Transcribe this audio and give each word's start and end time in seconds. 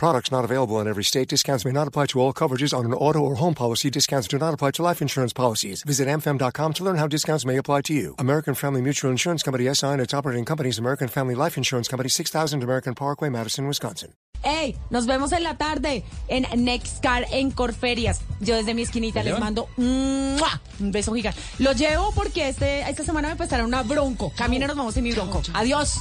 Products 0.00 0.32
not 0.32 0.46
available 0.46 0.80
in 0.80 0.88
every 0.88 1.04
state. 1.04 1.28
Discounts 1.28 1.66
may 1.66 1.72
not 1.72 1.86
apply 1.86 2.06
to 2.06 2.20
all 2.22 2.32
coverages 2.32 2.72
on 2.72 2.86
an 2.86 2.94
auto 2.94 3.18
or 3.18 3.34
home 3.34 3.52
policy. 3.52 3.90
Discounts 3.90 4.26
do 4.28 4.38
not 4.38 4.54
apply 4.54 4.70
to 4.70 4.82
life 4.82 5.02
insurance 5.02 5.34
policies. 5.34 5.82
Visit 5.82 6.08
amfam.com 6.08 6.72
to 6.72 6.84
learn 6.84 6.96
how 6.96 7.06
discounts 7.06 7.44
may 7.44 7.58
apply 7.58 7.82
to 7.82 7.92
you. 7.92 8.14
American 8.18 8.54
Family 8.54 8.80
Mutual 8.80 9.10
Insurance 9.10 9.42
Company 9.42 9.68
SI 9.74 9.88
and 9.88 10.00
its 10.00 10.14
operating 10.14 10.46
companies 10.46 10.78
American 10.78 11.06
Family 11.06 11.34
Life 11.34 11.58
Insurance 11.58 11.86
Company 11.86 12.08
6000 12.08 12.62
American 12.62 12.94
Parkway, 12.94 13.28
Madison, 13.28 13.66
Wisconsin. 13.66 14.14
Hey, 14.42 14.74
nos 14.88 15.04
vemos 15.04 15.32
en 15.32 15.42
la 15.42 15.58
tarde 15.58 16.02
en 16.28 16.46
Next 16.64 17.02
Car 17.02 17.26
en 17.30 17.50
Corferias. 17.50 18.22
Yo 18.40 18.56
desde 18.56 18.72
mi 18.72 18.80
esquinita 18.80 19.22
les 19.22 19.38
mando 19.38 19.68
¡mua! 19.76 20.62
un 20.80 20.92
beso 20.92 21.12
gigante. 21.12 21.38
Lo 21.58 21.72
llevo 21.72 22.10
porque 22.12 22.48
este, 22.48 22.88
esta 22.88 23.04
semana 23.04 23.28
me 23.28 23.36
prestaron 23.36 23.66
una 23.66 23.82
bronco. 23.82 24.32
Camina, 24.34 24.66
nos 24.66 24.76
vamos 24.78 24.96
en 24.96 25.04
mi 25.04 25.12
bronco. 25.12 25.42
Adiós. 25.52 26.00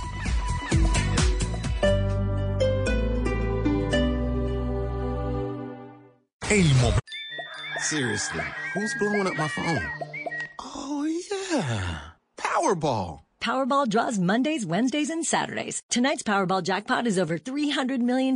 El 6.51 6.65
momento. 6.81 6.99
Seriously, 7.79 8.43
who's 8.73 8.95
blowing 8.95 9.27
up 9.27 9.35
my 9.35 9.47
phone? 9.47 9.87
Oh, 10.57 11.05
yeah. 11.05 11.99
Powerball. 12.37 13.19
Powerball 13.41 13.87
draws 13.87 14.19
Mondays, 14.19 14.65
Wednesdays, 14.65 15.09
and 15.09 15.25
Saturdays. 15.25 15.81
Tonight's 15.89 16.23
Powerball 16.23 16.61
jackpot 16.61 17.07
is 17.07 17.17
over 17.17 17.37
$300 17.37 17.99
million. 18.01 18.35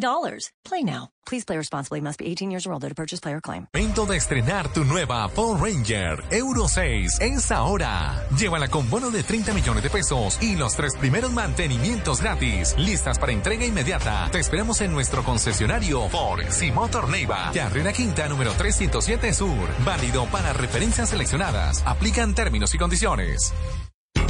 Play 0.63 0.83
now. 0.83 1.09
Please 1.25 1.45
play 1.45 1.57
responsibly. 1.57 1.99
Must 1.99 2.19
be 2.19 2.25
18 2.27 2.51
years 2.51 2.65
or 2.65 2.73
older 2.73 2.89
to 2.89 2.95
purchase 2.95 3.19
player 3.19 3.41
claim. 3.41 3.67
Momento 3.73 4.05
de 4.05 4.17
estrenar 4.17 4.71
tu 4.73 4.83
nueva 4.83 5.27
Ford 5.29 5.61
Ranger 5.61 6.23
Euro 6.31 6.67
6 6.67 7.19
es 7.21 7.51
ahora. 7.51 8.25
Llévala 8.37 8.67
con 8.69 8.89
bono 8.89 9.09
de 9.09 9.23
30 9.23 9.53
millones 9.53 9.83
de 9.83 9.89
pesos 9.89 10.37
y 10.41 10.55
los 10.55 10.75
tres 10.75 10.95
primeros 10.95 11.31
mantenimientos 11.31 12.21
gratis. 12.21 12.75
Listas 12.77 13.19
para 13.19 13.31
entrega 13.31 13.65
inmediata. 13.65 14.29
Te 14.31 14.39
esperamos 14.39 14.81
en 14.81 14.91
nuestro 14.91 15.23
concesionario 15.23 16.07
Ford 16.09 16.45
Simotor 16.49 17.09
Neiva. 17.09 17.51
Carrera 17.53 17.93
Quinta 17.93 18.27
número 18.27 18.51
307 18.53 19.33
Sur. 19.33 19.69
Válido 19.85 20.25
para 20.27 20.53
referencias 20.53 21.09
seleccionadas. 21.09 21.83
Aplican 21.85 22.35
términos 22.35 22.73
y 22.73 22.77
condiciones. 22.77 23.53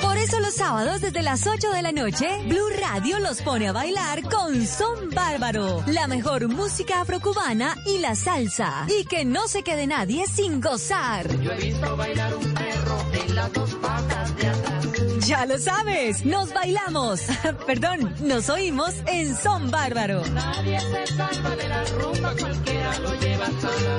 Por 0.00 0.16
eso 0.16 0.40
los 0.40 0.54
sábados 0.54 1.00
desde 1.00 1.22
las 1.22 1.46
8 1.46 1.70
de 1.72 1.82
la 1.82 1.92
noche, 1.92 2.26
Blue 2.46 2.68
Radio 2.80 3.18
los 3.18 3.42
pone 3.42 3.68
a 3.68 3.72
bailar 3.72 4.22
con 4.22 4.66
Son 4.66 5.10
Bárbaro, 5.10 5.82
la 5.86 6.06
mejor 6.06 6.48
música 6.48 7.00
afrocubana 7.00 7.76
y 7.84 7.98
la 7.98 8.14
salsa. 8.14 8.86
Y 8.88 9.04
que 9.06 9.24
no 9.24 9.48
se 9.48 9.62
quede 9.62 9.86
nadie 9.86 10.26
sin 10.26 10.60
gozar. 10.60 11.28
Yo 11.40 11.52
he 11.52 11.56
visto 11.56 11.96
bailar 11.96 12.34
un 12.34 12.54
perro 12.54 12.98
en 13.12 13.34
las 13.34 13.52
dos 13.52 13.74
patas 13.74 14.36
de 14.36 14.46
atrás. 14.46 15.26
Ya 15.26 15.46
lo 15.46 15.58
sabes, 15.58 16.24
nos 16.24 16.52
bailamos, 16.54 17.22
perdón, 17.66 18.14
nos 18.20 18.48
oímos 18.48 18.94
en 19.06 19.36
Son 19.36 19.70
Bárbaro. 19.70 20.22
Nadie 20.28 20.80
se 20.80 21.06
salva 21.14 21.56
de 21.56 21.68
la 21.68 21.84
rumba, 21.84 22.34
cualquiera 22.38 22.98
lo 23.00 23.14
lleva 23.14 23.46
hasta 23.46 23.68
la 23.68 23.98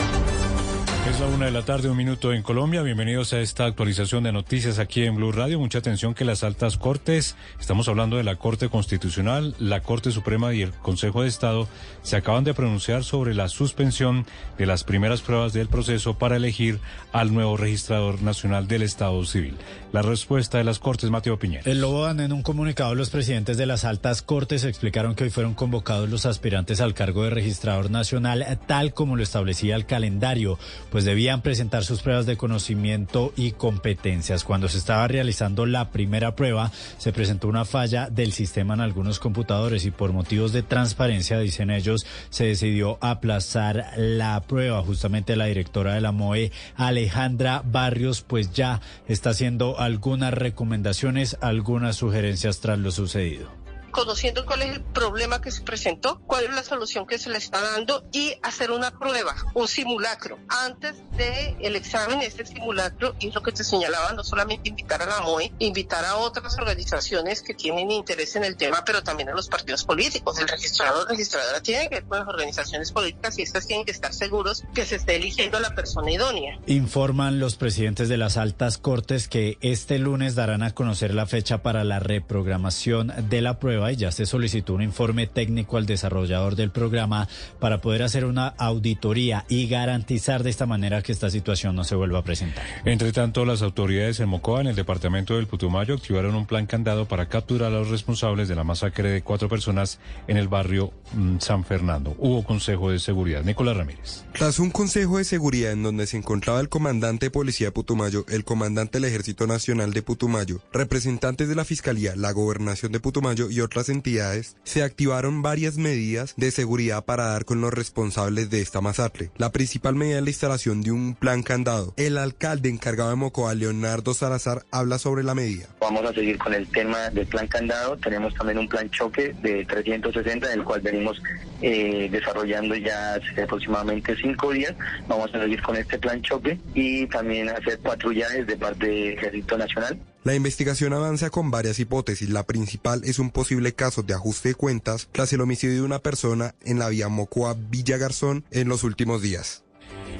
Es 1.07 1.19
la 1.19 1.25
una 1.25 1.45
de 1.47 1.51
la 1.51 1.63
tarde, 1.63 1.89
un 1.89 1.97
minuto 1.97 2.31
en 2.31 2.43
Colombia. 2.43 2.83
Bienvenidos 2.83 3.33
a 3.33 3.39
esta 3.39 3.65
actualización 3.65 4.23
de 4.23 4.31
noticias 4.31 4.77
aquí 4.77 5.03
en 5.03 5.15
Blue 5.15 5.31
Radio. 5.31 5.59
Mucha 5.59 5.79
atención 5.79 6.13
que 6.13 6.25
las 6.25 6.43
altas 6.43 6.77
cortes, 6.77 7.35
estamos 7.59 7.87
hablando 7.87 8.17
de 8.17 8.23
la 8.23 8.35
Corte 8.35 8.69
Constitucional, 8.69 9.55
la 9.57 9.81
Corte 9.81 10.11
Suprema 10.11 10.53
y 10.53 10.61
el 10.61 10.71
Consejo 10.71 11.23
de 11.23 11.27
Estado, 11.27 11.67
se 12.03 12.17
acaban 12.17 12.43
de 12.43 12.53
pronunciar 12.53 13.03
sobre 13.03 13.33
la 13.33 13.49
suspensión 13.49 14.27
de 14.59 14.67
las 14.67 14.83
primeras 14.83 15.21
pruebas 15.21 15.53
del 15.53 15.69
proceso 15.69 16.13
para 16.19 16.35
elegir 16.35 16.79
al 17.13 17.33
nuevo 17.33 17.57
registrador 17.57 18.21
nacional 18.21 18.67
del 18.67 18.83
Estado 18.83 19.25
Civil. 19.25 19.57
La 19.91 20.03
respuesta 20.03 20.59
de 20.59 20.63
las 20.63 20.77
Cortes, 20.77 21.09
Mateo 21.09 21.39
Piñera. 21.39 21.63
En 21.65 21.81
Lobodan, 21.81 22.19
en 22.19 22.31
un 22.31 22.43
comunicado, 22.43 22.93
los 22.93 23.09
presidentes 23.09 23.57
de 23.57 23.65
las 23.65 23.85
altas 23.85 24.21
cortes 24.21 24.63
explicaron 24.63 25.15
que 25.15 25.25
hoy 25.25 25.29
fueron 25.31 25.55
convocados 25.55 26.09
los 26.09 26.27
aspirantes 26.27 26.79
al 26.79 26.93
cargo 26.93 27.23
de 27.23 27.31
registrador 27.31 27.89
nacional, 27.89 28.59
tal 28.67 28.93
como 28.93 29.15
lo 29.15 29.23
establecía 29.23 29.75
el 29.75 29.87
calendario, 29.87 30.59
pues 30.91 31.05
debían 31.05 31.41
presentar 31.41 31.83
sus 31.83 32.01
pruebas 32.01 32.25
de 32.25 32.37
conocimiento 32.37 33.33
y 33.35 33.51
competencias. 33.51 34.43
Cuando 34.43 34.67
se 34.69 34.77
estaba 34.77 35.07
realizando 35.07 35.65
la 35.65 35.89
primera 35.89 36.35
prueba, 36.35 36.71
se 36.97 37.13
presentó 37.13 37.47
una 37.47 37.65
falla 37.65 38.09
del 38.09 38.33
sistema 38.33 38.73
en 38.73 38.81
algunos 38.81 39.19
computadores 39.19 39.85
y 39.85 39.91
por 39.91 40.11
motivos 40.11 40.51
de 40.53 40.61
transparencia, 40.61 41.39
dicen 41.39 41.71
ellos, 41.71 42.05
se 42.29 42.45
decidió 42.45 42.97
aplazar 43.01 43.93
la 43.95 44.41
prueba. 44.41 44.83
Justamente 44.83 45.35
la 45.35 45.45
directora 45.45 45.93
de 45.93 46.01
la 46.01 46.11
MOE, 46.11 46.51
Alejandra 46.75 47.63
Barrios, 47.65 48.21
pues 48.21 48.51
ya 48.51 48.81
está 49.07 49.31
haciendo 49.31 49.79
algunas 49.79 50.33
recomendaciones, 50.33 51.37
algunas 51.41 51.95
sugerencias 51.95 52.59
tras 52.59 52.77
lo 52.77 52.91
sucedido. 52.91 53.60
Conociendo 53.91 54.45
cuál 54.45 54.63
es 54.63 54.75
el 54.75 54.81
problema 54.81 55.41
que 55.41 55.51
se 55.51 55.61
presentó, 55.61 56.19
cuál 56.25 56.45
es 56.45 56.53
la 56.53 56.63
solución 56.63 57.05
que 57.05 57.17
se 57.17 57.29
le 57.29 57.37
está 57.37 57.61
dando 57.61 58.03
y 58.11 58.33
hacer 58.43 58.71
una 58.71 58.91
prueba, 58.91 59.35
un 59.53 59.67
simulacro. 59.67 60.39
Antes 60.47 60.95
del 61.17 61.75
examen, 61.75 62.21
este 62.21 62.45
simulacro, 62.45 63.15
y 63.19 63.31
lo 63.31 63.41
que 63.41 63.51
te 63.51 63.63
señalaba, 63.63 64.13
no 64.13 64.23
solamente 64.23 64.69
invitar 64.69 65.01
a 65.01 65.05
la 65.05 65.21
MOE, 65.21 65.51
invitar 65.59 66.05
a 66.05 66.15
otras 66.17 66.57
organizaciones 66.57 67.41
que 67.41 67.53
tienen 67.53 67.91
interés 67.91 68.35
en 68.35 68.43
el 68.43 68.57
tema, 68.57 68.83
pero 68.85 69.03
también 69.03 69.29
a 69.29 69.33
los 69.33 69.47
partidos 69.47 69.83
políticos. 69.83 70.39
El 70.39 70.47
registrador 70.47 71.07
registradora 71.09 71.61
tiene 71.61 71.89
que 71.89 71.95
ver 71.95 72.03
con 72.05 72.19
las 72.19 72.27
organizaciones 72.27 72.91
políticas 72.91 73.37
y 73.37 73.41
estas 73.41 73.67
tienen 73.67 73.85
que 73.85 73.91
estar 73.91 74.13
seguros 74.13 74.63
que 74.73 74.85
se 74.85 74.95
esté 74.95 75.15
eligiendo 75.15 75.57
a 75.57 75.61
la 75.61 75.75
persona 75.75 76.11
idónea. 76.11 76.59
Informan 76.67 77.39
los 77.39 77.55
presidentes 77.55 78.09
de 78.09 78.17
las 78.17 78.37
altas 78.37 78.77
cortes 78.77 79.27
que 79.27 79.57
este 79.61 79.99
lunes 79.99 80.35
darán 80.35 80.63
a 80.63 80.71
conocer 80.71 81.13
la 81.13 81.25
fecha 81.25 81.61
para 81.61 81.83
la 81.83 81.99
reprogramación 81.99 83.13
de 83.29 83.41
la 83.41 83.59
prueba 83.59 83.80
y 83.89 83.95
ya 83.95 84.11
se 84.11 84.25
solicitó 84.25 84.73
un 84.73 84.81
informe 84.81 85.27
técnico 85.27 85.77
al 85.77 85.85
desarrollador 85.85 86.55
del 86.55 86.71
programa 86.71 87.27
para 87.59 87.79
poder 87.79 88.03
hacer 88.03 88.25
una 88.25 88.47
auditoría 88.47 89.45
y 89.47 89.67
garantizar 89.67 90.43
de 90.43 90.49
esta 90.49 90.65
manera 90.65 91.01
que 91.01 91.13
esta 91.13 91.29
situación 91.29 91.75
no 91.75 91.83
se 91.83 91.95
vuelva 91.95 92.19
a 92.19 92.23
presentar. 92.23 92.63
Entre 92.85 93.11
tanto, 93.13 93.45
las 93.45 93.61
autoridades 93.61 94.19
en 94.19 94.29
Mocoa, 94.29 94.61
en 94.61 94.67
el 94.67 94.75
departamento 94.75 95.37
del 95.37 95.47
Putumayo, 95.47 95.95
activaron 95.95 96.35
un 96.35 96.45
plan 96.45 96.65
candado 96.65 97.07
para 97.07 97.29
capturar 97.29 97.71
a 97.71 97.79
los 97.79 97.89
responsables 97.89 98.47
de 98.47 98.55
la 98.55 98.63
masacre 98.63 99.09
de 99.09 99.21
cuatro 99.21 99.47
personas 99.47 99.99
en 100.27 100.37
el 100.37 100.47
barrio 100.47 100.91
mm, 101.13 101.37
San 101.39 101.63
Fernando. 101.63 102.15
Hubo 102.17 102.43
consejo 102.43 102.91
de 102.91 102.99
seguridad. 102.99 103.43
Nicolás 103.43 103.77
Ramírez. 103.77 104.25
Tras 104.33 104.59
un 104.59 104.69
consejo 104.69 105.17
de 105.17 105.23
seguridad 105.23 105.71
en 105.71 105.83
donde 105.83 106.07
se 106.07 106.17
encontraba 106.17 106.59
el 106.59 106.69
comandante 106.69 107.27
de 107.27 107.31
policía 107.31 107.67
de 107.67 107.71
Putumayo, 107.71 108.25
el 108.27 108.43
comandante 108.43 108.99
del 108.99 109.05
Ejército 109.05 109.47
Nacional 109.47 109.93
de 109.93 110.01
Putumayo, 110.01 110.61
representantes 110.73 111.47
de 111.47 111.55
la 111.55 111.65
Fiscalía, 111.65 112.15
la 112.15 112.31
Gobernación 112.31 112.91
de 112.91 112.99
Putumayo 112.99 113.49
y 113.49 113.61
otros 113.61 113.70
otras 113.71 113.87
entidades, 113.87 114.57
se 114.63 114.83
activaron 114.83 115.41
varias 115.41 115.77
medidas 115.77 116.33
de 116.35 116.51
seguridad 116.51 117.05
para 117.05 117.27
dar 117.27 117.45
con 117.45 117.61
los 117.61 117.73
responsables 117.73 118.49
de 118.49 118.61
esta 118.61 118.81
masacre. 118.81 119.31
La 119.37 119.53
principal 119.53 119.95
medida 119.95 120.17
es 120.17 120.23
la 120.23 120.29
instalación 120.29 120.81
de 120.81 120.91
un 120.91 121.15
plan 121.15 121.41
candado. 121.41 121.93
El 121.95 122.17
alcalde 122.17 122.67
encargado 122.67 123.11
de 123.11 123.15
Mocoa, 123.15 123.55
Leonardo 123.55 124.13
Salazar, 124.13 124.65
habla 124.71 124.97
sobre 124.97 125.23
la 125.23 125.35
medida. 125.35 125.67
Vamos 125.79 126.03
a 126.03 126.13
seguir 126.13 126.37
con 126.37 126.53
el 126.53 126.67
tema 126.67 127.09
del 127.11 127.25
plan 127.27 127.47
candado. 127.47 127.95
Tenemos 127.97 128.33
también 128.33 128.57
un 128.57 128.67
plan 128.67 128.89
choque 128.89 129.33
de 129.41 129.63
360, 129.63 130.51
en 130.51 130.59
el 130.59 130.65
cual 130.65 130.81
venimos 130.81 131.21
eh, 131.61 132.09
desarrollando 132.11 132.75
ya 132.75 133.13
hace 133.13 133.43
aproximadamente 133.43 134.17
cinco 134.21 134.51
días. 134.51 134.75
Vamos 135.07 135.33
a 135.33 135.41
seguir 135.41 135.61
con 135.61 135.77
este 135.77 135.97
plan 135.97 136.21
choque 136.21 136.59
y 136.73 137.07
también 137.07 137.47
hacer 137.47 137.79
patrullajes 137.79 138.45
de 138.45 138.57
parte 138.57 138.85
del 138.85 139.13
Ejército 139.13 139.57
Nacional. 139.57 139.97
La 140.23 140.35
investigación 140.35 140.93
avanza 140.93 141.31
con 141.31 141.49
varias 141.49 141.79
hipótesis. 141.79 142.29
La 142.29 142.43
principal 142.43 143.01
es 143.05 143.17
un 143.17 143.31
posible 143.31 143.73
caso 143.73 144.03
de 144.03 144.13
ajuste 144.13 144.49
de 144.49 144.55
cuentas 144.55 145.09
tras 145.11 145.33
el 145.33 145.41
homicidio 145.41 145.77
de 145.77 145.81
una 145.81 145.97
persona 145.97 146.53
en 146.61 146.77
la 146.77 146.89
vía 146.89 147.09
Mocoa 147.09 147.55
Villa 147.57 147.97
Garzón 147.97 148.45
en 148.51 148.69
los 148.69 148.83
últimos 148.83 149.23
días. 149.23 149.63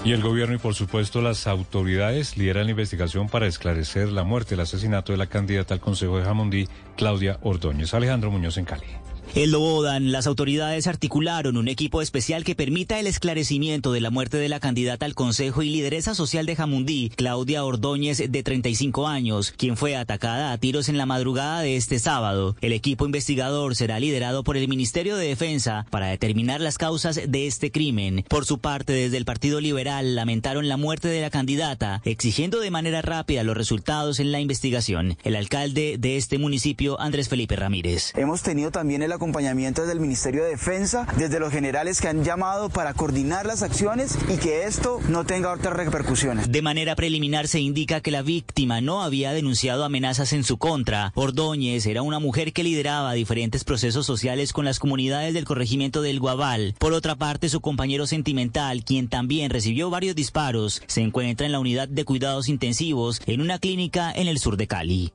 Y 0.04 0.14
el 0.14 0.24
gobierno 0.24 0.56
y 0.56 0.58
por 0.58 0.74
supuesto 0.74 1.22
las 1.22 1.46
autoridades 1.46 2.36
lideran 2.36 2.66
la 2.66 2.72
investigación 2.72 3.30
para 3.30 3.46
esclarecer 3.46 4.10
la 4.10 4.24
muerte, 4.24 4.56
el 4.56 4.62
asesinato 4.62 5.12
de 5.12 5.20
la 5.20 5.28
candidata 5.28 5.76
al 5.76 5.82
Consejo 5.82 6.18
de 6.18 6.26
Jamundí, 6.26 6.68
Claudia 6.98 7.40
Ordóñez. 7.44 7.94
Alejandro 7.94 8.32
Muñoz 8.32 8.58
en 8.58 8.66
Cali. 8.66 8.88
En 9.34 9.50
Lobodan, 9.52 10.12
las 10.12 10.28
autoridades 10.28 10.88
articularon 10.88 11.56
un 11.56 11.70
equipo 11.70 12.02
especial 12.02 12.44
que 12.44 12.54
permita 12.54 13.00
el 13.00 13.08
esclarecimiento 13.08 13.94
de 13.94 14.02
la 14.02 14.10
muerte 14.10 14.36
de 14.36 14.50
la 14.50 14.60
candidata 14.60 15.06
al 15.06 15.16
Consejo 15.16 15.62
y 15.62 15.70
lideresa 15.70 16.14
social 16.16 16.46
de 16.46 16.58
Jamundí, 16.58 17.14
Claudia 17.16 17.64
Ordóñez, 17.64 18.30
de 18.30 18.44
35 18.44 19.08
años, 19.08 19.54
quien 19.56 19.78
fue 19.78 19.96
atacada 19.96 20.52
a 20.52 20.58
tiros 20.58 20.90
en 20.90 20.98
la 20.98 21.06
madrugada 21.06 21.62
de 21.62 21.78
este 21.78 21.98
sábado. 21.98 22.58
El 22.60 22.74
equipo 22.74 23.06
investigador 23.06 23.78
será 23.78 24.02
liderado 24.02 24.44
por 24.44 24.58
el 24.58 24.68
Ministerio 24.68 25.16
de 25.16 25.28
Defensa 25.28 25.86
para 25.92 26.08
determinar 26.08 26.60
las 26.60 26.78
causas 26.78 27.22
de 27.26 27.48
este 27.48 27.72
crimen. 27.72 28.26
Por 28.28 28.44
su 28.44 28.60
parte, 28.60 28.92
desde 28.92 29.16
el 29.16 29.24
Partido 29.24 29.62
Liberal 29.62 30.14
lamentaron 30.14 30.68
la 30.68 30.76
muerte 30.76 31.08
de 31.08 31.22
la 31.22 31.30
candidata, 31.30 32.02
exigiendo 32.04 32.60
de 32.60 32.70
manera 32.70 33.02
rápida 33.02 33.46
los 33.46 33.56
resultados 33.56 34.20
en 34.20 34.34
la 34.34 34.42
investigación. 34.42 35.18
El 35.24 35.38
alcalde 35.38 35.96
de 35.98 36.18
este 36.18 36.38
municipio, 36.38 37.00
Andrés 37.00 37.30
Felipe 37.30 37.56
Ramírez. 37.56 38.12
Hemos 38.18 38.42
tenido 38.42 38.72
también 38.72 39.04
el 39.04 39.21
acompañamiento 39.22 39.82
desde 39.82 39.94
el 39.94 40.00
Ministerio 40.00 40.44
de 40.44 40.50
Defensa, 40.50 41.06
desde 41.16 41.40
los 41.40 41.54
generales 41.54 42.02
que 42.02 42.08
han 42.08 42.24
llamado 42.24 42.70
para 42.70 42.96
coordinar 42.96 43.46
las 43.46 43.62
acciones 43.62 44.18
y 44.28 44.38
que 44.38 44.64
esto 44.64 45.00
no 45.10 45.26
tenga 45.26 45.54
otras 45.54 45.76
repercusiones. 45.76 46.52
De 46.52 46.64
manera 46.64 46.96
preliminar 46.96 47.48
se 47.48 47.60
indica 47.60 48.02
que 48.02 48.10
la 48.10 48.24
víctima 48.24 48.82
no 48.82 49.04
había 49.04 49.32
denunciado 49.32 49.86
amenazas 49.86 50.34
en 50.34 50.44
su 50.44 50.58
contra. 50.58 51.12
Ordóñez 51.14 51.86
era 51.86 52.02
una 52.02 52.18
mujer 52.18 52.52
que 52.52 52.64
lideraba 52.64 53.14
diferentes 53.14 53.64
procesos 53.64 54.08
sociales 54.08 54.54
con 54.54 54.66
las 54.66 54.80
comunidades 54.80 55.36
del 55.36 55.46
corregimiento 55.46 56.02
del 56.02 56.20
Guabal. 56.20 56.74
Por 56.80 56.94
otra 56.94 57.14
parte, 57.14 57.48
su 57.48 57.62
compañero 57.62 58.08
sentimental, 58.08 58.84
quien 58.84 59.08
también 59.08 59.52
recibió 59.52 59.92
varios 59.92 60.16
disparos, 60.16 60.82
se 60.88 61.02
encuentra 61.02 61.46
en 61.46 61.52
la 61.52 61.60
unidad 61.60 61.88
de 61.88 62.06
cuidados 62.06 62.50
intensivos 62.50 63.22
en 63.28 63.42
una 63.42 63.60
clínica 63.60 64.12
en 64.12 64.28
el 64.28 64.40
sur 64.40 64.58
de 64.58 64.66
Cali. 64.66 65.14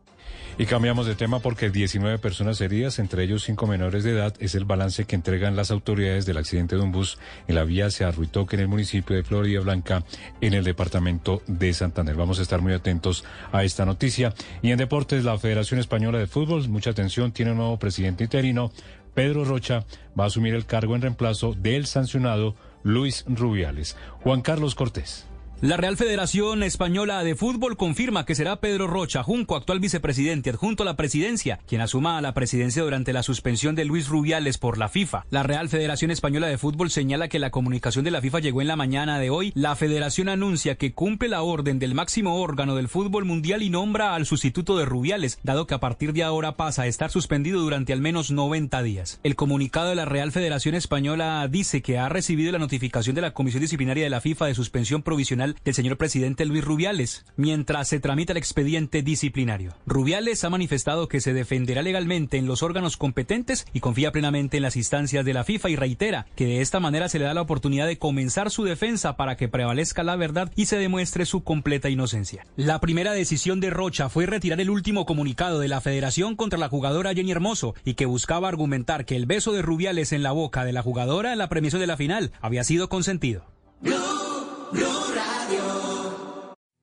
Y 0.59 0.65
cambiamos 0.65 1.07
de 1.07 1.15
tema 1.15 1.41
porque 1.41 1.69
19 1.69 2.19
personas 2.19 2.59
heridas, 2.63 2.99
entre 2.99 3.23
ellos 3.23 3.45
5 3.45 3.67
menores 3.67 4.05
de 4.05 4.13
edad, 4.13 4.35
es 4.39 4.55
el 4.55 4.65
balance 4.65 5.05
que 5.05 5.15
entregan 5.15 5.55
las 5.55 5.71
autoridades 5.71 6.25
del 6.25 6.39
accidente 6.39 6.77
de 6.77 6.83
un 6.83 6.93
bus 6.93 7.19
en 7.47 7.57
la 7.57 7.65
vía 7.65 7.87
hacia 7.87 8.11
Ruitoque 8.11 8.57
en 8.57 8.63
el 8.63 8.69
municipio 8.69 9.15
de 9.15 9.23
Florida 9.23 9.61
Blanca, 9.61 10.03
en 10.41 10.55
el 10.55 10.65
departamento 10.65 11.43
de 11.47 11.75
Santander. 11.75 12.17
Vamos 12.17 12.39
a 12.39 12.43
estar 12.43 12.63
muy 12.63 12.73
atentos 12.73 13.23
a 13.53 13.65
esta 13.65 13.85
noticia. 13.85 14.33
Y 14.63 14.71
en 14.71 14.79
deportes, 14.79 15.25
la 15.25 15.39
Federación 15.39 15.79
Española 15.79 16.19
de 16.19 16.27
Fútbol, 16.27 16.67
mucha 16.71 16.89
atención, 16.89 17.33
tiene 17.33 17.51
un 17.51 17.59
nuevo 17.59 17.79
presidente 17.79 18.25
interino. 18.25 18.73
Pedro 19.13 19.45
Rocha 19.45 19.85
va 20.19 20.25
a 20.25 20.29
asumir 20.29 20.55
el 20.55 20.65
cargo 20.65 20.97
en 20.97 21.03
reemplazo 21.03 21.53
del 21.53 21.85
sancionado 21.85 22.55
Luis 22.83 23.27
Rubiales. 23.29 23.95
Juan 24.23 24.41
Carlos 24.41 24.75
Cortés. 24.75 25.27
La 25.63 25.79
Real 25.79 25.97
Federación 25.97 26.63
Española 26.63 27.25
de 27.25 27.35
Fútbol 27.35 27.79
confirma 27.79 28.27
que 28.27 28.35
será 28.35 28.57
Pedro 28.57 28.87
Rocha, 28.87 29.23
Junco, 29.23 29.57
actual 29.57 29.81
vicepresidente 29.81 30.51
adjunto 30.51 30.83
a 30.83 30.87
la 30.87 30.97
presidencia, 30.97 31.61
quien 31.67 31.81
asuma 31.81 32.19
a 32.19 32.21
la 32.21 32.35
presidencia 32.35 32.83
durante 32.83 33.15
la 33.15 33.23
suspensión 33.23 33.75
de 33.75 33.87
Luis 33.87 34.07
Rubiales 34.07 34.59
por 34.59 34.77
la 34.77 34.91
FIFA. 34.91 35.25
La 35.31 35.45
Real 35.45 35.71
Federación 35.71 36.11
Española 36.11 36.47
de 36.47 36.59
Fútbol 36.59 36.91
señala 36.91 37.29
que 37.29 37.39
la 37.39 37.51
comunicación 37.51 38.05
de 38.05 38.11
la 38.11 38.21
FIFA 38.21 38.41
llegó 38.41 38.61
en 38.61 38.69
la 38.69 38.77
mañana 38.77 39.19
de 39.19 39.31
hoy. 39.31 39.53
La 39.55 39.77
federación 39.77 40.29
anuncia 40.29 40.75
que 40.75 40.93
cumple 40.93 41.31
la 41.31 41.41
orden 41.41 41.79
del 41.79 41.95
máximo 41.95 42.39
órgano 42.39 42.77
del 42.77 42.89
fútbol 42.89 43.25
mundial 43.25 43.63
y 43.63 43.71
nombra 43.71 44.15
al 44.15 44.27
sustituto 44.27 44.77
de 44.77 44.85
Rubiales, 44.85 45.39
dado 45.43 45.67
que 45.67 45.75
a 45.75 45.81
partir 45.81 46.13
de 46.13 46.23
ahora 46.23 46.57
pasa 46.57 46.83
a 46.83 46.87
estar 46.87 47.11
suspendido 47.11 47.63
durante 47.63 47.95
al 47.95 48.03
menos 48.03 48.31
90 48.31 48.83
días. 48.83 49.21
El 49.23 49.37
comunicado 49.37 49.89
de 49.89 49.95
la 49.95 50.05
Real 50.05 50.33
Federación 50.33 50.75
Española 50.75 51.49
dice 51.51 51.81
que 51.81 51.97
ha 51.97 52.11
recibido 52.11 52.53
la 52.53 52.59
notificación 52.59 53.15
de 53.15 53.23
la 53.23 53.33
Comisión 53.33 53.63
Disciplinaria 53.63 54.05
de 54.05 54.11
la 54.11 54.21
FIFA 54.21 54.47
de 54.47 54.55
suspensión 54.55 55.03
provisional 55.03 55.46
del 55.55 55.75
señor 55.75 55.97
presidente 55.97 56.45
Luis 56.45 56.65
Rubiales, 56.65 57.25
mientras 57.37 57.89
se 57.89 58.01
tramita 58.01 58.33
el 58.33 58.39
expediente 58.39 59.03
disciplinario. 59.03 59.75
Rubiales 59.87 60.43
ha 60.45 60.51
manifestado 60.51 61.09
que 61.09 61.21
se 61.21 61.33
defenderá 61.33 61.83
legalmente 61.83 62.39
en 62.39 62.47
los 62.47 62.63
órganos 62.63 62.97
competentes 62.97 63.67
y 63.73 63.81
confía 63.81 64.13
plenamente 64.13 64.57
en 64.57 64.63
las 64.63 64.77
instancias 64.77 65.25
de 65.25 65.35
la 65.35 65.45
FIFA 65.45 65.71
y 65.71 65.77
reitera 65.77 66.27
que 66.35 66.47
de 66.47 66.61
esta 66.61 66.81
manera 66.81 67.09
se 67.09 67.19
le 67.19 67.25
da 67.25 67.35
la 67.35 67.43
oportunidad 67.43 67.87
de 67.87 67.99
comenzar 67.99 68.51
su 68.51 68.65
defensa 68.65 69.17
para 69.17 69.37
que 69.37 69.49
prevalezca 69.49 70.03
la 70.03 70.17
verdad 70.17 70.51
y 70.57 70.67
se 70.67 70.79
demuestre 70.79 71.27
su 71.27 71.45
completa 71.45 71.89
inocencia. 71.89 72.47
La 72.57 72.81
primera 72.81 73.13
decisión 73.13 73.61
de 73.61 73.71
Rocha 73.71 74.09
fue 74.09 74.27
retirar 74.27 74.61
el 74.61 74.71
último 74.71 75.07
comunicado 75.07 75.61
de 75.61 75.69
la 75.69 75.81
Federación 75.81 76.37
contra 76.37 76.59
la 76.59 76.69
jugadora 76.69 77.15
Jenny 77.15 77.33
Hermoso 77.33 77.75
y 77.85 77.95
que 77.95 78.07
buscaba 78.07 78.49
argumentar 78.49 79.05
que 79.05 79.17
el 79.17 79.27
beso 79.27 79.53
de 79.53 79.63
Rubiales 79.63 80.13
en 80.13 80.23
la 80.23 80.33
boca 80.33 80.65
de 80.65 80.73
la 80.73 80.83
jugadora 80.83 81.33
en 81.33 81.39
la 81.39 81.49
premiación 81.49 81.81
de 81.81 81.87
la 81.87 81.97
final 81.97 82.33
había 82.41 82.65
sido 82.65 82.89
consentido. 82.89 83.45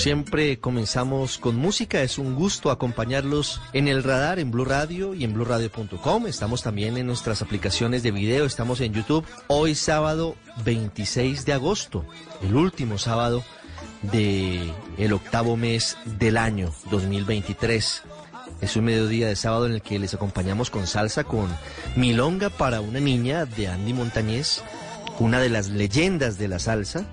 Siempre, 0.00 0.58
comenzamos 0.58 1.36
con 1.36 1.56
música. 1.56 2.00
Es 2.00 2.16
un 2.16 2.34
gusto 2.34 2.70
acompañarlos 2.70 3.60
en 3.74 3.86
el 3.86 4.02
radar, 4.02 4.38
en 4.38 4.50
Blue 4.50 4.64
Radio 4.64 5.12
y 5.12 5.24
en 5.24 5.34
BlueRadio.com. 5.34 6.26
Estamos 6.26 6.62
también 6.62 6.96
en 6.96 7.06
nuestras 7.06 7.42
aplicaciones 7.42 8.02
de 8.02 8.10
video. 8.10 8.46
Estamos 8.46 8.80
en 8.80 8.94
YouTube. 8.94 9.26
Hoy 9.48 9.74
sábado 9.74 10.36
26 10.64 11.44
de 11.44 11.52
agosto, 11.52 12.06
el 12.42 12.56
último 12.56 12.96
sábado 12.96 13.44
de 14.00 14.72
el 14.96 15.12
octavo 15.12 15.58
mes 15.58 15.98
del 16.18 16.38
año 16.38 16.72
2023. 16.90 18.02
Es 18.62 18.76
un 18.76 18.84
mediodía 18.86 19.28
de 19.28 19.36
sábado 19.36 19.66
en 19.66 19.72
el 19.72 19.82
que 19.82 19.98
les 19.98 20.14
acompañamos 20.14 20.70
con 20.70 20.86
salsa 20.86 21.24
con 21.24 21.48
Milonga 21.96 22.48
para 22.48 22.80
una 22.80 23.00
niña 23.00 23.44
de 23.44 23.68
Andy 23.68 23.92
Montañez, 23.92 24.62
una 25.18 25.40
de 25.40 25.50
las 25.50 25.68
leyendas 25.68 26.38
de 26.38 26.48
la 26.48 26.58
salsa 26.58 27.04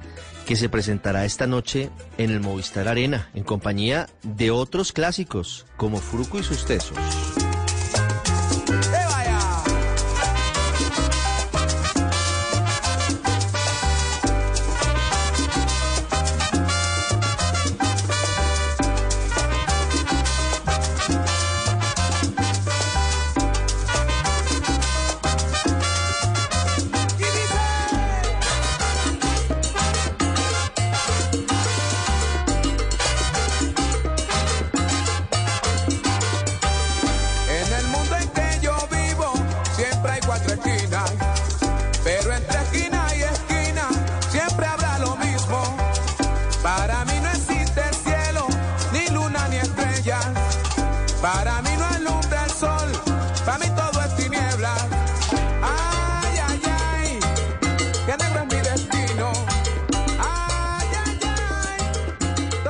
que 0.47 0.55
se 0.55 0.69
presentará 0.69 1.25
esta 1.25 1.45
noche 1.45 1.89
en 2.17 2.31
el 2.31 2.39
Movistar 2.39 2.87
Arena 2.87 3.29
en 3.35 3.43
compañía 3.43 4.07
de 4.23 4.49
otros 4.49 4.93
clásicos 4.93 5.65
como 5.75 5.97
Fruco 5.97 6.39
y 6.39 6.43
sus 6.43 6.65
tesos. 6.65 6.97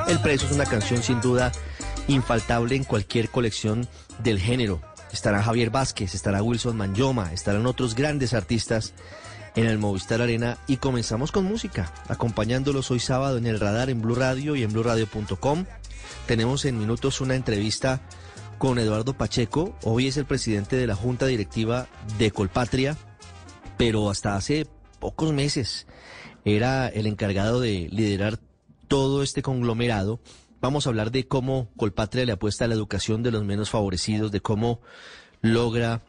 El 0.08 0.20
Preso 0.20 0.46
es 0.46 0.52
una 0.52 0.64
canción 0.64 1.02
sin 1.02 1.20
duda 1.20 1.52
infaltable 2.06 2.74
en 2.74 2.84
cualquier 2.84 3.28
colección 3.28 3.86
del 4.22 4.40
género. 4.40 4.80
Estará 5.12 5.42
Javier 5.42 5.68
Vázquez, 5.68 6.14
estará 6.14 6.42
Wilson 6.42 6.78
Manyoma, 6.78 7.34
estarán 7.34 7.66
otros 7.66 7.94
grandes 7.94 8.32
artistas 8.32 8.94
en 9.54 9.66
el 9.66 9.76
Movistar 9.76 10.22
Arena 10.22 10.56
y 10.66 10.78
comenzamos 10.78 11.30
con 11.30 11.44
música, 11.44 11.92
acompañándolos 12.08 12.90
hoy 12.90 13.00
sábado 13.00 13.36
en 13.36 13.46
el 13.46 13.60
radar 13.60 13.90
en 13.90 14.00
Blue 14.00 14.14
Radio 14.14 14.56
y 14.56 14.62
en 14.62 14.72
BlueRadio.com. 14.72 15.66
Tenemos 16.26 16.64
en 16.64 16.78
minutos 16.78 17.20
una 17.20 17.34
entrevista 17.34 18.00
con 18.56 18.78
Eduardo 18.78 19.12
Pacheco, 19.12 19.76
hoy 19.82 20.08
es 20.08 20.16
el 20.16 20.24
presidente 20.24 20.76
de 20.76 20.86
la 20.86 20.94
Junta 20.94 21.26
Directiva 21.26 21.86
de 22.16 22.30
Colpatria, 22.30 22.96
pero 23.76 24.08
hasta 24.08 24.36
hace 24.36 24.66
pocos 25.00 25.34
meses 25.34 25.86
era 26.46 26.88
el 26.88 27.06
encargado 27.06 27.60
de 27.60 27.88
liderar 27.90 28.38
todo 28.88 29.22
este 29.22 29.42
conglomerado. 29.42 30.20
Vamos 30.60 30.86
a 30.86 30.90
hablar 30.90 31.12
de 31.12 31.28
cómo 31.28 31.68
Colpatria 31.76 32.24
le 32.24 32.32
apuesta 32.32 32.64
a 32.64 32.68
la 32.68 32.74
educación 32.74 33.22
de 33.22 33.30
los 33.30 33.44
menos 33.44 33.70
favorecidos, 33.70 34.32
de 34.32 34.40
cómo 34.40 34.80
logra 35.40 36.02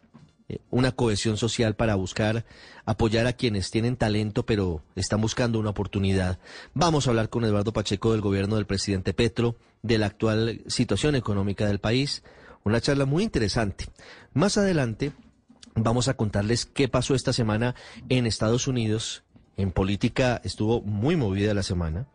eh, 0.47 0.59
una 0.71 0.91
cohesión 0.91 1.37
social 1.37 1.75
para 1.75 1.93
buscar 1.93 2.45
apoyar 2.85 3.27
a 3.27 3.33
quienes 3.33 3.69
tienen 3.69 3.95
talento 3.95 4.47
pero 4.47 4.81
están 4.95 5.21
buscando 5.21 5.59
una 5.59 5.69
oportunidad. 5.69 6.39
Vamos 6.73 7.05
a 7.05 7.11
hablar 7.11 7.29
con 7.29 7.45
Eduardo 7.45 7.73
Pacheco 7.73 8.13
del 8.13 8.21
gobierno 8.21 8.55
del 8.55 8.65
presidente 8.65 9.13
Petro, 9.13 9.55
de 9.83 9.99
la 9.99 10.07
actual 10.07 10.61
situación 10.65 11.15
económica 11.15 11.67
del 11.67 11.79
país. 11.79 12.23
Una 12.63 12.81
charla 12.81 13.05
muy 13.05 13.23
interesante. 13.23 13.85
Más 14.33 14.57
adelante 14.57 15.11
vamos 15.75 16.07
a 16.07 16.15
contarles 16.15 16.65
qué 16.65 16.87
pasó 16.87 17.13
esta 17.13 17.33
semana 17.33 17.75
en 18.09 18.25
Estados 18.25 18.67
Unidos. 18.67 19.23
En 19.57 19.71
política 19.71 20.41
estuvo 20.43 20.81
muy 20.81 21.15
movida 21.15 21.53
la 21.53 21.63
semana. 21.63 22.07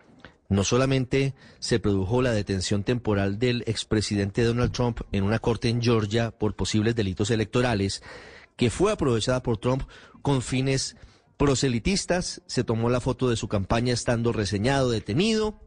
No 0.48 0.64
solamente 0.64 1.34
se 1.58 1.80
produjo 1.80 2.22
la 2.22 2.32
detención 2.32 2.84
temporal 2.84 3.38
del 3.38 3.64
expresidente 3.66 4.44
Donald 4.44 4.72
Trump 4.72 5.00
en 5.12 5.24
una 5.24 5.38
corte 5.38 5.68
en 5.68 5.82
Georgia 5.82 6.30
por 6.30 6.54
posibles 6.54 6.94
delitos 6.94 7.30
electorales, 7.30 8.02
que 8.56 8.70
fue 8.70 8.92
aprovechada 8.92 9.42
por 9.42 9.58
Trump 9.58 9.82
con 10.22 10.42
fines 10.42 10.96
proselitistas, 11.36 12.42
se 12.46 12.64
tomó 12.64 12.88
la 12.88 13.00
foto 13.00 13.28
de 13.28 13.36
su 13.36 13.48
campaña 13.48 13.92
estando 13.92 14.32
reseñado, 14.32 14.90
detenido, 14.90 15.60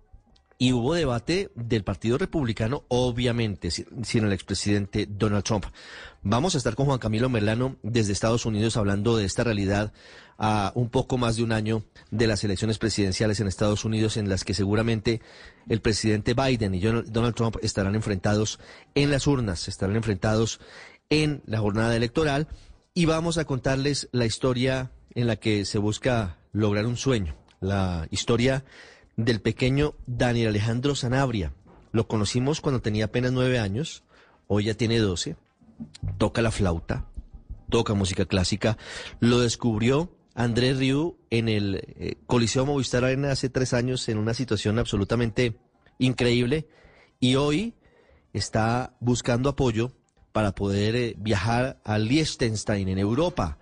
y 0.60 0.74
hubo 0.74 0.94
debate 0.96 1.52
del 1.56 1.84
Partido 1.84 2.18
Republicano, 2.18 2.84
obviamente, 2.88 3.70
sin, 3.70 4.26
el 4.26 4.34
expresidente 4.34 5.08
Donald 5.08 5.44
Trump. 5.44 5.66
Vamos 6.24 6.56
a 6.56 6.58
estar 6.58 6.76
con 6.76 6.88
Juan 6.88 6.98
Camilo 7.00 7.30
Merlano 7.30 7.78
desde 7.84 8.14
Estados 8.14 8.46
Unidos 8.46 8.76
hablando 8.76 9.16
de 9.16 9.26
esta 9.26 9.44
realidad 9.44 9.94
a 10.38 10.72
un 10.76 10.90
poco 10.90 11.18
más 11.18 11.36
de 11.38 11.44
un 11.44 11.52
año 11.52 11.84
de 12.12 12.28
las 12.28 12.44
elecciones 12.44 12.78
presidenciales 12.78 13.40
en 13.40 13.48
Estados 13.48 13.86
Unidos 13.86 14.18
en 14.18 14.30
las 14.30 14.44
que 14.44 14.54
seguramente 14.54 15.22
el 15.68 15.82
presidente 15.82 16.34
Biden 16.34 16.76
y 16.76 16.80
Donald 16.80 17.36
Trump 17.36 17.58
estarán 17.62 17.96
enfrentados 17.96 18.60
en 18.96 19.10
las 19.10 19.28
urnas, 19.28 19.68
estarán 19.68 19.96
enfrentados 19.96 20.60
en 21.10 21.42
la 21.46 21.60
jornada 21.60 21.96
electoral. 21.96 22.48
Y 22.94 23.06
vamos 23.06 23.38
a 23.38 23.46
contarles 23.46 24.10
la 24.12 24.26
historia 24.26 24.92
en 25.14 25.28
la 25.28 25.36
que 25.36 25.66
se 25.66 25.78
busca 25.78 26.38
lograr 26.52 26.86
un 26.86 26.98
sueño, 26.98 27.36
la 27.60 28.08
historia 28.12 28.64
del 29.16 29.42
pequeño 29.42 29.96
Daniel 30.06 30.50
Alejandro 30.50 30.96
Sanabria. 30.96 31.54
Lo 31.92 32.08
conocimos 32.08 32.62
cuando 32.62 32.82
tenía 32.82 33.06
apenas 33.06 33.32
nueve 33.32 33.60
años, 33.60 34.04
hoy 34.48 34.66
ya 34.66 34.74
tiene 34.74 35.00
doce, 35.00 35.36
toca 36.18 36.42
la 36.42 36.52
flauta, 36.52 37.06
toca 37.70 37.94
música 37.94 38.26
clásica, 38.26 38.78
lo 39.20 39.40
descubrió 39.40 40.12
Andrés 40.38 40.78
Riu 40.78 41.18
en 41.32 41.50
el 41.50 41.82
eh, 41.98 42.16
Coliseo 42.28 42.64
Movistar 42.64 43.04
Arena 43.04 43.32
hace 43.32 43.50
tres 43.50 43.74
años 43.74 44.08
en 44.08 44.20
una 44.20 44.36
situación 44.36 44.78
absolutamente 44.78 45.58
increíble 45.98 46.68
y 47.20 47.36
hoy 47.36 47.74
está 48.34 48.96
buscando 49.00 49.50
apoyo 49.50 49.92
para 50.34 50.54
poder 50.54 50.96
eh, 50.96 51.16
viajar 51.18 51.82
a 51.84 51.98
Liechtenstein 51.98 52.88
en 52.88 53.00
Europa 53.00 53.58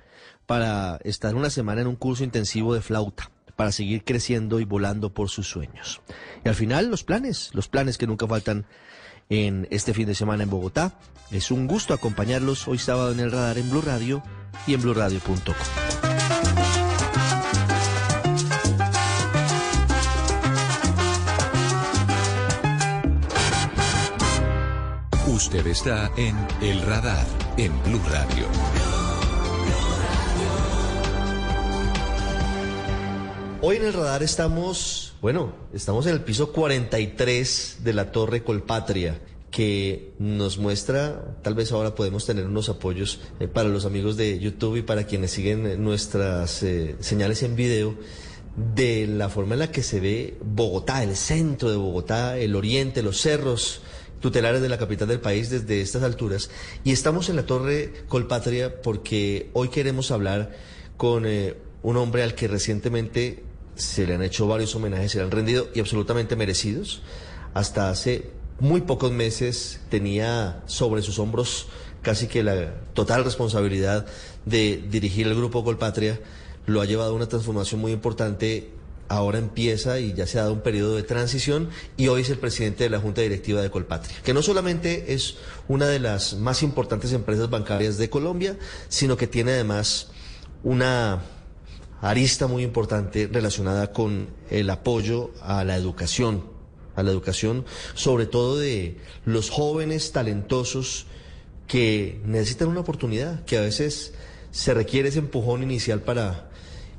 para 0.45 0.99
estar 1.05 1.33
una 1.33 1.49
semana 1.49 1.79
en 1.79 1.87
un 1.87 1.95
curso 1.95 2.25
intensivo 2.25 2.73
de 2.73 2.81
flauta 2.81 3.31
para 3.55 3.71
seguir 3.71 4.03
creciendo 4.03 4.59
y 4.59 4.65
volando 4.65 5.13
por 5.13 5.29
sus 5.29 5.47
sueños. 5.47 6.01
Y 6.43 6.49
al 6.49 6.55
final 6.55 6.91
los 6.91 7.05
planes, 7.05 7.51
los 7.53 7.69
planes 7.69 7.97
que 7.97 8.05
nunca 8.05 8.27
faltan 8.27 8.65
en 9.29 9.65
este 9.71 9.93
fin 9.93 10.07
de 10.07 10.13
semana 10.13 10.43
en 10.43 10.49
Bogotá. 10.49 10.99
Es 11.31 11.51
un 11.51 11.67
gusto 11.67 11.93
acompañarlos 11.93 12.67
hoy 12.67 12.79
sábado 12.79 13.13
en 13.13 13.21
el 13.21 13.31
radar 13.31 13.57
en 13.57 13.69
Blue 13.69 13.81
Radio 13.81 14.21
y 14.67 14.73
en 14.73 14.81
BlueRadio.com. 14.81 15.84
Usted 25.35 25.67
está 25.67 26.13
en 26.15 26.33
El 26.61 26.81
Radar 26.83 27.25
en 27.57 27.73
Blue 27.83 27.99
Radio. 28.09 28.47
Hoy 33.61 33.75
en 33.75 33.83
el 33.83 33.91
radar 33.91 34.23
estamos, 34.23 35.13
bueno, 35.21 35.53
estamos 35.73 36.05
en 36.05 36.13
el 36.13 36.21
piso 36.21 36.53
43 36.53 37.79
de 37.83 37.93
la 37.93 38.13
Torre 38.13 38.43
Colpatria 38.45 39.19
que 39.51 40.13
nos 40.19 40.57
muestra, 40.57 41.35
tal 41.41 41.53
vez 41.53 41.73
ahora 41.73 41.95
podemos 41.95 42.25
tener 42.25 42.45
unos 42.45 42.69
apoyos 42.69 43.19
eh, 43.41 43.49
para 43.49 43.67
los 43.67 43.83
amigos 43.83 44.15
de 44.15 44.39
YouTube 44.39 44.77
y 44.77 44.81
para 44.83 45.05
quienes 45.05 45.31
siguen 45.31 45.67
eh, 45.67 45.75
nuestras 45.75 46.63
eh, 46.63 46.95
señales 47.01 47.43
en 47.43 47.57
video, 47.57 47.95
de 48.55 49.05
la 49.05 49.27
forma 49.27 49.55
en 49.55 49.59
la 49.59 49.71
que 49.71 49.83
se 49.83 49.99
ve 49.99 50.37
Bogotá, 50.41 51.03
el 51.03 51.17
centro 51.17 51.69
de 51.69 51.75
Bogotá, 51.75 52.37
el 52.37 52.55
oriente, 52.55 53.03
los 53.03 53.19
cerros 53.19 53.81
tutelares 54.25 54.59
de 54.59 54.69
la 54.69 54.79
capital 54.79 55.07
del 55.07 55.19
país 55.19 55.51
desde 55.51 55.81
estas 55.81 56.01
alturas. 56.01 56.49
Y 56.83 56.91
estamos 56.91 57.29
en 57.29 57.35
la 57.35 57.45
Torre 57.45 57.93
Colpatria 58.07 58.81
porque 58.81 59.51
hoy 59.53 59.69
queremos 59.69 60.09
hablar 60.09 60.49
con 60.97 61.27
eh, 61.27 61.53
un 61.83 61.95
hombre 61.97 62.23
al 62.23 62.33
que 62.33 62.47
recientemente 62.47 63.43
se 63.75 64.07
le 64.07 64.15
han 64.15 64.23
hecho 64.23 64.47
varios 64.47 64.73
homenajes, 64.73 65.11
se 65.11 65.19
le 65.19 65.25
han 65.25 65.29
rendido 65.29 65.67
y 65.75 65.79
absolutamente 65.79 66.35
merecidos. 66.35 67.03
Hasta 67.53 67.91
hace 67.91 68.31
muy 68.59 68.81
pocos 68.81 69.11
meses 69.11 69.81
tenía 69.89 70.63
sobre 70.65 71.03
sus 71.03 71.19
hombros 71.19 71.67
casi 72.01 72.25
que 72.25 72.41
la 72.41 72.73
total 72.95 73.25
responsabilidad 73.25 74.07
de 74.45 74.83
dirigir 74.89 75.27
el 75.27 75.35
grupo 75.35 75.63
Colpatria. 75.63 76.19
Lo 76.65 76.81
ha 76.81 76.85
llevado 76.85 77.11
a 77.11 77.15
una 77.15 77.27
transformación 77.27 77.79
muy 77.79 77.91
importante 77.91 78.71
ahora 79.07 79.37
empieza 79.37 79.99
y 79.99 80.13
ya 80.13 80.27
se 80.27 80.39
ha 80.39 80.43
dado 80.43 80.53
un 80.53 80.61
periodo 80.61 80.95
de 80.95 81.03
transición 81.03 81.69
y 81.97 82.07
hoy 82.07 82.21
es 82.21 82.29
el 82.29 82.37
presidente 82.37 82.83
de 82.83 82.89
la 82.89 82.99
Junta 82.99 83.21
Directiva 83.21 83.61
de 83.61 83.69
Colpatria, 83.69 84.15
que 84.23 84.33
no 84.33 84.41
solamente 84.41 85.13
es 85.13 85.35
una 85.67 85.87
de 85.87 85.99
las 85.99 86.35
más 86.35 86.63
importantes 86.63 87.13
empresas 87.13 87.49
bancarias 87.49 87.97
de 87.97 88.09
Colombia, 88.09 88.57
sino 88.89 89.17
que 89.17 89.27
tiene 89.27 89.53
además 89.53 90.07
una 90.63 91.21
arista 92.01 92.47
muy 92.47 92.63
importante 92.63 93.29
relacionada 93.31 93.91
con 93.91 94.27
el 94.49 94.69
apoyo 94.69 95.31
a 95.41 95.63
la 95.63 95.75
educación, 95.75 96.43
a 96.95 97.03
la 97.03 97.11
educación 97.11 97.65
sobre 97.93 98.25
todo 98.25 98.57
de 98.57 98.97
los 99.25 99.49
jóvenes 99.49 100.11
talentosos 100.11 101.07
que 101.67 102.21
necesitan 102.25 102.67
una 102.67 102.81
oportunidad, 102.81 103.43
que 103.45 103.57
a 103.57 103.61
veces 103.61 104.13
se 104.51 104.73
requiere 104.73 105.09
ese 105.09 105.19
empujón 105.19 105.63
inicial 105.63 106.01
para 106.01 106.49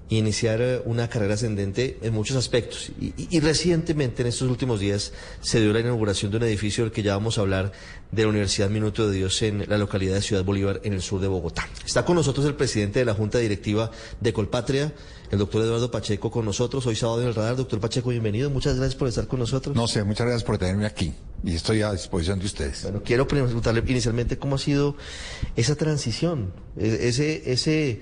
iniciar 0.09 0.61
eh, 0.61 0.81
una 0.85 1.09
carrera 1.09 1.35
ascendente 1.35 1.99
en 2.03 2.13
muchos 2.15 2.37
aspectos. 2.37 2.91
Y, 3.01 3.07
y- 3.17 3.29
y 3.31 3.41
recientemente, 3.41 4.23
en 4.23 4.29
estos 4.29 4.49
últimos 4.49 4.79
días, 4.79 5.13
se 5.41 5.61
dio 5.61 5.73
la 5.73 5.81
inauguración 5.81 6.31
de 6.31 6.37
un 6.37 6.43
edificio 6.45 6.85
del 6.85 6.93
que 6.93 7.03
ya 7.03 7.15
vamos 7.15 7.39
a 7.39 7.41
hablar 7.41 7.73
de 8.13 8.23
la 8.23 8.29
Universidad 8.29 8.71
Minuto 8.71 9.09
de 9.11 9.17
Dios 9.17 9.43
en 9.43 9.65
la 9.69 9.79
localidad 9.79 10.15
de 10.15 10.23
Ciudad 10.23 10.45
Bolívar, 10.45 10.81
en 10.85 10.93
el 10.93 11.03
sur 11.03 11.21
de 11.21 11.27
Bogotá. 11.27 11.69
Está 11.85 12.05
con 12.05 12.15
nosotros 12.15 12.47
el 12.47 12.55
presidente 12.55 13.01
de 13.01 13.05
la 13.05 13.15
Junta 13.15 13.39
Directiva 13.39 13.91
de 14.21 14.33
Colpatria, 14.33 14.93
el 15.33 15.39
doctor 15.41 15.63
Eduardo 15.63 15.91
Pacheco, 15.91 16.31
con 16.31 16.45
nosotros 16.45 16.87
hoy 16.87 16.95
sábado 16.95 17.23
en 17.23 17.27
el 17.29 17.35
radar. 17.35 17.57
Doctor 17.57 17.81
Pacheco, 17.81 18.11
bienvenido. 18.11 18.49
Muchas 18.49 18.77
gracias 18.77 18.95
por 18.95 19.09
estar 19.09 19.27
con 19.27 19.41
nosotros. 19.41 19.75
No 19.75 19.89
sé, 19.89 20.05
muchas 20.05 20.25
gracias 20.29 20.45
por 20.45 20.57
tenerme 20.57 20.87
aquí 20.87 21.13
y 21.43 21.57
estoy 21.57 21.83
a 21.83 21.91
disposición 21.93 22.39
de 22.39 22.47
ustedes. 22.47 22.85
Bueno, 22.85 23.03
quiero 23.05 23.27
preguntarle 23.27 23.83
inicialmente 23.85 24.39
cómo 24.39 24.55
ha 24.55 24.59
sido 24.59 24.97
esa 25.57 25.75
transición, 25.75 26.53
e- 26.79 27.09
ese, 27.09 27.43
ese, 27.53 28.01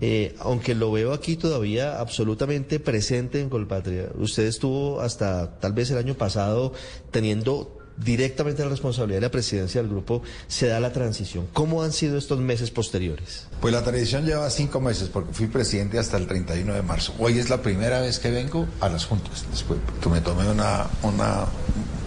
eh, 0.00 0.34
aunque 0.40 0.74
lo 0.74 0.92
veo 0.92 1.12
aquí 1.12 1.36
todavía 1.36 2.00
absolutamente 2.00 2.80
presente 2.80 3.40
en 3.40 3.48
Colpatria. 3.48 4.10
Usted 4.18 4.44
estuvo 4.44 5.00
hasta 5.00 5.58
tal 5.58 5.72
vez 5.72 5.90
el 5.90 5.98
año 5.98 6.14
pasado 6.14 6.72
teniendo 7.10 7.76
directamente 7.96 8.62
la 8.62 8.68
responsabilidad 8.68 9.18
de 9.18 9.26
la 9.26 9.30
presidencia 9.30 9.80
del 9.80 9.90
grupo, 9.90 10.22
se 10.48 10.66
da 10.66 10.80
la 10.80 10.92
transición. 10.92 11.46
¿Cómo 11.52 11.82
han 11.82 11.92
sido 11.92 12.18
estos 12.18 12.38
meses 12.38 12.70
posteriores? 12.70 13.46
Pues 13.60 13.72
la 13.72 13.82
tradición 13.82 14.26
lleva 14.26 14.48
cinco 14.50 14.80
meses 14.80 15.08
porque 15.08 15.32
fui 15.32 15.46
presidente 15.46 15.98
hasta 15.98 16.16
el 16.16 16.26
31 16.26 16.74
de 16.74 16.82
marzo. 16.82 17.14
Hoy 17.18 17.38
es 17.38 17.48
la 17.48 17.62
primera 17.62 18.00
vez 18.00 18.18
que 18.18 18.30
vengo 18.30 18.66
a 18.80 18.88
las 18.88 19.06
juntas. 19.06 19.46
Después 19.50 19.80
que 20.02 20.08
me 20.08 20.20
tomé 20.20 20.48
una, 20.48 20.86
una, 21.02 21.46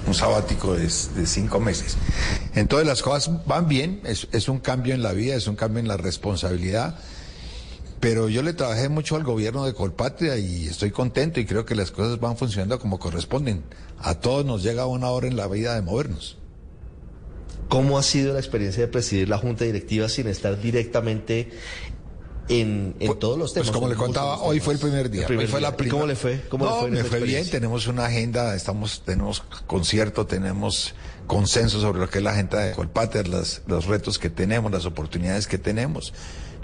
un 0.05 0.13
sabático 0.13 0.73
de, 0.73 0.83
de 0.83 1.25
cinco 1.25 1.59
meses. 1.59 1.97
Entonces 2.53 2.87
las 2.87 3.01
cosas 3.01 3.45
van 3.47 3.67
bien, 3.67 4.01
es, 4.03 4.27
es 4.31 4.47
un 4.47 4.59
cambio 4.59 4.93
en 4.93 5.01
la 5.01 5.13
vida, 5.13 5.35
es 5.35 5.47
un 5.47 5.55
cambio 5.55 5.79
en 5.79 5.87
la 5.87 5.97
responsabilidad. 5.97 6.99
Pero 7.99 8.29
yo 8.29 8.43
le 8.43 8.53
trabajé 8.53 8.87
mucho 8.87 9.15
al 9.15 9.23
gobierno 9.23 9.65
de 9.65 9.73
Colpatria 9.73 10.37
y 10.37 10.67
estoy 10.67 10.91
contento 10.91 11.39
y 11.39 11.45
creo 11.45 11.65
que 11.65 11.75
las 11.75 11.91
cosas 11.91 12.19
van 12.19 12.37
funcionando 12.37 12.79
como 12.79 12.97
corresponden. 12.97 13.63
A 13.97 14.15
todos 14.15 14.45
nos 14.45 14.63
llega 14.63 14.85
una 14.85 15.09
hora 15.09 15.27
en 15.27 15.35
la 15.35 15.47
vida 15.47 15.75
de 15.75 15.81
movernos. 15.81 16.37
¿Cómo 17.67 17.97
ha 17.99 18.03
sido 18.03 18.33
la 18.33 18.39
experiencia 18.39 18.81
de 18.81 18.87
presidir 18.87 19.29
la 19.29 19.37
Junta 19.37 19.65
Directiva 19.65 20.09
sin 20.09 20.27
estar 20.27 20.59
directamente 20.59 21.49
en, 22.47 22.95
en 22.99 23.19
todos 23.19 23.37
los 23.37 23.53
temas? 23.53 23.67
Pues 23.67 23.75
como 23.75 23.89
le 23.89 23.95
contaba, 23.95 24.41
hoy 24.41 24.59
fue 24.59 24.73
el 24.73 24.79
primer 24.79 25.09
día. 25.09 25.21
El 25.21 25.27
primer 25.27 25.45
Hoy 25.45 25.51
fue 25.51 25.59
día. 25.59 25.69
la 25.69 25.75
¿Y 25.75 25.77
primera. 25.77 25.93
¿Cómo 25.93 26.07
le 26.07 26.15
fue? 26.15 26.41
¿Cómo 26.49 26.65
le 26.65 26.71
no, 26.71 26.79
fue 26.79 26.89
me 26.89 27.03
fue 27.03 27.19
bien. 27.19 27.49
Tenemos 27.49 27.85
una 27.87 28.05
agenda, 28.05 28.55
estamos, 28.55 29.03
tenemos 29.05 29.41
concierto, 29.67 30.25
tenemos 30.25 30.95
consenso 31.27 31.79
sobre 31.79 31.99
lo 31.99 32.09
que 32.09 32.17
es 32.19 32.23
la 32.23 32.31
agenda 32.31 32.59
de 32.59 32.71
Colpater, 32.71 33.27
las, 33.27 33.61
los 33.67 33.85
retos 33.85 34.17
que 34.17 34.29
tenemos, 34.31 34.71
las 34.71 34.85
oportunidades 34.85 35.45
que 35.45 35.59
tenemos. 35.59 36.13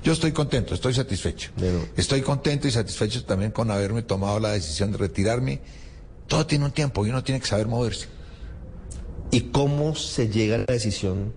Yo 0.06 0.14
estoy 0.14 0.32
contento, 0.32 0.76
estoy 0.76 0.94
satisfecho. 0.94 1.50
Estoy 1.98 2.22
contento 2.22 2.68
y 2.68 2.72
satisfecho 2.72 3.26
también 3.26 3.50
con 3.52 3.72
haberme 3.72 4.04
tomado 4.04 4.40
la 4.40 4.52
decisión 4.52 4.92
de 4.92 5.00
retirarme. 5.00 5.60
Todo 6.28 6.46
tiene 6.46 6.64
un 6.66 6.72
tiempo 6.72 7.06
y 7.06 7.10
uno 7.10 7.24
tiene 7.24 7.42
que 7.42 7.48
saber 7.48 7.68
moverse. 7.68 8.06
¿Y 9.32 9.42
cómo 9.52 9.96
se 9.96 10.30
llega 10.30 10.56
a 10.56 10.60
la 10.60 10.66
decisión, 10.66 11.34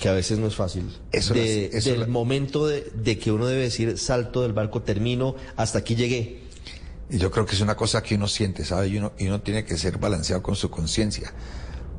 que 0.00 0.08
a 0.08 0.12
veces 0.12 0.38
no 0.38 0.46
es 0.46 0.54
fácil, 0.54 0.88
Eso 1.10 1.34
de- 1.34 1.70
eso 1.72 1.90
del 1.90 2.00
la- 2.00 2.06
momento 2.06 2.66
de, 2.68 2.90
de 2.94 3.18
que 3.18 3.32
uno 3.32 3.46
debe 3.46 3.62
decir 3.62 3.98
salto 3.98 4.42
del 4.42 4.52
barco, 4.52 4.82
termino, 4.82 5.34
hasta 5.56 5.78
aquí 5.80 5.96
llegué? 5.96 6.42
Y 7.10 7.18
yo 7.18 7.30
creo 7.32 7.44
que 7.44 7.56
es 7.56 7.60
una 7.60 7.74
cosa 7.76 8.02
que 8.04 8.14
uno 8.14 8.28
siente, 8.28 8.64
¿sabe? 8.64 8.86
Y 8.86 8.98
uno, 8.98 9.12
y 9.18 9.26
uno 9.26 9.40
tiene 9.42 9.64
que 9.64 9.76
ser 9.76 9.98
balanceado 9.98 10.42
con 10.44 10.54
su 10.54 10.70
conciencia. 10.70 11.32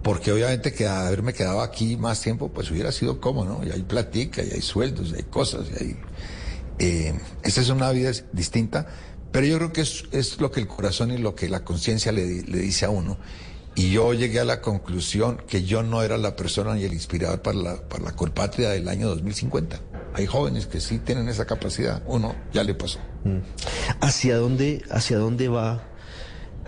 Porque 0.03 0.31
obviamente 0.31 0.73
que 0.73 0.85
haberme 0.85 1.33
quedado 1.33 1.61
aquí 1.61 1.95
más 1.95 2.21
tiempo, 2.21 2.49
pues 2.51 2.69
hubiera 2.69 2.91
sido 2.91 3.21
como, 3.21 3.45
¿no? 3.45 3.61
Y 3.65 3.71
hay 3.71 3.83
platica, 3.83 4.43
y 4.43 4.51
hay 4.51 4.61
sueldos, 4.61 5.11
y 5.11 5.15
hay 5.15 5.23
cosas, 5.23 5.67
y 5.71 5.83
hay... 5.83 5.97
Eh, 6.79 7.13
esta 7.43 7.61
es 7.61 7.69
una 7.69 7.89
vida 7.91 8.11
distinta, 8.33 8.87
pero 9.31 9.45
yo 9.45 9.57
creo 9.57 9.71
que 9.71 9.81
es, 9.81 10.03
es 10.11 10.41
lo 10.41 10.51
que 10.51 10.59
el 10.59 10.67
corazón 10.67 11.11
y 11.11 11.17
lo 11.17 11.35
que 11.35 11.47
la 11.47 11.63
conciencia 11.63 12.11
le, 12.11 12.41
le 12.41 12.57
dice 12.59 12.85
a 12.85 12.89
uno. 12.89 13.17
Y 13.75 13.91
yo 13.91 14.13
llegué 14.13 14.39
a 14.39 14.45
la 14.45 14.61
conclusión 14.61 15.41
que 15.47 15.63
yo 15.63 15.81
no 15.81 16.03
era 16.03 16.17
la 16.17 16.35
persona 16.35 16.75
ni 16.75 16.83
el 16.83 16.93
inspirador 16.93 17.41
para 17.41 17.57
la, 17.57 17.75
para 17.87 18.03
la 18.03 18.11
Colpatria 18.11 18.69
del 18.69 18.87
año 18.87 19.07
2050. 19.07 19.79
Hay 20.13 20.27
jóvenes 20.27 20.67
que 20.67 20.79
sí 20.79 20.99
tienen 20.99 21.27
esa 21.29 21.45
capacidad, 21.45 22.03
uno 22.05 22.35
ya 22.51 22.63
le 22.63 22.75
pasó. 22.75 22.99
¿Hacia 23.99 24.37
dónde, 24.37 24.83
hacia 24.91 25.17
dónde 25.17 25.47
va 25.47 25.81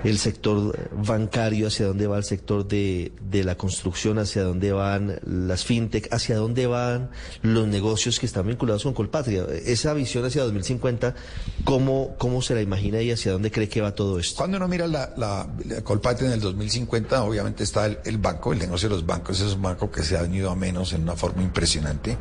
el 0.03 0.17
sector 0.19 0.89
bancario, 0.91 1.67
hacia 1.67 1.87
dónde 1.87 2.07
va 2.07 2.17
el 2.17 2.23
sector 2.23 2.67
de, 2.67 3.11
de 3.29 3.43
la 3.43 3.55
construcción, 3.55 4.19
hacia 4.19 4.43
dónde 4.43 4.71
van 4.71 5.19
las 5.25 5.65
fintech, 5.65 6.11
hacia 6.13 6.37
dónde 6.37 6.67
van 6.67 7.09
los 7.41 7.67
negocios 7.67 8.19
que 8.19 8.25
están 8.25 8.47
vinculados 8.47 8.83
con 8.83 8.93
Colpatria? 8.93 9.45
Esa 9.65 9.93
visión 9.93 10.25
hacia 10.25 10.43
2050, 10.43 11.15
¿cómo, 11.63 12.15
cómo 12.17 12.41
se 12.41 12.55
la 12.55 12.61
imagina 12.61 13.01
y 13.01 13.11
hacia 13.11 13.31
dónde 13.31 13.51
cree 13.51 13.69
que 13.69 13.81
va 13.81 13.95
todo 13.95 14.19
esto? 14.19 14.37
Cuando 14.37 14.57
uno 14.57 14.67
mira 14.67 14.87
la, 14.87 15.13
la, 15.17 15.47
la 15.65 15.81
Colpatria 15.81 16.27
en 16.27 16.33
el 16.33 16.41
2050, 16.41 17.23
obviamente 17.23 17.63
está 17.63 17.85
el, 17.85 18.17
banco, 18.17 18.53
el 18.53 18.59
negocio 18.59 18.89
de 18.89 18.95
los 18.95 19.05
bancos, 19.05 19.39
es 19.39 19.53
un 19.53 19.61
banco 19.61 19.89
que 19.89 20.03
se 20.03 20.17
ha 20.17 20.21
venido 20.21 20.49
a 20.51 20.55
menos 20.55 20.93
en 20.93 21.03
una 21.03 21.15
forma 21.15 21.41
impresionante. 21.41 22.17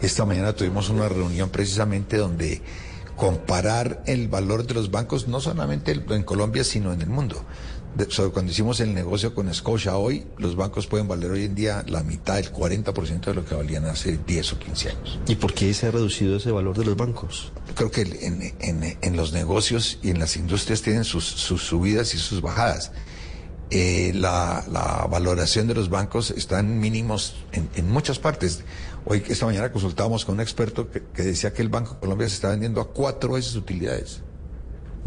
Esta 0.00 0.24
mañana 0.24 0.52
tuvimos 0.52 0.88
una 0.90 1.08
reunión 1.08 1.50
precisamente 1.50 2.16
donde 2.16 2.62
comparar 3.18 4.02
el 4.06 4.28
valor 4.28 4.66
de 4.66 4.72
los 4.74 4.90
bancos, 4.90 5.28
no 5.28 5.40
solamente 5.40 5.92
en 6.08 6.22
Colombia, 6.22 6.64
sino 6.64 6.92
en 6.92 7.02
el 7.02 7.08
mundo. 7.10 7.44
De- 7.96 8.08
sobre 8.10 8.30
cuando 8.30 8.52
hicimos 8.52 8.78
el 8.80 8.94
negocio 8.94 9.34
con 9.34 9.52
Scotia 9.52 9.96
hoy, 9.96 10.24
los 10.38 10.54
bancos 10.56 10.86
pueden 10.86 11.08
valer 11.08 11.30
hoy 11.32 11.44
en 11.44 11.54
día 11.54 11.84
la 11.88 12.02
mitad, 12.04 12.38
el 12.38 12.52
40% 12.52 13.20
de 13.30 13.34
lo 13.34 13.44
que 13.44 13.54
valían 13.54 13.86
hace 13.86 14.18
10 14.24 14.52
o 14.52 14.58
15 14.58 14.90
años. 14.90 15.18
¿Y 15.26 15.34
por 15.34 15.52
qué 15.52 15.74
se 15.74 15.88
ha 15.88 15.90
reducido 15.90 16.36
ese 16.36 16.50
valor 16.52 16.78
de 16.78 16.84
los 16.84 16.96
bancos? 16.96 17.50
Creo 17.74 17.90
que 17.90 18.02
en, 18.02 18.54
en- 18.60 18.98
en 19.00 19.16
los 19.16 19.32
negocios 19.32 19.98
y 20.02 20.10
en 20.10 20.18
las 20.20 20.36
industrias 20.36 20.82
tienen 20.82 21.04
sus, 21.04 21.24
sus 21.24 21.62
subidas 21.64 22.14
y 22.14 22.18
sus 22.18 22.40
bajadas. 22.40 22.92
Eh, 23.70 24.12
la, 24.14 24.64
la 24.72 25.06
valoración 25.10 25.66
de 25.66 25.74
los 25.74 25.90
bancos 25.90 26.30
está 26.30 26.60
en 26.60 26.78
mínimos 26.80 27.36
en, 27.52 27.68
en 27.74 27.90
muchas 27.90 28.18
partes. 28.18 28.60
Hoy, 29.10 29.22
esta 29.26 29.46
mañana 29.46 29.72
consultábamos 29.72 30.26
con 30.26 30.34
un 30.34 30.42
experto 30.42 30.90
que, 30.90 31.02
que 31.02 31.22
decía 31.22 31.50
que 31.50 31.62
el 31.62 31.70
Banco 31.70 31.94
de 31.94 32.00
Colombia 32.00 32.28
se 32.28 32.34
está 32.34 32.50
vendiendo 32.50 32.82
a 32.82 32.92
cuatro 32.92 33.32
veces 33.32 33.56
utilidades. 33.56 34.20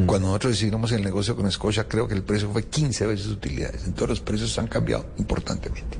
Cuando 0.08 0.30
nosotros 0.30 0.60
hicimos 0.60 0.92
el 0.92 1.04
negocio 1.04 1.36
con 1.36 1.52
Scotia, 1.52 1.88
creo 1.88 2.08
que 2.08 2.16
el 2.16 2.24
precio 2.24 2.50
fue 2.52 2.66
15 2.66 3.06
veces 3.06 3.28
utilidades. 3.28 3.84
Entonces 3.84 4.10
los 4.10 4.20
precios 4.22 4.58
han 4.58 4.66
cambiado 4.66 5.06
importantemente. 5.20 6.00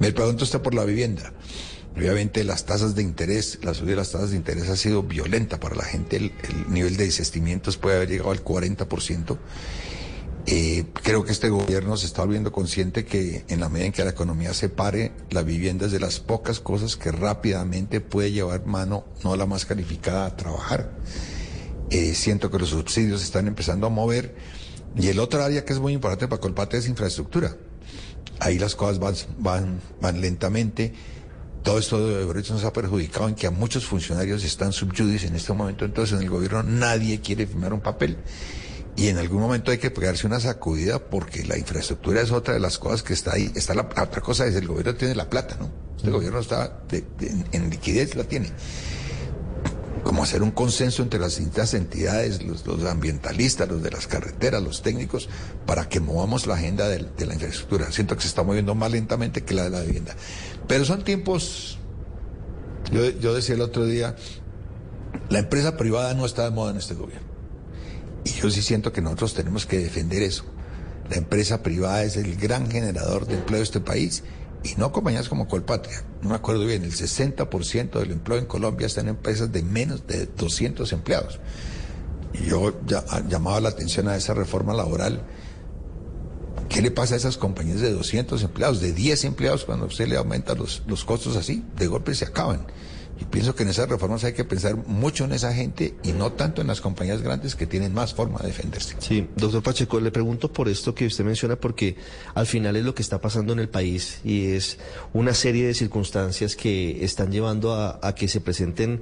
Me 0.00 0.10
pregunto 0.10 0.42
usted 0.42 0.60
por 0.60 0.74
la 0.74 0.84
vivienda. 0.84 1.32
Obviamente 1.96 2.42
las 2.42 2.64
tasas 2.64 2.96
de 2.96 3.02
interés, 3.02 3.60
la 3.62 3.74
subida 3.74 3.90
de 3.90 3.96
las 3.98 4.10
tasas 4.10 4.30
de 4.30 4.36
interés 4.36 4.68
ha 4.68 4.74
sido 4.74 5.04
violenta 5.04 5.60
para 5.60 5.76
la 5.76 5.84
gente. 5.84 6.16
El, 6.16 6.32
el 6.48 6.72
nivel 6.72 6.96
de 6.96 7.04
desestimientos 7.04 7.76
puede 7.76 7.94
haber 7.94 8.08
llegado 8.08 8.32
al 8.32 8.42
40%. 8.42 9.38
Eh, 10.48 10.84
creo 11.02 11.24
que 11.24 11.32
este 11.32 11.48
gobierno 11.48 11.96
se 11.96 12.06
está 12.06 12.22
volviendo 12.22 12.52
consciente 12.52 13.04
que 13.04 13.44
en 13.48 13.58
la 13.58 13.68
medida 13.68 13.86
en 13.86 13.92
que 13.92 14.04
la 14.04 14.10
economía 14.10 14.54
se 14.54 14.68
pare, 14.68 15.10
la 15.30 15.42
vivienda 15.42 15.86
es 15.86 15.92
de 15.92 15.98
las 15.98 16.20
pocas 16.20 16.60
cosas 16.60 16.96
que 16.96 17.10
rápidamente 17.10 18.00
puede 18.00 18.30
llevar 18.30 18.64
mano, 18.64 19.04
no 19.24 19.34
la 19.34 19.46
más 19.46 19.64
calificada, 19.64 20.26
a 20.26 20.36
trabajar. 20.36 20.92
Eh, 21.90 22.14
siento 22.14 22.48
que 22.48 22.60
los 22.60 22.70
subsidios 22.70 23.22
están 23.22 23.48
empezando 23.48 23.88
a 23.88 23.90
mover. 23.90 24.36
Y 24.96 25.08
el 25.08 25.18
otro 25.18 25.42
área 25.42 25.64
que 25.64 25.72
es 25.72 25.80
muy 25.80 25.92
importante 25.92 26.28
para 26.28 26.40
Colpate 26.40 26.78
es 26.78 26.88
infraestructura. 26.88 27.56
Ahí 28.38 28.58
las 28.58 28.76
cosas 28.76 29.00
van, 29.00 29.14
van, 29.38 29.80
van 30.00 30.20
lentamente. 30.20 30.92
Todo 31.64 31.78
esto 31.80 32.06
de 32.06 32.14
Odebrecht 32.14 32.50
nos 32.50 32.64
ha 32.64 32.72
perjudicado 32.72 33.28
en 33.28 33.34
que 33.34 33.48
a 33.48 33.50
muchos 33.50 33.84
funcionarios 33.84 34.44
están 34.44 34.72
subyudice 34.72 35.26
en 35.26 35.34
este 35.34 35.52
momento. 35.52 35.84
Entonces 35.84 36.16
en 36.16 36.22
el 36.22 36.30
gobierno 36.30 36.62
nadie 36.62 37.20
quiere 37.20 37.48
firmar 37.48 37.72
un 37.72 37.80
papel. 37.80 38.16
Y 38.96 39.08
en 39.08 39.18
algún 39.18 39.40
momento 39.40 39.70
hay 39.70 39.78
que 39.78 39.90
pegarse 39.90 40.26
una 40.26 40.40
sacudida 40.40 40.98
porque 40.98 41.44
la 41.44 41.58
infraestructura 41.58 42.22
es 42.22 42.30
otra 42.32 42.54
de 42.54 42.60
las 42.60 42.78
cosas 42.78 43.02
que 43.02 43.12
está 43.12 43.34
ahí. 43.34 43.52
Está 43.54 43.74
la, 43.74 43.82
otra 43.82 44.22
cosa 44.22 44.46
es 44.46 44.54
el 44.56 44.66
gobierno 44.66 44.94
tiene 44.94 45.14
la 45.14 45.28
plata, 45.28 45.56
¿no? 45.60 45.70
Este 45.98 46.10
gobierno 46.10 46.38
está 46.40 46.80
de- 46.88 47.04
de- 47.18 47.26
en, 47.28 47.44
en 47.52 47.70
liquidez 47.70 48.14
la 48.14 48.24
tiene. 48.24 48.50
Como 50.02 50.22
hacer 50.22 50.42
un 50.42 50.50
consenso 50.52 51.02
entre 51.02 51.18
las 51.20 51.36
distintas 51.36 51.74
entidades, 51.74 52.42
los, 52.42 52.64
los 52.66 52.82
ambientalistas, 52.84 53.68
los 53.68 53.82
de 53.82 53.90
las 53.90 54.06
carreteras, 54.06 54.62
los 54.62 54.80
técnicos, 54.80 55.28
para 55.66 55.88
que 55.88 56.00
movamos 56.00 56.46
la 56.46 56.54
agenda 56.54 56.88
de, 56.88 56.98
de 57.18 57.26
la 57.26 57.34
infraestructura. 57.34 57.90
Siento 57.92 58.14
que 58.16 58.22
se 58.22 58.28
está 58.28 58.44
moviendo 58.44 58.74
más 58.74 58.90
lentamente 58.92 59.42
que 59.44 59.52
la 59.52 59.64
de 59.64 59.70
la 59.70 59.80
vivienda. 59.80 60.14
Pero 60.68 60.84
son 60.86 61.02
tiempos, 61.04 61.78
yo, 62.92 63.10
yo 63.10 63.34
decía 63.34 63.56
el 63.56 63.62
otro 63.62 63.84
día, 63.84 64.14
la 65.28 65.40
empresa 65.40 65.76
privada 65.76 66.14
no 66.14 66.24
está 66.24 66.44
de 66.44 66.50
moda 66.52 66.70
en 66.70 66.76
este 66.78 66.94
gobierno. 66.94 67.26
Y 68.26 68.28
yo 68.28 68.50
sí 68.50 68.60
siento 68.60 68.92
que 68.92 69.00
nosotros 69.00 69.34
tenemos 69.34 69.66
que 69.66 69.78
defender 69.78 70.20
eso. 70.20 70.44
La 71.08 71.16
empresa 71.16 71.62
privada 71.62 72.02
es 72.02 72.16
el 72.16 72.34
gran 72.34 72.68
generador 72.68 73.24
de 73.24 73.34
empleo 73.34 73.58
de 73.58 73.64
este 73.64 73.78
país 73.78 74.24
y 74.64 74.74
no 74.74 74.90
compañías 74.90 75.28
como 75.28 75.46
Colpatria. 75.46 76.02
No 76.22 76.30
me 76.30 76.34
acuerdo 76.34 76.66
bien, 76.66 76.82
el 76.82 76.90
60% 76.90 78.00
del 78.00 78.10
empleo 78.10 78.38
en 78.38 78.46
Colombia 78.46 78.88
está 78.88 79.00
en 79.02 79.10
empresas 79.10 79.52
de 79.52 79.62
menos 79.62 80.08
de 80.08 80.26
200 80.26 80.92
empleados. 80.92 81.38
Y 82.34 82.46
yo 82.46 82.76
ya, 82.84 83.04
llamaba 83.28 83.60
la 83.60 83.68
atención 83.68 84.08
a 84.08 84.16
esa 84.16 84.34
reforma 84.34 84.74
laboral. 84.74 85.22
¿Qué 86.68 86.82
le 86.82 86.90
pasa 86.90 87.14
a 87.14 87.18
esas 87.18 87.36
compañías 87.36 87.80
de 87.80 87.92
200 87.92 88.42
empleados, 88.42 88.80
de 88.80 88.92
10 88.92 89.24
empleados, 89.24 89.64
cuando 89.64 89.86
usted 89.86 90.08
le 90.08 90.16
aumenta 90.16 90.56
los, 90.56 90.82
los 90.88 91.04
costos 91.04 91.36
así? 91.36 91.64
De 91.76 91.86
golpe 91.86 92.12
se 92.16 92.24
acaban. 92.24 92.66
Y 93.18 93.24
pienso 93.24 93.54
que 93.54 93.62
en 93.62 93.70
esas 93.70 93.88
reformas 93.88 94.24
hay 94.24 94.34
que 94.34 94.44
pensar 94.44 94.76
mucho 94.76 95.24
en 95.24 95.32
esa 95.32 95.52
gente 95.52 95.94
y 96.02 96.12
no 96.12 96.32
tanto 96.32 96.60
en 96.60 96.66
las 96.66 96.80
compañías 96.80 97.22
grandes 97.22 97.54
que 97.54 97.66
tienen 97.66 97.94
más 97.94 98.14
forma 98.14 98.38
de 98.40 98.48
defenderse. 98.48 98.96
Sí, 98.98 99.26
doctor 99.36 99.62
Pacheco, 99.62 100.00
le 100.00 100.10
pregunto 100.10 100.52
por 100.52 100.68
esto 100.68 100.94
que 100.94 101.06
usted 101.06 101.24
menciona 101.24 101.56
porque 101.56 101.96
al 102.34 102.46
final 102.46 102.76
es 102.76 102.84
lo 102.84 102.94
que 102.94 103.02
está 103.02 103.20
pasando 103.20 103.54
en 103.54 103.60
el 103.60 103.68
país 103.68 104.20
y 104.22 104.48
es 104.48 104.78
una 105.14 105.32
serie 105.32 105.66
de 105.66 105.74
circunstancias 105.74 106.56
que 106.56 107.04
están 107.04 107.32
llevando 107.32 107.74
a, 107.74 107.98
a 108.02 108.14
que 108.14 108.28
se 108.28 108.40
presenten 108.40 109.00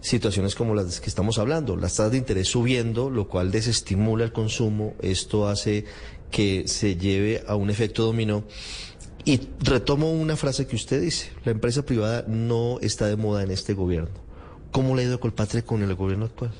situaciones 0.00 0.54
como 0.54 0.74
las 0.74 1.00
que 1.00 1.08
estamos 1.08 1.38
hablando, 1.38 1.76
las 1.76 1.94
tasas 1.94 2.12
de 2.12 2.18
interés 2.18 2.46
subiendo, 2.46 3.10
lo 3.10 3.26
cual 3.26 3.50
desestimula 3.50 4.24
el 4.24 4.32
consumo, 4.32 4.94
esto 5.02 5.48
hace 5.48 5.84
que 6.30 6.68
se 6.68 6.96
lleve 6.96 7.42
a 7.46 7.56
un 7.56 7.70
efecto 7.70 8.04
dominó 8.04 8.44
y 9.26 9.40
retomo 9.58 10.12
una 10.12 10.36
frase 10.36 10.68
que 10.68 10.76
usted 10.76 11.02
dice, 11.02 11.32
la 11.44 11.50
empresa 11.50 11.84
privada 11.84 12.24
no 12.28 12.78
está 12.80 13.08
de 13.08 13.16
moda 13.16 13.42
en 13.42 13.50
este 13.50 13.74
gobierno. 13.74 14.14
¿Cómo 14.70 14.94
le 14.94 15.02
ha 15.02 15.06
ido 15.06 15.16
a 15.16 15.20
Colpatria 15.20 15.62
con 15.62 15.82
el 15.82 15.92
gobierno 15.96 16.26
actual? 16.26 16.54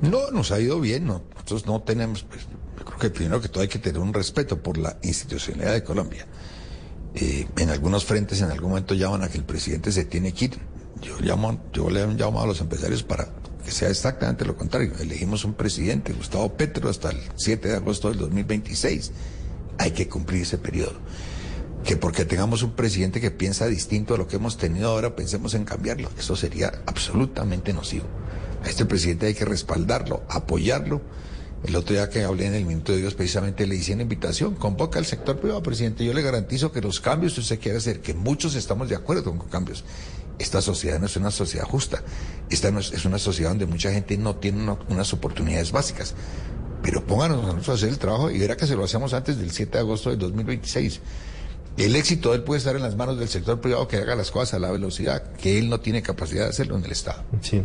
No, 0.00 0.30
nos 0.30 0.52
ha 0.52 0.60
ido 0.60 0.80
bien, 0.80 1.04
no. 1.04 1.22
nosotros 1.34 1.66
no 1.66 1.82
tenemos, 1.82 2.22
pues, 2.22 2.42
yo 2.78 2.84
creo 2.84 2.98
que 2.98 3.10
primero 3.10 3.40
que 3.40 3.48
todo 3.48 3.62
hay 3.62 3.68
que 3.68 3.80
tener 3.80 4.00
un 4.00 4.14
respeto 4.14 4.62
por 4.62 4.78
la 4.78 4.98
institucionalidad 5.02 5.72
de 5.72 5.82
Colombia. 5.82 6.26
Eh, 7.16 7.48
en 7.56 7.70
algunos 7.70 8.04
frentes 8.04 8.40
en 8.40 8.52
algún 8.52 8.70
momento 8.70 8.94
llaman 8.94 9.24
a 9.24 9.28
que 9.28 9.38
el 9.38 9.44
presidente 9.44 9.90
se 9.90 10.04
tiene 10.04 10.32
que 10.32 10.44
ir. 10.44 10.58
Yo, 11.02 11.18
llamo, 11.18 11.60
yo 11.72 11.90
le 11.90 12.04
he 12.04 12.06
llamado 12.06 12.42
a 12.42 12.46
los 12.46 12.60
empresarios 12.60 13.02
para 13.02 13.28
que 13.64 13.72
sea 13.72 13.88
exactamente 13.88 14.44
lo 14.44 14.56
contrario. 14.56 14.92
Elegimos 15.00 15.44
un 15.44 15.54
presidente, 15.54 16.12
Gustavo 16.12 16.52
Petro, 16.52 16.88
hasta 16.88 17.10
el 17.10 17.18
7 17.34 17.68
de 17.68 17.74
agosto 17.74 18.10
del 18.10 18.18
2026. 18.18 19.10
Hay 19.78 19.90
que 19.90 20.08
cumplir 20.08 20.42
ese 20.42 20.58
periodo 20.58 20.92
que 21.84 21.96
porque 21.96 22.24
tengamos 22.24 22.62
un 22.62 22.72
presidente 22.72 23.20
que 23.20 23.30
piensa 23.30 23.66
distinto 23.66 24.14
a 24.14 24.18
lo 24.18 24.26
que 24.26 24.36
hemos 24.36 24.56
tenido 24.56 24.88
ahora, 24.88 25.14
pensemos 25.14 25.54
en 25.54 25.64
cambiarlo. 25.64 26.08
Eso 26.18 26.34
sería 26.34 26.82
absolutamente 26.86 27.72
nocivo. 27.74 28.06
A 28.64 28.68
este 28.70 28.86
presidente 28.86 29.26
hay 29.26 29.34
que 29.34 29.44
respaldarlo, 29.44 30.22
apoyarlo. 30.28 31.02
El 31.62 31.76
otro 31.76 31.94
día 31.94 32.08
que 32.08 32.24
hablé 32.24 32.46
en 32.46 32.54
el 32.54 32.64
Minuto 32.64 32.92
de 32.92 32.98
Dios, 32.98 33.14
precisamente 33.14 33.66
le 33.66 33.76
hice 33.76 33.92
una 33.92 34.02
invitación, 34.02 34.54
convoca 34.54 34.98
al 34.98 35.04
sector 35.04 35.38
privado, 35.38 35.62
presidente. 35.62 36.04
Yo 36.04 36.14
le 36.14 36.22
garantizo 36.22 36.72
que 36.72 36.80
los 36.80 37.00
cambios 37.00 37.34
que 37.34 37.40
usted 37.40 37.58
quiere 37.58 37.78
hacer, 37.78 38.00
que 38.00 38.14
muchos 38.14 38.54
estamos 38.54 38.88
de 38.88 38.96
acuerdo 38.96 39.24
con 39.24 39.38
cambios. 39.48 39.84
Esta 40.38 40.60
sociedad 40.62 40.98
no 40.98 41.06
es 41.06 41.16
una 41.16 41.30
sociedad 41.30 41.66
justa. 41.66 42.02
Esta 42.50 42.70
no 42.70 42.80
es, 42.80 43.04
una 43.04 43.18
sociedad 43.18 43.50
donde 43.50 43.66
mucha 43.66 43.92
gente 43.92 44.16
no 44.16 44.36
tiene 44.36 44.76
unas 44.88 45.12
oportunidades 45.12 45.70
básicas. 45.70 46.14
Pero 46.82 47.06
pónganos 47.06 47.44
a 47.44 47.46
nosotros 47.48 47.68
a 47.68 47.72
hacer 47.74 47.88
el 47.90 47.98
trabajo 47.98 48.30
y 48.30 48.38
verá 48.38 48.56
que 48.56 48.66
se 48.66 48.76
lo 48.76 48.84
hacemos 48.84 49.14
antes 49.14 49.38
del 49.38 49.50
7 49.50 49.72
de 49.72 49.78
agosto 49.78 50.10
del 50.10 50.18
2026. 50.18 51.00
El 51.76 51.96
éxito 51.96 52.30
de 52.30 52.36
él 52.36 52.42
puede 52.42 52.58
estar 52.58 52.76
en 52.76 52.82
las 52.82 52.94
manos 52.94 53.18
del 53.18 53.28
sector 53.28 53.60
privado 53.60 53.88
que 53.88 53.96
haga 53.96 54.14
las 54.14 54.30
cosas 54.30 54.54
a 54.54 54.58
la 54.60 54.70
velocidad 54.70 55.32
que 55.32 55.58
él 55.58 55.68
no 55.68 55.80
tiene 55.80 56.02
capacidad 56.02 56.44
de 56.44 56.50
hacerlo 56.50 56.76
en 56.76 56.84
el 56.84 56.92
Estado. 56.92 57.24
Sí. 57.40 57.62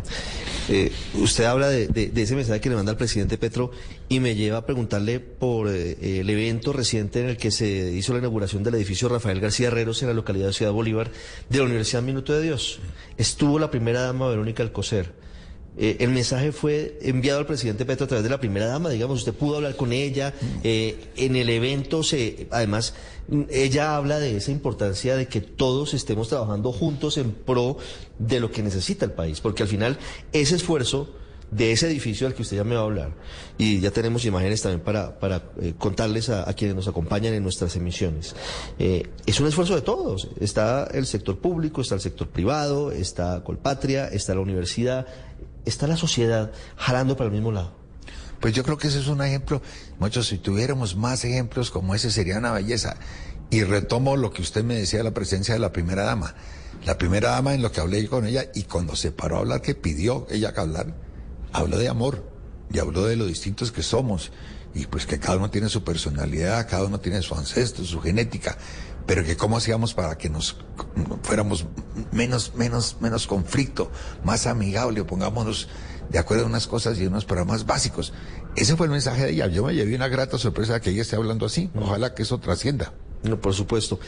Eh, 0.68 0.90
usted 1.14 1.44
habla 1.44 1.68
de, 1.68 2.12
ese 2.16 2.34
mensaje 2.34 2.60
que 2.60 2.70
le 2.70 2.74
manda 2.74 2.90
al 2.90 2.98
presidente 2.98 3.38
Petro 3.38 3.70
y 4.08 4.18
me 4.18 4.34
lleva 4.34 4.58
a 4.58 4.66
preguntarle 4.66 5.20
por 5.20 5.68
eh, 5.68 6.20
el 6.20 6.28
evento 6.28 6.72
reciente 6.72 7.20
en 7.20 7.28
el 7.28 7.36
que 7.36 7.52
se 7.52 7.92
hizo 7.92 8.12
la 8.12 8.18
inauguración 8.18 8.64
del 8.64 8.74
edificio 8.74 9.08
Rafael 9.08 9.40
García 9.40 9.68
Herreros 9.68 10.02
en 10.02 10.08
la 10.08 10.14
localidad 10.14 10.48
de 10.48 10.52
Ciudad 10.54 10.72
Bolívar 10.72 11.12
de 11.48 11.58
la 11.58 11.64
Universidad 11.64 12.02
Minuto 12.02 12.32
de 12.32 12.42
Dios. 12.42 12.80
Estuvo 13.16 13.60
la 13.60 13.70
primera 13.70 14.00
dama 14.02 14.28
Verónica 14.28 14.64
Alcocer. 14.64 15.12
Eh, 15.78 15.98
el 16.00 16.10
mensaje 16.10 16.52
fue 16.52 16.98
enviado 17.02 17.38
al 17.38 17.46
presidente 17.46 17.84
Petro 17.84 18.04
a 18.04 18.08
través 18.08 18.24
de 18.24 18.30
la 18.30 18.40
primera 18.40 18.66
dama, 18.66 18.90
digamos, 18.90 19.20
usted 19.20 19.32
pudo 19.32 19.56
hablar 19.56 19.76
con 19.76 19.92
ella. 19.92 20.34
en 20.62 21.36
el 21.36 21.48
evento 21.48 22.02
se, 22.02 22.48
además, 22.50 22.94
ella 23.48 23.96
habla 23.96 24.18
de 24.18 24.36
esa 24.36 24.50
importancia 24.50 25.16
de 25.16 25.28
que 25.28 25.40
todos 25.40 25.94
estemos 25.94 26.28
trabajando 26.28 26.72
juntos 26.72 27.16
en 27.16 27.32
pro 27.32 27.76
de 28.18 28.40
lo 28.40 28.50
que 28.50 28.62
necesita 28.62 29.04
el 29.04 29.12
país, 29.12 29.40
porque 29.40 29.62
al 29.62 29.68
final 29.68 29.98
ese 30.32 30.56
esfuerzo 30.56 31.08
de 31.50 31.72
ese 31.72 31.88
edificio 31.88 32.26
al 32.26 32.34
que 32.34 32.42
usted 32.42 32.56
ya 32.56 32.64
me 32.64 32.76
va 32.76 32.82
a 32.82 32.84
hablar, 32.84 33.12
y 33.58 33.80
ya 33.80 33.90
tenemos 33.90 34.24
imágenes 34.24 34.62
también 34.62 34.80
para, 34.80 35.52
eh, 35.60 35.74
contarles 35.78 36.28
a, 36.28 36.52
quienes 36.54 36.76
nos 36.76 36.86
acompañan 36.86 37.34
en 37.34 37.42
nuestras 37.42 37.74
emisiones, 37.76 38.36
eh, 38.78 39.08
es 39.26 39.40
un 39.40 39.46
esfuerzo 39.46 39.74
de 39.74 39.82
todos. 39.82 40.28
Está 40.40 40.88
el 40.92 41.06
sector 41.06 41.38
público, 41.38 41.80
está 41.80 41.96
el 41.96 42.00
sector 42.00 42.28
privado, 42.28 42.92
está 42.92 43.42
Colpatria, 43.42 44.08
está 44.08 44.34
la 44.34 44.40
universidad, 44.40 45.06
está 45.64 45.86
la 45.86 45.96
sociedad 45.96 46.52
jalando 46.76 47.16
para 47.16 47.28
el 47.28 47.32
mismo 47.32 47.52
lado. 47.52 47.72
Pues 48.40 48.54
yo 48.54 48.64
creo 48.64 48.78
que 48.78 48.88
ese 48.88 49.00
es 49.00 49.08
un 49.08 49.22
ejemplo, 49.22 49.60
muchos, 49.98 50.28
si 50.28 50.38
tuviéramos 50.38 50.96
más 50.96 51.24
ejemplos 51.24 51.70
como 51.70 51.94
ese 51.94 52.10
sería 52.10 52.38
una 52.38 52.52
belleza. 52.52 52.96
Y 53.50 53.64
retomo 53.64 54.16
lo 54.16 54.32
que 54.32 54.42
usted 54.42 54.64
me 54.64 54.76
decía 54.76 55.00
de 55.00 55.04
la 55.04 55.14
presencia 55.14 55.54
de 55.54 55.60
la 55.60 55.72
primera 55.72 56.04
dama. 56.04 56.34
La 56.86 56.96
primera 56.96 57.30
dama 57.30 57.52
en 57.52 57.62
lo 57.62 57.70
que 57.72 57.80
hablé 57.80 58.06
con 58.08 58.26
ella 58.26 58.46
y 58.54 58.62
cuando 58.62 58.96
se 58.96 59.12
paró 59.12 59.36
a 59.36 59.40
hablar, 59.40 59.60
que 59.60 59.74
pidió 59.74 60.26
ella 60.30 60.54
que 60.54 60.60
hablar, 60.60 60.94
habló 61.52 61.76
de 61.76 61.88
amor 61.88 62.24
y 62.72 62.78
habló 62.78 63.04
de 63.04 63.16
lo 63.16 63.26
distintos 63.26 63.72
que 63.72 63.82
somos 63.82 64.30
y 64.74 64.86
pues 64.86 65.04
que 65.04 65.18
cada 65.18 65.36
uno 65.36 65.50
tiene 65.50 65.68
su 65.68 65.82
personalidad, 65.82 66.68
cada 66.68 66.84
uno 66.84 67.00
tiene 67.00 67.22
su 67.22 67.34
ancestro, 67.34 67.84
su 67.84 68.00
genética, 68.00 68.56
pero 69.10 69.24
que 69.24 69.36
cómo 69.36 69.56
hacíamos 69.56 69.92
para 69.92 70.16
que 70.16 70.30
nos 70.30 70.56
fuéramos 71.24 71.66
menos, 72.12 72.54
menos, 72.54 72.96
menos 73.00 73.26
conflicto, 73.26 73.90
más 74.22 74.46
amigable, 74.46 75.02
pongámonos 75.02 75.66
de 76.10 76.20
acuerdo 76.20 76.44
a 76.44 76.46
unas 76.46 76.68
cosas 76.68 76.96
y 77.00 77.08
unos 77.08 77.24
programas 77.24 77.66
básicos. 77.66 78.12
Ese 78.54 78.76
fue 78.76 78.86
el 78.86 78.92
mensaje 78.92 79.24
de 79.24 79.32
ella. 79.32 79.48
Yo 79.48 79.64
me 79.64 79.74
llevé 79.74 79.96
una 79.96 80.06
grata 80.06 80.38
sorpresa 80.38 80.74
de 80.74 80.80
que 80.80 80.90
ella 80.90 81.02
esté 81.02 81.16
hablando 81.16 81.44
así. 81.44 81.72
Ojalá 81.74 82.14
que 82.14 82.22
eso 82.22 82.38
trascienda. 82.38 82.92
No, 83.24 83.40
por 83.40 83.52
supuesto. 83.52 83.98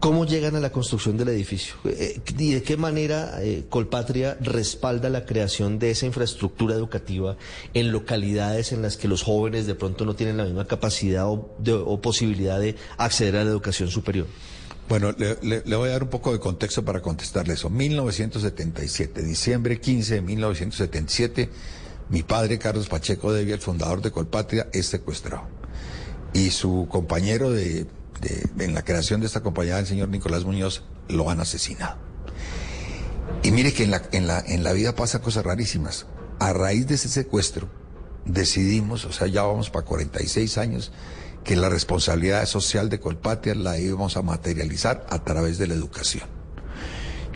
¿Cómo 0.00 0.26
llegan 0.26 0.56
a 0.56 0.60
la 0.60 0.70
construcción 0.70 1.16
del 1.16 1.28
edificio? 1.28 1.74
Eh, 1.84 2.20
¿Y 2.38 2.52
de 2.52 2.62
qué 2.62 2.76
manera 2.76 3.42
eh, 3.42 3.64
Colpatria 3.68 4.36
respalda 4.40 5.08
la 5.08 5.24
creación 5.24 5.78
de 5.78 5.90
esa 5.90 6.06
infraestructura 6.06 6.74
educativa 6.74 7.36
en 7.74 7.92
localidades 7.92 8.72
en 8.72 8.82
las 8.82 8.96
que 8.96 9.08
los 9.08 9.22
jóvenes 9.22 9.66
de 9.66 9.74
pronto 9.74 10.04
no 10.04 10.14
tienen 10.14 10.36
la 10.36 10.44
misma 10.44 10.66
capacidad 10.66 11.26
o, 11.28 11.56
o 11.86 12.00
posibilidad 12.00 12.60
de 12.60 12.76
acceder 12.98 13.36
a 13.36 13.44
la 13.44 13.50
educación 13.50 13.88
superior? 13.88 14.26
Bueno, 14.88 15.12
le, 15.12 15.62
voy 15.76 15.88
a 15.88 15.92
dar 15.92 16.04
un 16.04 16.10
poco 16.10 16.32
de 16.32 16.38
contexto 16.38 16.84
para 16.84 17.02
contestarle 17.02 17.54
eso. 17.54 17.70
1977, 17.70 19.22
diciembre 19.22 19.80
15 19.80 20.14
de 20.14 20.20
1977, 20.22 21.50
mi 22.10 22.22
padre 22.22 22.58
Carlos 22.58 22.88
Pacheco 22.88 23.32
Devia, 23.32 23.54
el 23.54 23.60
fundador 23.60 24.00
de 24.00 24.12
Colpatria, 24.12 24.68
es 24.72 24.86
secuestrado. 24.86 25.48
Y 26.32 26.50
su 26.50 26.86
compañero 26.88 27.50
de, 27.50 27.86
en 28.58 28.74
la 28.74 28.84
creación 28.84 29.20
de 29.20 29.26
esta 29.26 29.42
compañía, 29.42 29.78
el 29.78 29.86
señor 29.86 30.08
Nicolás 30.08 30.44
Muñoz, 30.44 30.82
lo 31.08 31.30
han 31.30 31.40
asesinado. 31.40 31.96
Y 33.42 33.50
mire 33.50 33.72
que 33.72 33.84
en 33.84 33.90
la, 33.90 34.02
en 34.12 34.26
la, 34.26 34.40
en 34.40 34.64
la 34.64 34.72
vida 34.72 34.94
pasan 34.94 35.20
cosas 35.20 35.44
rarísimas. 35.44 36.06
A 36.38 36.52
raíz 36.52 36.86
de 36.86 36.96
ese 36.96 37.08
secuestro, 37.08 37.68
decidimos, 38.24 39.04
o 39.04 39.12
sea, 39.12 39.26
ya 39.26 39.42
vamos 39.42 39.70
para 39.70 39.84
46 39.84 40.58
años, 40.58 40.92
que 41.44 41.56
la 41.56 41.68
responsabilidad 41.68 42.44
social 42.46 42.88
de 42.88 42.98
Colpatria 42.98 43.54
la 43.54 43.78
íbamos 43.78 44.16
a 44.16 44.22
materializar 44.22 45.06
a 45.08 45.22
través 45.22 45.58
de 45.58 45.68
la 45.68 45.74
educación. 45.74 46.24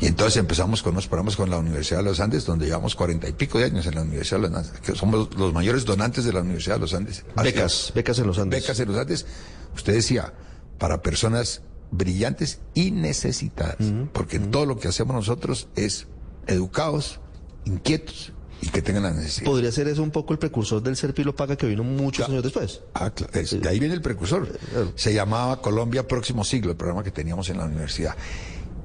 Y 0.00 0.06
entonces 0.06 0.38
empezamos 0.38 0.82
con 0.82 0.92
unos 0.92 1.06
programas 1.06 1.36
con 1.36 1.50
la 1.50 1.58
Universidad 1.58 1.98
de 1.98 2.04
los 2.04 2.20
Andes, 2.20 2.46
donde 2.46 2.66
llevamos 2.66 2.96
cuarenta 2.96 3.28
y 3.28 3.32
pico 3.32 3.58
de 3.58 3.66
años 3.66 3.86
en 3.86 3.94
la 3.94 4.02
Universidad 4.02 4.40
de 4.40 4.48
los 4.48 4.56
Andes, 4.56 4.80
que 4.80 4.94
somos 4.96 5.36
los 5.36 5.52
mayores 5.52 5.84
donantes 5.84 6.24
de 6.24 6.32
la 6.32 6.40
Universidad 6.40 6.76
de 6.76 6.80
los 6.80 6.94
Andes. 6.94 7.24
Becas, 7.36 7.92
becas 7.94 8.18
en 8.18 8.26
los 8.26 8.38
Andes. 8.38 8.62
Becas 8.62 8.80
en 8.80 8.88
los 8.88 8.96
Andes. 8.96 9.26
Usted 9.76 9.92
decía, 9.92 10.32
para 10.80 11.02
personas 11.02 11.62
brillantes 11.92 12.60
y 12.74 12.90
necesitadas, 12.90 13.76
porque 14.12 14.40
todo 14.40 14.66
lo 14.66 14.78
que 14.78 14.88
hacemos 14.88 15.14
nosotros 15.14 15.68
es 15.76 16.08
educados, 16.46 17.20
inquietos 17.64 18.32
y 18.62 18.68
que 18.68 18.82
tengan 18.82 19.02
la 19.04 19.12
necesidad. 19.12 19.44
¿Podría 19.44 19.70
ser 19.70 19.88
eso 19.88 20.02
un 20.02 20.10
poco 20.10 20.32
el 20.32 20.38
precursor 20.38 20.82
del 20.82 20.96
Serpilo 20.96 21.36
Paga 21.36 21.56
que 21.56 21.66
vino 21.66 21.84
muchos 21.84 22.28
años 22.28 22.42
después? 22.42 22.80
Ah, 22.94 23.10
claro. 23.10 23.32
de 23.32 23.68
ahí 23.68 23.78
viene 23.78 23.94
el 23.94 24.02
precursor. 24.02 24.48
Se 24.96 25.12
llamaba 25.12 25.60
Colombia 25.60 26.08
Próximo 26.08 26.44
Siglo, 26.44 26.70
el 26.70 26.76
programa 26.76 27.04
que 27.04 27.10
teníamos 27.10 27.50
en 27.50 27.58
la 27.58 27.66
universidad. 27.66 28.16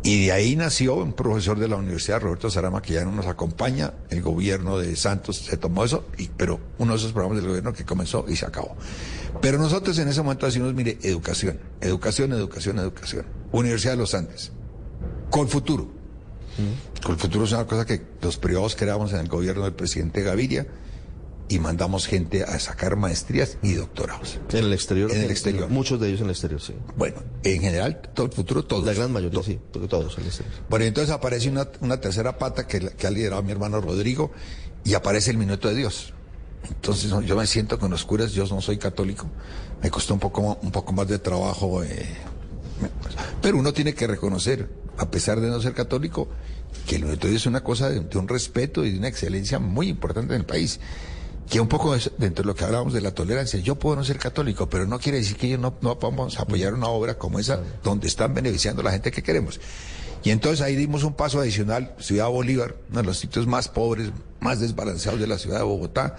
Y 0.03 0.25
de 0.25 0.31
ahí 0.33 0.55
nació 0.55 0.95
un 0.95 1.13
profesor 1.13 1.57
de 1.57 1.67
la 1.67 1.77
universidad, 1.77 2.21
Roberto 2.21 2.51
Sarama, 2.51 2.79
que 2.79 2.93
ya 2.93 3.03
no 3.05 3.11
nos 3.11 3.25
acompaña. 3.25 3.91
El 4.11 4.21
gobierno 4.21 4.77
de 4.77 4.95
Santos 4.95 5.37
se 5.37 5.57
tomó 5.57 5.83
eso, 5.83 6.05
y, 6.19 6.27
pero 6.27 6.59
uno 6.77 6.93
de 6.93 6.99
esos 6.99 7.11
programas 7.11 7.37
del 7.39 7.47
gobierno 7.47 7.73
que 7.73 7.85
comenzó 7.85 8.23
y 8.27 8.35
se 8.35 8.45
acabó. 8.45 8.75
Pero 9.41 9.57
nosotros 9.57 9.97
en 9.99 10.07
ese 10.07 10.21
momento 10.21 10.45
decimos, 10.45 10.73
mire, 10.73 10.97
educación, 11.03 11.59
educación, 11.81 12.33
educación, 12.33 12.79
educación. 12.79 13.25
Universidad 13.51 13.93
de 13.93 13.97
los 13.97 14.13
Andes, 14.13 14.51
con 15.29 15.47
futuro. 15.47 15.89
El 17.07 17.17
futuro 17.17 17.45
es 17.45 17.51
una 17.51 17.65
cosa 17.65 17.85
que 17.85 18.01
los 18.21 18.37
privados 18.37 18.75
creamos 18.75 19.13
en 19.13 19.19
el 19.19 19.27
gobierno 19.27 19.63
del 19.63 19.73
presidente 19.73 20.23
Gaviria 20.23 20.65
y 21.47 21.59
mandamos 21.59 22.07
gente 22.07 22.43
a 22.43 22.59
sacar 22.59 22.95
maestrías 22.95 23.57
y 23.61 23.73
doctorados. 23.73 24.39
En 24.51 24.65
el 24.65 24.73
exterior. 24.73 25.11
En 25.11 25.21
el 25.21 25.31
exterior. 25.31 25.69
Muchos 25.69 25.99
de 25.99 26.07
ellos 26.07 26.21
en 26.21 26.25
el 26.25 26.31
exterior, 26.31 26.61
sí. 26.61 26.73
Bueno, 26.97 27.17
en 27.43 27.61
general, 27.61 28.01
todo 28.13 28.25
el 28.25 28.31
futuro, 28.31 28.65
todos. 28.65 28.85
La 28.85 28.93
gran 28.93 29.11
mayoría, 29.11 29.43
sí, 29.43 29.59
porque 29.71 29.87
todos 29.87 30.15
en 30.15 30.21
el 30.21 30.27
exterior. 30.27 30.53
Bueno, 30.69 30.85
entonces 30.85 31.13
aparece 31.13 31.49
una, 31.49 31.67
una 31.81 31.99
tercera 32.01 32.37
pata 32.37 32.65
que, 32.67 32.79
que 32.79 33.07
ha 33.07 33.11
liderado 33.11 33.43
mi 33.43 33.51
hermano 33.51 33.79
Rodrigo 33.81 34.31
y 34.83 34.95
aparece 34.95 35.31
el 35.31 35.37
minuto 35.37 35.67
de 35.67 35.75
Dios. 35.75 36.14
Entonces 36.67 37.11
yo 37.25 37.35
me 37.35 37.47
siento 37.47 37.79
con 37.79 37.91
los 37.91 38.05
curas, 38.05 38.31
yo 38.31 38.45
no 38.47 38.61
soy 38.61 38.77
católico, 38.77 39.27
me 39.81 39.89
costó 39.89 40.13
un 40.13 40.19
poco, 40.19 40.57
un 40.61 40.71
poco 40.71 40.93
más 40.93 41.07
de 41.07 41.19
trabajo, 41.19 41.83
eh, 41.83 42.07
pero 43.41 43.57
uno 43.57 43.73
tiene 43.73 43.93
que 43.93 44.07
reconocer, 44.07 44.69
a 44.97 45.09
pesar 45.09 45.39
de 45.39 45.49
no 45.49 45.61
ser 45.61 45.73
católico, 45.73 46.27
que 46.87 46.97
el 46.97 47.19
Dios 47.19 47.33
es 47.33 47.45
una 47.45 47.63
cosa 47.63 47.89
de, 47.89 48.01
de 48.01 48.17
un 48.17 48.27
respeto 48.27 48.85
y 48.85 48.91
de 48.91 48.97
una 48.97 49.07
excelencia 49.07 49.59
muy 49.59 49.89
importante 49.89 50.33
en 50.33 50.41
el 50.41 50.45
país 50.45 50.79
que 51.49 51.59
un 51.59 51.67
poco 51.67 51.95
es 51.95 52.11
dentro 52.17 52.43
de 52.43 52.47
lo 52.47 52.55
que 52.55 52.63
hablábamos 52.63 52.93
de 52.93 53.01
la 53.01 53.11
tolerancia, 53.11 53.59
yo 53.59 53.75
puedo 53.75 53.95
no 53.95 54.03
ser 54.03 54.17
católico, 54.17 54.67
pero 54.67 54.87
no 54.87 54.99
quiere 54.99 55.19
decir 55.19 55.37
que 55.37 55.47
yo 55.49 55.57
no, 55.57 55.75
no 55.81 55.95
vamos 55.95 56.39
a 56.39 56.43
apoyar 56.43 56.73
una 56.73 56.87
obra 56.87 57.17
como 57.17 57.39
esa 57.39 57.59
donde 57.83 58.07
están 58.07 58.33
beneficiando 58.33 58.81
a 58.81 58.85
la 58.85 58.91
gente 58.91 59.11
que 59.11 59.21
queremos. 59.21 59.59
Y 60.23 60.31
entonces 60.31 60.61
ahí 60.61 60.75
dimos 60.75 61.03
un 61.03 61.13
paso 61.13 61.39
adicional, 61.39 61.93
Ciudad 61.99 62.29
Bolívar, 62.29 62.75
uno 62.89 63.01
de 63.01 63.05
los 63.05 63.19
sitios 63.19 63.45
más 63.45 63.67
pobres, 63.67 64.09
más 64.39 64.59
desbalanceados 64.59 65.19
de 65.19 65.27
la 65.27 65.37
ciudad 65.37 65.59
de 65.59 65.65
Bogotá. 65.65 66.17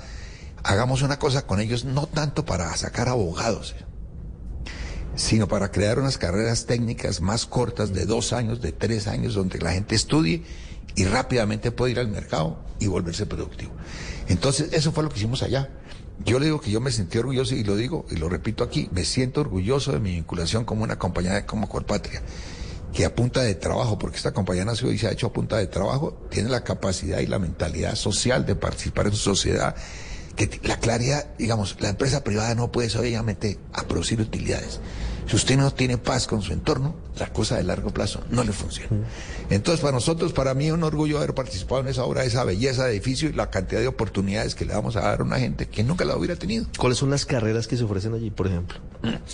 Hagamos 0.66 1.02
una 1.02 1.16
cosa 1.20 1.46
con 1.46 1.60
ellos, 1.60 1.84
no 1.84 2.08
tanto 2.08 2.44
para 2.44 2.76
sacar 2.76 3.08
abogados, 3.08 3.76
sino 5.14 5.46
para 5.46 5.70
crear 5.70 6.00
unas 6.00 6.18
carreras 6.18 6.66
técnicas 6.66 7.20
más 7.20 7.46
cortas 7.46 7.94
de 7.94 8.04
dos 8.04 8.32
años, 8.32 8.60
de 8.60 8.72
tres 8.72 9.06
años, 9.06 9.34
donde 9.34 9.60
la 9.60 9.70
gente 9.70 9.94
estudie 9.94 10.42
y 10.96 11.04
rápidamente 11.04 11.70
puede 11.70 11.92
ir 11.92 12.00
al 12.00 12.08
mercado 12.08 12.58
y 12.80 12.88
volverse 12.88 13.26
productivo. 13.26 13.70
Entonces, 14.26 14.72
eso 14.72 14.90
fue 14.90 15.04
lo 15.04 15.08
que 15.08 15.18
hicimos 15.18 15.44
allá. 15.44 15.70
Yo 16.24 16.40
le 16.40 16.46
digo 16.46 16.60
que 16.60 16.72
yo 16.72 16.80
me 16.80 16.90
sentí 16.90 17.16
orgulloso 17.18 17.54
y 17.54 17.62
lo 17.62 17.76
digo 17.76 18.04
y 18.10 18.16
lo 18.16 18.28
repito 18.28 18.64
aquí, 18.64 18.88
me 18.90 19.04
siento 19.04 19.42
orgulloso 19.42 19.92
de 19.92 20.00
mi 20.00 20.16
vinculación 20.16 20.64
como 20.64 20.82
una 20.82 20.98
compañía 20.98 21.46
como 21.46 21.68
Corpatria, 21.68 22.22
que 22.92 23.04
a 23.04 23.14
punta 23.14 23.40
de 23.42 23.54
trabajo, 23.54 24.00
porque 24.00 24.16
esta 24.16 24.32
compañía 24.32 24.64
nació 24.64 24.90
y 24.90 24.98
se 24.98 25.06
ha 25.06 25.12
hecho 25.12 25.28
a 25.28 25.32
punta 25.32 25.58
de 25.58 25.68
trabajo, 25.68 26.26
tiene 26.28 26.48
la 26.48 26.64
capacidad 26.64 27.20
y 27.20 27.28
la 27.28 27.38
mentalidad 27.38 27.94
social 27.94 28.44
de 28.44 28.56
participar 28.56 29.06
en 29.06 29.12
su 29.12 29.18
sociedad, 29.18 29.76
que 30.36 30.60
la 30.62 30.78
claridad, 30.78 31.26
digamos, 31.38 31.76
la 31.80 31.88
empresa 31.88 32.22
privada 32.22 32.54
no 32.54 32.70
puede 32.70 32.96
obviamente 32.96 33.58
a 33.72 33.82
producir 33.88 34.20
utilidades. 34.20 34.80
Si 35.26 35.34
usted 35.36 35.56
no 35.56 35.72
tiene 35.72 35.98
paz 35.98 36.26
con 36.26 36.40
su 36.42 36.52
entorno, 36.52 36.94
la 37.18 37.32
cosa 37.32 37.56
de 37.56 37.64
largo 37.64 37.90
plazo 37.90 38.20
no 38.30 38.44
le 38.44 38.52
funciona. 38.52 38.90
Entonces, 39.50 39.80
para 39.80 39.92
nosotros, 39.92 40.32
para 40.32 40.54
mí, 40.54 40.66
es 40.66 40.72
un 40.72 40.82
orgullo 40.84 41.18
haber 41.18 41.34
participado 41.34 41.80
en 41.80 41.88
esa 41.88 42.04
obra, 42.04 42.24
esa 42.24 42.44
belleza 42.44 42.84
de 42.84 42.92
edificio 42.92 43.28
y 43.28 43.32
la 43.32 43.50
cantidad 43.50 43.80
de 43.80 43.88
oportunidades 43.88 44.54
que 44.54 44.64
le 44.64 44.74
vamos 44.74 44.96
a 44.96 45.00
dar 45.00 45.20
a 45.20 45.24
una 45.24 45.38
gente 45.38 45.66
que 45.66 45.82
nunca 45.82 46.04
la 46.04 46.16
hubiera 46.16 46.36
tenido. 46.36 46.66
¿Cuáles 46.78 46.98
son 46.98 47.10
las 47.10 47.26
carreras 47.26 47.66
que 47.66 47.76
se 47.76 47.84
ofrecen 47.84 48.14
allí, 48.14 48.30
por 48.30 48.46
ejemplo? 48.46 48.78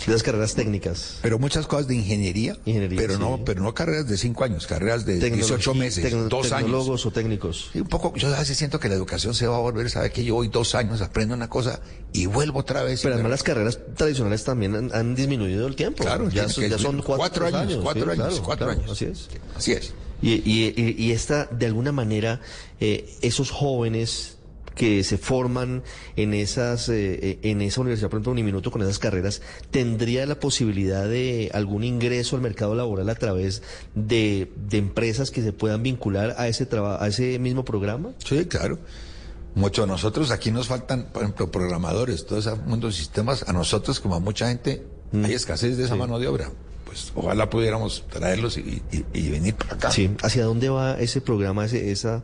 Las 0.07 0.23
carreras 0.23 0.55
técnicas. 0.55 1.19
Pero 1.23 1.39
muchas 1.39 1.67
cosas 1.67 1.87
de 1.89 1.95
ingeniería, 1.95 2.57
Ingeniería, 2.65 2.99
pero 2.99 3.15
sí. 3.15 3.21
no, 3.21 3.41
pero 3.45 3.63
no 3.63 3.75
carreras 3.75 4.07
de 4.09 4.17
cinco 4.17 4.45
años, 4.45 4.67
carreras 4.67 5.05
de 5.05 5.19
Tecnología- 5.19 5.57
18 5.57 5.75
meses, 5.75 6.05
tecno- 6.05 6.29
dos 6.29 6.53
años. 6.53 6.67
tecnólogos 6.67 7.07
o 7.07 7.11
técnicos. 7.11 7.71
Sí, 7.73 7.81
un 7.81 7.89
poco, 7.89 8.15
yo 8.17 8.35
a 8.35 8.39
veces 8.39 8.57
siento 8.57 8.79
que 8.81 8.89
la 8.89 8.95
educación 8.95 9.35
se 9.35 9.47
va 9.47 9.57
a 9.57 9.61
volver, 9.61 9.91
sabe 9.91 10.11
que 10.11 10.25
yo 10.25 10.35
voy 10.35 10.49
dos 10.49 10.75
años, 10.75 11.01
aprendo 11.03 11.35
una 11.35 11.49
cosa 11.49 11.81
y 12.13 12.27
vuelvo 12.27 12.61
otra 12.61 12.83
vez. 12.83 13.01
Pero 13.03 13.15
además 13.15 13.31
las 13.31 13.43
carreras 13.43 13.79
tradicionales 13.97 14.45
también 14.45 14.75
han, 14.75 14.95
han 14.95 15.15
disminuido 15.15 15.67
el 15.67 15.75
tiempo. 15.77 15.82
Claro, 15.91 16.29
ya, 16.31 16.49
son- 16.49 16.65
que- 16.65 16.71
ya 16.71 16.79
son 16.79 17.03
cuatro, 17.03 17.47
años, 17.47 17.79
cuatro 17.83 18.05
sí, 18.05 18.11
años, 18.11 18.27
claro, 18.29 18.43
cuatro 18.45 18.67
claro, 18.67 18.81
años. 18.81 18.93
Así 18.93 19.05
es. 19.07 19.29
Así 19.57 19.73
es. 19.73 19.93
Y, 20.23 20.35
y, 20.47 21.11
esta, 21.11 21.47
de 21.47 21.67
alguna 21.67 21.91
manera, 21.91 22.41
eh, 22.81 23.13
esos 23.23 23.51
jóvenes 23.51 24.37
que 24.77 25.03
se 25.05 25.19
forman 25.19 25.83
en 26.17 26.33
esas 26.33 26.89
eh, 26.89 27.19
eh, 27.23 27.39
en 27.43 27.61
esa 27.61 27.81
universidad, 27.83 28.09
por 28.09 28.19
ejemplo, 28.19 28.33
Uniminuto, 28.33 28.71
con 28.71 28.81
esas 28.83 28.99
carreras, 28.99 29.43
¿tendría 29.71 30.25
la 30.25 30.41
posibilidad 30.41 31.07
de 31.09 31.51
algún 31.53 31.85
ingreso 31.85 32.37
al 32.37 32.43
mercado 32.43 32.75
laboral 32.75 33.11
a 33.11 33.15
través 33.17 33.63
de, 33.95 34.51
de 34.57 34.79
empresas 34.79 35.31
que 35.31 35.43
se 35.43 35.53
puedan 35.53 35.83
vincular 35.83 36.37
a 36.39 36.49
ese 36.49 36.65
traba- 36.67 37.03
a 37.03 37.09
ese 37.09 37.39
mismo 37.39 37.65
programa? 37.67 38.13
Sí, 38.25 38.47
claro. 38.47 38.79
Mucho 39.55 39.83
a 39.83 39.87
nosotros, 39.87 40.31
aquí 40.31 40.51
nos 40.51 40.69
faltan, 40.69 41.09
por 41.13 41.25
ejemplo, 41.25 41.51
programadores, 41.51 42.25
todo 42.25 42.39
ese 42.39 42.55
mundo 42.55 42.87
de 42.87 42.95
sistemas, 42.95 43.45
a 43.47 43.53
nosotros 43.53 44.01
como 44.01 44.15
a 44.15 44.21
mucha 44.21 44.49
gente, 44.49 44.87
hay 45.25 45.33
escasez 45.35 45.77
de 45.77 45.85
esa 45.85 45.97
mano 45.97 46.19
de 46.19 46.27
obra. 46.29 46.51
Pues 46.87 47.13
ojalá 47.15 47.49
pudiéramos 47.49 48.05
traerlos 48.11 48.59
y, 48.59 48.83
y- 48.93 49.05
y 49.15 49.31
venir 49.31 49.55
para 49.55 49.75
acá. 49.75 49.91
Sí, 49.91 50.11
¿hacia 50.23 50.45
dónde 50.45 50.69
va 50.69 50.99
ese 51.01 51.21
programa, 51.21 51.65
ese, 51.65 51.91
esa, 51.91 52.23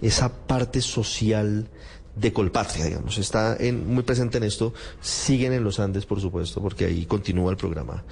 esa 0.00 0.28
parte 0.32 0.80
social 0.80 1.68
de 2.16 2.32
Colpatria, 2.32 2.86
digamos? 2.86 3.18
Está 3.18 3.56
en, 3.60 3.86
muy 3.86 4.02
presente 4.02 4.38
en 4.38 4.44
esto, 4.44 4.74
siguen 5.00 5.52
en 5.52 5.62
los 5.62 5.78
Andes, 5.78 6.04
por 6.04 6.20
supuesto, 6.20 6.60
porque 6.60 6.86
ahí 6.86 7.06
continúa 7.06 7.50
el 7.52 7.56
programa. 7.56 8.02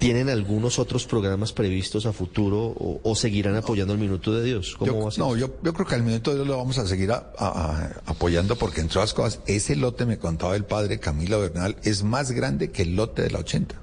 ¿Tienen 0.00 0.28
algunos 0.30 0.78
otros 0.80 1.06
programas 1.06 1.52
previstos 1.52 2.06
a 2.06 2.12
futuro 2.12 2.58
o, 2.58 3.00
o 3.04 3.14
seguirán 3.14 3.54
apoyando 3.54 3.92
el 3.92 4.00
Minuto 4.00 4.32
de 4.34 4.42
Dios? 4.42 4.74
¿Cómo 4.76 4.90
Yo- 4.92 4.98
va 5.02 5.08
a 5.08 5.10
ser? 5.12 5.18
no, 5.20 5.36
yo, 5.36 5.54
yo 5.62 5.72
creo 5.74 5.86
que 5.86 5.94
al 5.94 6.02
minuto 6.02 6.30
de 6.30 6.36
Dios 6.38 6.48
lo 6.48 6.56
vamos 6.56 6.78
a 6.78 6.86
seguir 6.86 7.12
a- 7.12 7.32
a- 7.38 7.46
a- 7.46 8.00
apoyando 8.06 8.56
porque 8.56 8.80
entre 8.80 8.98
otras 8.98 9.12
cosas, 9.14 9.40
ese 9.46 9.76
lote 9.76 10.06
me 10.06 10.18
contaba 10.18 10.56
el 10.56 10.64
padre 10.64 10.98
Camilo 10.98 11.38
Bernal 11.40 11.76
es 11.84 12.02
más 12.02 12.32
grande 12.32 12.70
que 12.72 12.82
el 12.82 12.96
lote 12.96 13.22
de 13.22 13.30
la 13.30 13.38
80. 13.40 13.74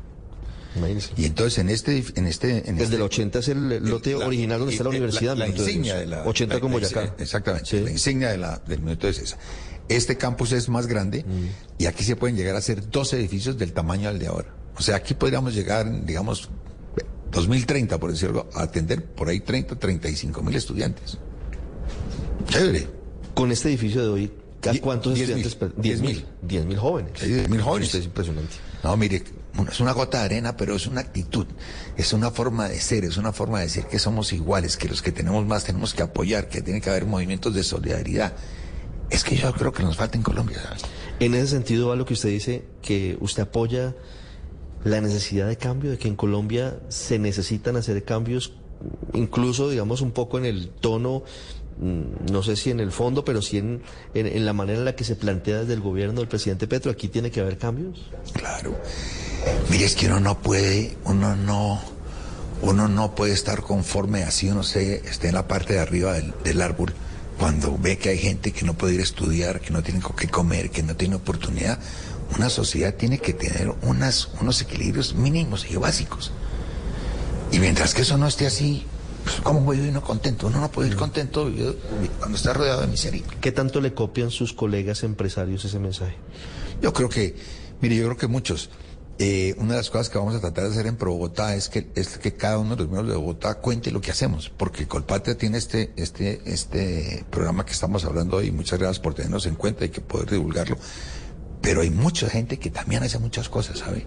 Imagínese. 0.76 1.12
Y 1.18 1.26
entonces 1.26 1.60
en 1.60 1.70
este, 1.70 2.04
en 2.16 2.26
este, 2.28 2.68
en 2.70 2.76
Desde 2.78 2.84
este- 2.84 2.96
el 2.98 3.02
80 3.04 3.40
es 3.40 3.48
el 3.48 3.84
lote 3.90 4.16
original 4.16 4.60
donde 4.60 4.74
está 4.74 4.84
la 4.84 4.90
universidad. 4.90 5.38
La, 5.38 5.48
insignia 5.48 5.96
de 5.96 6.08
la 6.08 6.24
80 6.26 6.56
la- 6.56 6.60
con 6.62 6.72
la 6.72 6.78
Boyacá. 6.78 7.14
Exactamente. 7.20 7.70
Sí. 7.70 7.80
La 7.80 7.92
insignia 7.92 8.30
de 8.30 8.38
la, 8.40 8.58
del 8.68 8.80
minuto 8.82 9.08
es 9.08 9.20
esa. 9.20 9.38
Este 9.88 10.18
campus 10.18 10.52
es 10.52 10.68
más 10.68 10.88
grande 10.88 11.24
Mm. 11.24 11.82
y 11.84 11.86
aquí 11.86 12.04
se 12.04 12.16
pueden 12.16 12.36
llegar 12.36 12.56
a 12.56 12.62
ser 12.62 12.90
dos 12.90 13.14
edificios 13.14 13.58
del 13.58 13.72
tamaño 13.74 14.10
del 14.10 14.18
de 14.20 14.28
ahora. 14.28 14.54
O 14.78 14.82
sea, 14.82 14.98
aquí 14.98 15.14
podríamos 15.14 15.54
llegar, 15.56 16.06
digamos, 16.06 16.50
2030, 17.32 17.98
por 18.00 18.12
decirlo, 18.12 18.48
a 18.54 18.64
atender 18.64 19.04
por 19.04 19.28
ahí 19.30 19.40
30, 19.40 19.76
35 19.78 20.42
mil 20.44 20.56
estudiantes. 20.56 21.18
Chévere. 22.48 22.88
Con 23.34 23.52
este 23.52 23.70
edificio 23.70 24.02
de 24.02 24.08
hoy, 24.10 24.32
¿a 24.68 24.72
Die- 24.72 24.82
cuántos 24.82 25.14
diez 25.16 25.30
estudiantes? 25.30 25.60
mil. 25.62 25.72
per- 25.72 25.82
diez 25.82 26.02
mil. 26.02 26.26
Diez 26.42 26.66
mil 26.66 26.78
jóvenes. 26.78 27.12
Sí, 27.20 27.28
10 27.28 27.50
mil 27.50 27.62
jóvenes. 27.62 27.88
Esto 27.88 27.98
es 28.00 28.06
impresionante. 28.06 28.56
No, 28.84 28.96
mire, 28.98 29.24
es 29.72 29.80
una 29.80 29.92
gota 29.92 30.20
de 30.20 30.26
arena, 30.26 30.56
pero 30.56 30.76
es 30.76 30.88
una 30.88 31.02
actitud, 31.02 31.48
es 31.98 32.14
una 32.14 32.32
forma 32.32 32.70
de 32.70 32.80
ser, 32.80 33.04
es 33.06 33.18
una 33.18 33.34
forma 33.34 33.60
de 33.60 33.66
decir 33.66 33.86
que 33.86 34.00
somos 34.00 34.32
iguales, 34.34 34.78
que 34.78 34.88
los 34.88 35.02
que 35.02 35.12
tenemos 35.12 35.46
más 35.46 35.64
tenemos 35.66 35.94
que 35.94 36.04
apoyar, 36.04 36.48
que 36.48 36.62
tiene 36.62 36.80
que 36.82 36.90
haber 36.90 37.06
movimientos 37.06 37.54
de 37.54 37.64
solidaridad. 37.64 38.34
Es 39.10 39.24
que 39.24 39.36
yo 39.36 39.52
creo 39.54 39.72
que 39.72 39.84
nos 39.84 39.98
falta 39.98 40.18
en 40.18 40.24
Colombia. 40.24 40.60
¿sabes? 40.62 40.84
En 41.20 41.34
ese 41.34 41.48
sentido 41.48 41.90
va 41.90 41.96
lo 41.96 42.06
que 42.06 42.14
usted 42.14 42.30
dice, 42.30 42.66
que 42.82 43.18
usted 43.20 43.44
apoya 43.44 43.96
la 44.90 45.02
necesidad 45.02 45.48
de 45.48 45.58
cambio, 45.58 45.92
de 45.92 45.98
que 45.98 46.08
en 46.08 46.16
Colombia 46.16 46.80
se 46.90 47.20
necesitan 47.20 47.76
hacer 47.76 48.04
cambios, 48.04 48.54
incluso, 49.14 49.70
digamos, 49.70 50.02
un 50.02 50.12
poco 50.12 50.38
en 50.38 50.46
el 50.46 50.70
tono, 50.70 51.24
mm, 51.80 52.32
no 52.32 52.44
sé 52.44 52.56
si 52.56 52.72
en 52.72 52.80
el 52.80 52.92
fondo, 52.92 53.26
pero 53.26 53.42
sí 53.42 53.58
en, 53.58 53.82
en, 54.14 54.28
en 54.28 54.46
la 54.46 54.54
manera 54.54 54.80
en 54.80 54.86
la 54.86 54.96
que 54.96 55.04
se 55.04 55.16
plantea 55.16 55.60
desde 55.60 55.74
el 55.74 55.82
gobierno 55.82 56.20
del 56.20 56.30
presidente 56.30 56.68
Petro. 56.68 56.92
Aquí 56.92 57.08
tiene 57.08 57.32
que 57.32 57.42
haber 57.42 57.58
cambios. 57.58 58.10
Claro. 58.34 58.76
Mire, 59.70 59.86
es 59.86 59.96
que 59.96 60.08
uno 60.08 60.20
no 60.20 60.40
puede, 60.40 60.98
uno 61.06 61.36
no, 61.36 61.82
uno 62.62 62.88
no 62.88 63.16
puede 63.16 63.34
estar 63.34 63.62
conforme 63.62 64.24
así 64.24 64.50
uno 64.50 64.64
se, 64.64 65.08
esté 65.08 65.30
en 65.30 65.36
la 65.36 65.48
parte 65.48 65.74
de 65.74 65.80
arriba 65.80 66.14
del, 66.14 66.34
del 66.44 66.62
árbol 66.62 66.94
cuando 67.38 67.78
ve 67.78 67.98
que 67.98 68.10
hay 68.10 68.18
gente 68.18 68.52
que 68.52 68.66
no 68.66 68.74
puede 68.74 68.96
ir 68.96 69.00
a 69.00 69.04
estudiar, 69.04 69.62
que 69.62 69.72
no 69.72 69.84
tiene 69.84 70.02
con 70.02 70.16
qué 70.16 70.28
comer, 70.28 70.72
que 70.72 70.82
no 70.82 70.96
tiene 70.96 71.16
oportunidad. 71.16 71.78
Una 72.36 72.50
sociedad 72.50 72.94
tiene 72.96 73.20
que 73.20 73.34
tener 73.34 73.74
unas, 73.84 74.30
unos 74.42 74.62
equilibrios 74.62 75.16
mínimos 75.16 75.66
y 75.70 75.76
básicos. 75.78 76.32
Y 77.52 77.60
mientras 77.60 77.94
que 77.94 78.02
eso 78.02 78.18
no 78.18 78.28
esté 78.28 78.46
así, 78.46 78.86
pues, 79.24 79.38
¿cómo 79.42 79.62
voy 79.62 79.80
uno 79.80 80.02
contento? 80.02 80.48
Uno 80.48 80.60
no 80.60 80.70
puede 80.72 80.90
ir 80.90 80.96
contento 80.96 81.50
yo- 81.50 81.76
cuando 82.20 82.38
está 82.38 82.54
rodeado 82.54 82.82
de 82.82 82.88
miseria. 82.88 83.24
¿Qué 83.42 83.52
tanto 83.52 83.80
le 83.82 83.94
copian 83.94 84.30
sus 84.32 84.54
colegas 84.54 85.04
empresarios 85.04 85.64
ese 85.66 85.80
mensaje? 85.80 86.16
Yo 86.82 86.94
creo 86.94 87.10
que, 87.10 87.36
mire, 87.82 87.96
yo 87.96 88.06
creo 88.06 88.18
que 88.18 88.28
muchos. 88.28 88.70
Eh, 89.20 89.56
una 89.58 89.72
de 89.72 89.78
las 89.78 89.90
cosas 89.90 90.10
que 90.10 90.20
vamos 90.20 90.36
a 90.36 90.40
tratar 90.40 90.66
de 90.66 90.70
hacer 90.70 90.86
en 90.86 90.96
Pro 90.96 91.12
Bogotá 91.14 91.56
es 91.56 91.70
que, 91.70 91.88
es 91.96 92.20
que 92.20 92.34
cada 92.36 92.60
uno 92.60 92.76
de 92.76 92.84
los 92.84 92.92
miembros 92.92 93.10
de 93.12 93.18
Bogotá 93.20 93.56
cuente 93.56 93.90
lo 93.90 94.00
que 94.00 94.12
hacemos, 94.12 94.50
porque 94.56 94.88
Colpatria 94.88 95.36
tiene 95.36 95.58
este, 95.58 95.92
este, 95.96 96.40
este 96.46 97.26
programa 97.32 97.66
que 97.66 97.72
estamos 97.72 98.06
hablando 98.06 98.38
hoy. 98.38 98.52
Muchas 98.52 98.78
gracias 98.78 99.00
por 99.00 99.16
tenernos 99.16 99.48
en 99.48 99.56
cuenta 99.56 99.86
y 99.86 99.90
que 99.90 100.02
poder 100.02 100.30
divulgarlo. 100.30 100.78
Pero 101.68 101.82
hay 101.82 101.90
mucha 101.90 102.30
gente 102.30 102.58
que 102.60 102.70
también 102.72 103.04
hace 103.04 103.20
muchas 103.20 103.50
cosas, 103.50 103.80
¿sabe? 103.80 104.06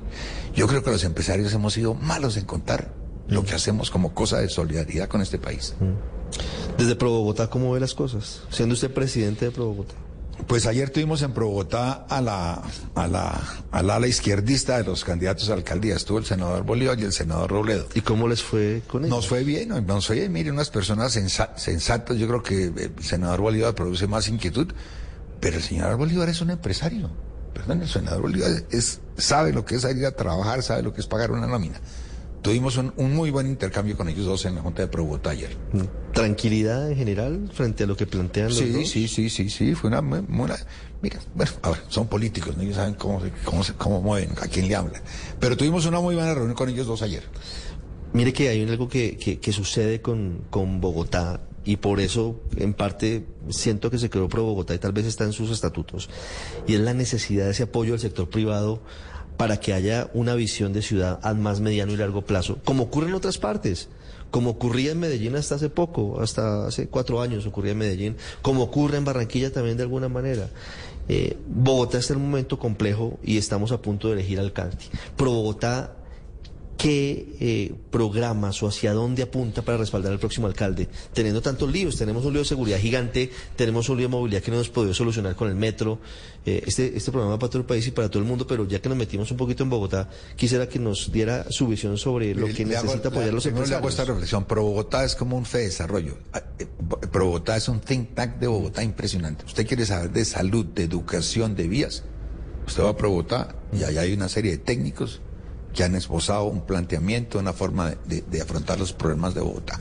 Yo 0.54 0.66
creo 0.66 0.82
que 0.82 0.90
los 0.90 1.04
empresarios 1.04 1.52
hemos 1.52 1.74
sido 1.74 1.92
malos 1.92 2.38
en 2.38 2.46
contar 2.46 2.94
lo 3.28 3.44
que 3.44 3.54
hacemos 3.54 3.90
como 3.90 4.14
cosa 4.14 4.38
de 4.38 4.48
solidaridad 4.48 5.08
con 5.10 5.20
este 5.20 5.36
país. 5.38 5.74
Desde 6.78 6.96
Pro 6.96 7.10
Bogotá, 7.10 7.50
¿cómo 7.50 7.70
ve 7.72 7.78
las 7.80 7.92
cosas? 7.92 8.40
Siendo 8.48 8.72
usted 8.72 8.90
presidente 8.94 9.44
de 9.44 9.50
Pro 9.50 9.66
Bogotá. 9.66 9.92
Pues 10.46 10.64
ayer 10.64 10.88
tuvimos 10.88 11.20
en 11.20 11.32
Pro 11.32 11.48
Bogotá 11.48 12.06
a 12.08 12.22
la, 12.22 12.62
a 12.94 13.06
la, 13.06 13.38
al 13.72 13.90
ala 13.90 14.06
izquierdista 14.06 14.78
de 14.78 14.84
los 14.84 15.04
candidatos 15.04 15.50
a 15.50 15.52
alcaldía. 15.52 15.96
Estuvo 15.96 16.16
el 16.16 16.24
senador 16.24 16.62
Bolívar 16.64 16.98
y 16.98 17.02
el 17.04 17.12
senador 17.12 17.50
Robledo. 17.50 17.86
¿Y 17.94 18.00
cómo 18.00 18.26
les 18.26 18.42
fue 18.42 18.80
con 18.88 19.04
ellos? 19.04 19.14
Nos 19.14 19.28
fue 19.28 19.44
bien, 19.44 19.68
¿no? 19.68 19.82
nos 19.82 20.06
fue 20.06 20.16
bien. 20.16 20.32
Mire, 20.32 20.50
unas 20.50 20.70
personas 20.70 21.12
sensa- 21.14 21.52
sensatas. 21.58 22.16
Yo 22.16 22.26
creo 22.26 22.42
que 22.42 22.64
el 22.68 22.92
senador 23.02 23.42
Bolívar 23.42 23.74
produce 23.74 24.06
más 24.06 24.28
inquietud, 24.28 24.72
Pero 25.40 25.58
el 25.58 25.62
señor 25.62 25.94
Bolívar 25.98 26.30
es 26.30 26.40
un 26.40 26.48
empresario. 26.50 27.10
Perdón, 27.52 27.82
el 27.82 27.88
senador 27.88 28.22
Bolívar 28.22 28.50
es, 28.70 29.00
sabe 29.16 29.52
lo 29.52 29.64
que 29.64 29.74
es 29.76 29.82
salir 29.82 30.06
a 30.06 30.12
trabajar, 30.12 30.62
sabe 30.62 30.82
lo 30.82 30.92
que 30.94 31.00
es 31.00 31.06
pagar 31.06 31.30
una 31.32 31.46
nómina. 31.46 31.80
Tuvimos 32.42 32.76
un, 32.78 32.92
un 32.96 33.14
muy 33.14 33.30
buen 33.30 33.46
intercambio 33.46 33.96
con 33.98 34.08
ellos 34.08 34.24
dos 34.24 34.46
en 34.46 34.54
la 34.54 34.62
Junta 34.62 34.80
de 34.82 34.88
Pro 34.88 35.20
ayer. 35.24 35.54
¿Tranquilidad 36.14 36.90
en 36.90 36.96
general 36.96 37.50
frente 37.52 37.84
a 37.84 37.86
lo 37.86 37.96
que 37.96 38.06
plantean 38.06 38.48
los 38.48 38.56
sí, 38.58 38.70
dos? 38.70 38.88
Sí, 38.88 39.08
sí, 39.08 39.28
sí, 39.28 39.50
sí, 39.50 39.74
fue 39.74 39.88
una, 39.88 40.00
una- 40.00 40.56
Mira, 41.02 41.18
bueno, 41.34 41.52
a 41.62 41.70
ver, 41.70 41.80
son 41.88 42.08
políticos, 42.08 42.56
¿no? 42.56 42.62
ellos 42.62 42.76
saben 42.76 42.94
cómo, 42.94 43.20
se- 43.22 43.32
cómo, 43.44 43.62
se- 43.64 43.74
cómo 43.74 44.00
mueven, 44.00 44.30
a 44.40 44.46
quién 44.48 44.68
le 44.68 44.74
hablan. 44.76 45.02
Pero 45.38 45.56
tuvimos 45.56 45.84
una 45.86 46.00
muy 46.00 46.14
buena 46.14 46.32
reunión 46.34 46.54
con 46.54 46.68
ellos 46.68 46.86
dos 46.86 47.02
ayer. 47.02 47.22
Mire 48.12 48.32
que 48.32 48.48
hay 48.48 48.62
algo 48.68 48.88
que, 48.88 49.16
que- 49.18 49.38
que 49.38 49.52
sucede 49.52 50.00
con, 50.00 50.46
con 50.50 50.80
Bogotá 50.80 51.40
y 51.64 51.76
por 51.76 52.00
eso 52.00 52.40
en 52.56 52.74
parte 52.74 53.26
siento 53.48 53.90
que 53.90 53.98
se 53.98 54.10
creó 54.10 54.28
Pro 54.28 54.44
Bogotá 54.44 54.74
y 54.74 54.78
tal 54.78 54.92
vez 54.92 55.06
está 55.06 55.24
en 55.24 55.32
sus 55.32 55.50
estatutos 55.50 56.08
y 56.66 56.74
es 56.74 56.80
la 56.80 56.94
necesidad 56.94 57.44
de 57.44 57.50
ese 57.50 57.64
apoyo 57.64 57.92
del 57.92 58.00
sector 58.00 58.28
privado 58.30 58.80
para 59.36 59.58
que 59.58 59.72
haya 59.72 60.10
una 60.12 60.34
visión 60.34 60.74
de 60.74 60.82
ciudad 60.82 61.18
a 61.22 61.32
más 61.32 61.60
mediano 61.60 61.92
y 61.92 61.96
largo 61.96 62.22
plazo, 62.22 62.58
como 62.62 62.84
ocurre 62.84 63.08
en 63.08 63.14
otras 63.14 63.38
partes. 63.38 63.88
Como 64.30 64.50
ocurría 64.50 64.92
en 64.92 65.00
Medellín 65.00 65.34
hasta 65.34 65.56
hace 65.56 65.70
poco, 65.70 66.20
hasta 66.20 66.66
hace 66.66 66.86
cuatro 66.86 67.20
años 67.20 67.46
ocurría 67.46 67.72
en 67.72 67.78
Medellín, 67.78 68.16
como 68.42 68.62
ocurre 68.62 68.96
en 68.98 69.04
Barranquilla 69.04 69.50
también 69.50 69.76
de 69.76 69.82
alguna 69.82 70.08
manera. 70.08 70.48
Eh, 71.08 71.36
Bogotá 71.48 71.98
está 71.98 72.12
en 72.12 72.20
un 72.20 72.30
momento 72.30 72.58
complejo 72.58 73.18
y 73.24 73.38
estamos 73.38 73.72
a 73.72 73.82
punto 73.82 74.08
de 74.08 74.14
elegir 74.14 74.38
alcalde. 74.38 74.76
Pro 75.16 75.32
Bogotá 75.32 75.96
¿Qué 76.80 77.36
eh, 77.40 77.74
programas 77.90 78.62
o 78.62 78.66
hacia 78.68 78.94
dónde 78.94 79.22
apunta 79.22 79.60
para 79.60 79.76
respaldar 79.76 80.12
al 80.12 80.18
próximo 80.18 80.46
alcalde? 80.46 80.88
Teniendo 81.12 81.42
tantos 81.42 81.70
líos, 81.70 81.96
tenemos 81.98 82.24
un 82.24 82.32
lío 82.32 82.40
de 82.40 82.48
seguridad 82.48 82.78
gigante, 82.78 83.30
tenemos 83.54 83.90
un 83.90 83.98
lío 83.98 84.06
de 84.08 84.12
movilidad 84.12 84.40
que 84.42 84.50
no 84.50 84.56
hemos 84.56 84.70
podido 84.70 84.94
solucionar 84.94 85.36
con 85.36 85.48
el 85.50 85.56
metro. 85.56 85.98
Eh, 86.46 86.62
este, 86.66 86.96
este 86.96 87.10
programa 87.12 87.38
para 87.38 87.50
todo 87.50 87.58
el 87.60 87.66
país 87.66 87.86
y 87.86 87.90
para 87.90 88.08
todo 88.08 88.20
el 88.22 88.26
mundo, 88.26 88.46
pero 88.46 88.66
ya 88.66 88.80
que 88.80 88.88
nos 88.88 88.96
metimos 88.96 89.30
un 89.30 89.36
poquito 89.36 89.62
en 89.62 89.68
Bogotá, 89.68 90.08
quisiera 90.36 90.70
que 90.70 90.78
nos 90.78 91.12
diera 91.12 91.44
su 91.50 91.66
visión 91.66 91.98
sobre 91.98 92.34
lo 92.34 92.46
que 92.46 92.64
Le 92.64 92.76
hago- 92.78 92.84
necesita 92.86 93.08
apoyar 93.10 93.34
los 93.34 93.42
primero 93.44 93.66
le 93.66 93.74
hago 93.74 93.80
empresarios. 93.86 93.92
esta 93.92 94.04
reflexión. 94.04 94.44
Pro 94.46 94.62
Bogotá 94.62 95.04
es 95.04 95.14
como 95.14 95.36
un 95.36 95.44
fe 95.44 95.58
de 95.58 95.64
desarrollo. 95.64 96.16
Ah, 96.32 96.42
eh, 96.58 96.66
Pro 97.12 97.26
Bogotá 97.26 97.58
es 97.58 97.68
un 97.68 97.80
think 97.80 98.14
tank 98.14 98.36
de 98.36 98.46
Bogotá 98.46 98.82
impresionante. 98.82 99.44
Usted 99.44 99.66
quiere 99.66 99.84
saber 99.84 100.12
de 100.12 100.24
salud, 100.24 100.64
de 100.64 100.84
educación, 100.84 101.54
de 101.56 101.68
vías. 101.68 102.04
Usted 102.66 102.82
va 102.84 102.90
a 102.90 102.96
Pro 102.96 103.10
Bogotá 103.10 103.54
y 103.78 103.84
allá 103.84 104.00
hay 104.00 104.14
una 104.14 104.30
serie 104.30 104.52
de 104.52 104.58
técnicos 104.58 105.20
que 105.74 105.84
han 105.84 105.94
esbozado 105.94 106.44
un 106.44 106.62
planteamiento, 106.66 107.38
una 107.38 107.52
forma 107.52 107.94
de, 108.06 108.40
afrontar 108.40 108.78
los 108.78 108.92
problemas 108.92 109.34
de 109.34 109.40
Bogotá. 109.40 109.78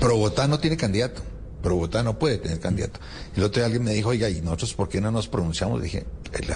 Pro 0.00 0.16
Bogotá 0.16 0.46
no 0.48 0.58
tiene 0.58 0.76
candidato. 0.76 1.22
Pro 1.62 1.74
Bogotá 1.76 2.02
no 2.02 2.18
puede 2.18 2.38
tener 2.38 2.58
candidato. 2.58 2.98
El 3.36 3.44
otro 3.44 3.60
día 3.60 3.66
alguien 3.66 3.84
me 3.84 3.92
dijo, 3.92 4.08
oiga, 4.08 4.28
¿y 4.28 4.40
nosotros 4.40 4.74
por 4.74 4.88
qué 4.88 5.00
no 5.00 5.10
nos 5.12 5.28
pronunciamos? 5.28 5.80
Dije, 5.80 6.06
el, 6.32 6.50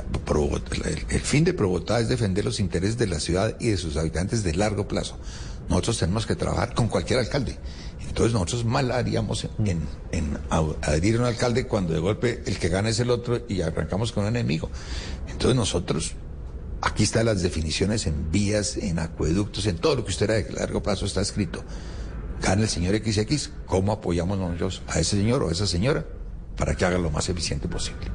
el- 1.10 1.20
fin 1.20 1.44
de 1.44 1.52
Bogotá 1.52 2.00
es 2.00 2.08
defender 2.08 2.44
los 2.44 2.58
intereses 2.58 2.98
de 2.98 3.06
la 3.06 3.20
ciudad 3.20 3.56
y 3.60 3.68
de 3.68 3.76
sus 3.76 3.96
habitantes 3.96 4.42
de 4.42 4.54
largo 4.54 4.88
plazo. 4.88 5.16
Nosotros 5.68 5.98
tenemos 5.98 6.26
que 6.26 6.34
trabajar 6.34 6.74
con 6.74 6.88
cualquier 6.88 7.20
alcalde. 7.20 7.56
Entonces 8.08 8.32
nosotros 8.32 8.64
mal 8.64 8.90
haríamos 8.92 9.46
en, 9.64 9.82
en 10.10 10.38
adherir 10.50 11.16
a 11.16 11.20
un 11.20 11.24
alcalde 11.26 11.66
cuando 11.66 11.92
de 11.92 11.98
golpe 12.00 12.42
el 12.46 12.58
que 12.58 12.68
gana 12.68 12.88
es 12.88 12.98
el 12.98 13.10
otro 13.10 13.42
y 13.48 13.60
arrancamos 13.60 14.10
con 14.10 14.24
un 14.24 14.30
enemigo. 14.30 14.70
Entonces 15.28 15.54
nosotros, 15.54 16.12
aquí 16.80 17.02
están 17.02 17.26
las 17.26 17.42
definiciones 17.42 18.06
en 18.06 18.30
vías, 18.30 18.76
en 18.76 18.98
acueductos, 18.98 19.66
en 19.66 19.78
todo 19.78 19.96
lo 19.96 20.04
que 20.04 20.10
usted 20.10 20.30
era 20.30 20.34
de 20.34 20.52
largo 20.52 20.82
plazo 20.82 21.06
está 21.06 21.20
escrito. 21.20 21.64
Gana 22.42 22.62
el 22.62 22.68
señor 22.68 22.94
XX, 22.96 23.50
¿cómo 23.66 23.92
apoyamos 23.92 24.38
nosotros 24.38 24.82
a 24.88 25.00
ese 25.00 25.16
señor 25.16 25.42
o 25.42 25.48
a 25.48 25.52
esa 25.52 25.66
señora 25.66 26.04
para 26.56 26.74
que 26.74 26.84
haga 26.84 26.98
lo 26.98 27.10
más 27.10 27.28
eficiente 27.28 27.68
posible? 27.68 28.06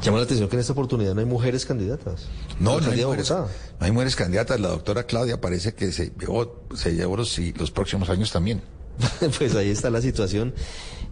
Llama 0.00 0.18
la 0.18 0.24
atención 0.24 0.48
que 0.48 0.54
en 0.54 0.60
esta 0.60 0.72
oportunidad 0.72 1.14
no 1.14 1.20
hay 1.20 1.26
mujeres 1.26 1.66
candidatas. 1.66 2.28
No, 2.60 2.80
no 2.80 2.90
hay, 2.90 3.04
mujeres, 3.04 3.30
no 3.30 3.46
hay 3.80 3.90
mujeres 3.90 4.14
candidatas. 4.14 4.60
La 4.60 4.68
doctora 4.68 5.04
Claudia 5.04 5.40
parece 5.40 5.74
que 5.74 5.90
se 5.90 6.12
llevó, 6.18 6.64
se 6.74 6.94
llevó 6.94 7.16
los, 7.16 7.36
los 7.56 7.70
próximos 7.72 8.08
años 8.08 8.30
también. 8.30 8.62
pues 9.38 9.54
ahí 9.56 9.70
está 9.70 9.90
la 9.90 10.00
situación. 10.00 10.54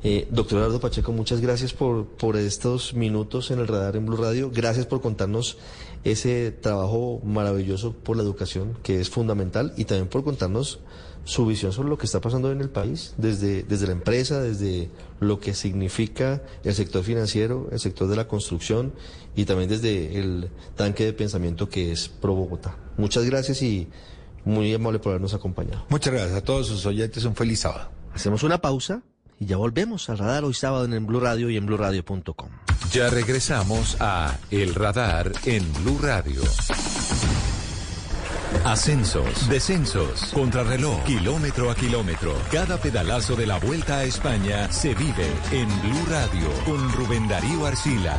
Eh, 0.05 0.29
doctor 0.31 0.59
Eduardo 0.59 0.79
Pacheco, 0.79 1.11
muchas 1.13 1.41
gracias 1.41 1.73
por, 1.73 2.07
por 2.07 2.37
estos 2.37 2.95
minutos 2.95 3.51
en 3.51 3.59
el 3.59 3.67
radar 3.67 3.97
en 3.97 4.07
Blue 4.07 4.17
Radio. 4.17 4.51
Gracias 4.55 4.87
por 4.87 5.01
contarnos 5.01 5.59
ese 6.13 6.53
trabajo 6.53 7.21
maravilloso 7.25 7.93
por 7.93 8.17
la 8.17 8.23
educación, 8.23 8.79
que 8.83 9.01
es 9.01 9.11
fundamental, 9.11 9.73
y 9.77 9.85
también 9.85 10.09
por 10.09 10.25
contarnos 10.25 10.81
su 11.25 11.45
visión 11.45 11.73
sobre 11.73 11.89
lo 11.89 11.99
que 11.99 12.07
está 12.07 12.21
pasando 12.21 12.53
en 12.53 12.61
el 12.61 12.71
país, 12.71 13.15
desde, 13.17 13.65
desde 13.65 13.87
la 13.87 13.93
empresa, 13.93 14.41
desde 14.41 14.91
lo 15.19 15.41
que 15.41 15.55
significa 15.55 16.43
el 16.63 16.75
sector 16.75 17.03
financiero, 17.03 17.69
el 17.73 17.81
sector 17.81 18.07
de 18.09 18.15
la 18.15 18.29
construcción 18.29 18.93
y 19.35 19.45
también 19.45 19.69
desde 19.69 20.21
el 20.21 20.51
tanque 20.77 21.05
de 21.05 21.13
pensamiento 21.13 21.69
que 21.69 21.91
es 21.91 22.09
Pro 22.09 22.35
Bogotá. 22.35 22.77
Muchas 22.97 23.25
gracias 23.25 23.61
y 23.63 23.89
muy 24.45 24.73
amable 24.73 25.01
por 25.01 25.11
habernos 25.11 25.35
acompañado. 25.35 25.85
Muchas 25.89 26.15
gracias 26.15 26.39
a 26.39 26.45
todos 26.45 26.69
sus 26.69 26.87
oyentes. 26.87 27.25
Un 27.25 27.35
feliz 27.35 27.61
sábado. 27.61 27.91
Hacemos 28.15 28.45
una 28.45 28.59
pausa 28.61 29.03
y 29.41 29.47
ya 29.47 29.57
volvemos 29.57 30.09
al 30.09 30.19
radar 30.19 30.45
hoy 30.45 30.55
sábado 30.55 30.85
en 30.85 30.93
el 30.93 31.01
Blue 31.01 31.21
Radio 31.21 31.51
y 31.51 31.57
en 31.57 31.67
BlueRadio.com. 31.67 32.76
Ya 32.93 33.11
regresamos 33.11 33.97
a 34.01 34.37
El 34.51 34.75
Radar 34.75 35.33
en 35.45 35.71
Blue 35.75 35.99
Radio. 36.01 36.43
Ascensos, 38.65 39.49
descensos, 39.49 40.31
contrarreloj, 40.33 41.05
kilómetro 41.05 41.71
a 41.71 41.75
kilómetro. 41.75 42.35
Cada 42.51 42.79
pedalazo 42.79 43.37
de 43.37 43.47
la 43.47 43.59
vuelta 43.59 43.99
a 43.99 44.05
España 44.05 44.71
se 44.73 44.95
vive 44.95 45.27
en 45.53 45.69
Blue 45.83 46.07
Radio 46.09 46.51
con 46.65 46.93
Rubén 46.93 47.29
Darío 47.29 47.67
Arcila. 47.67 48.19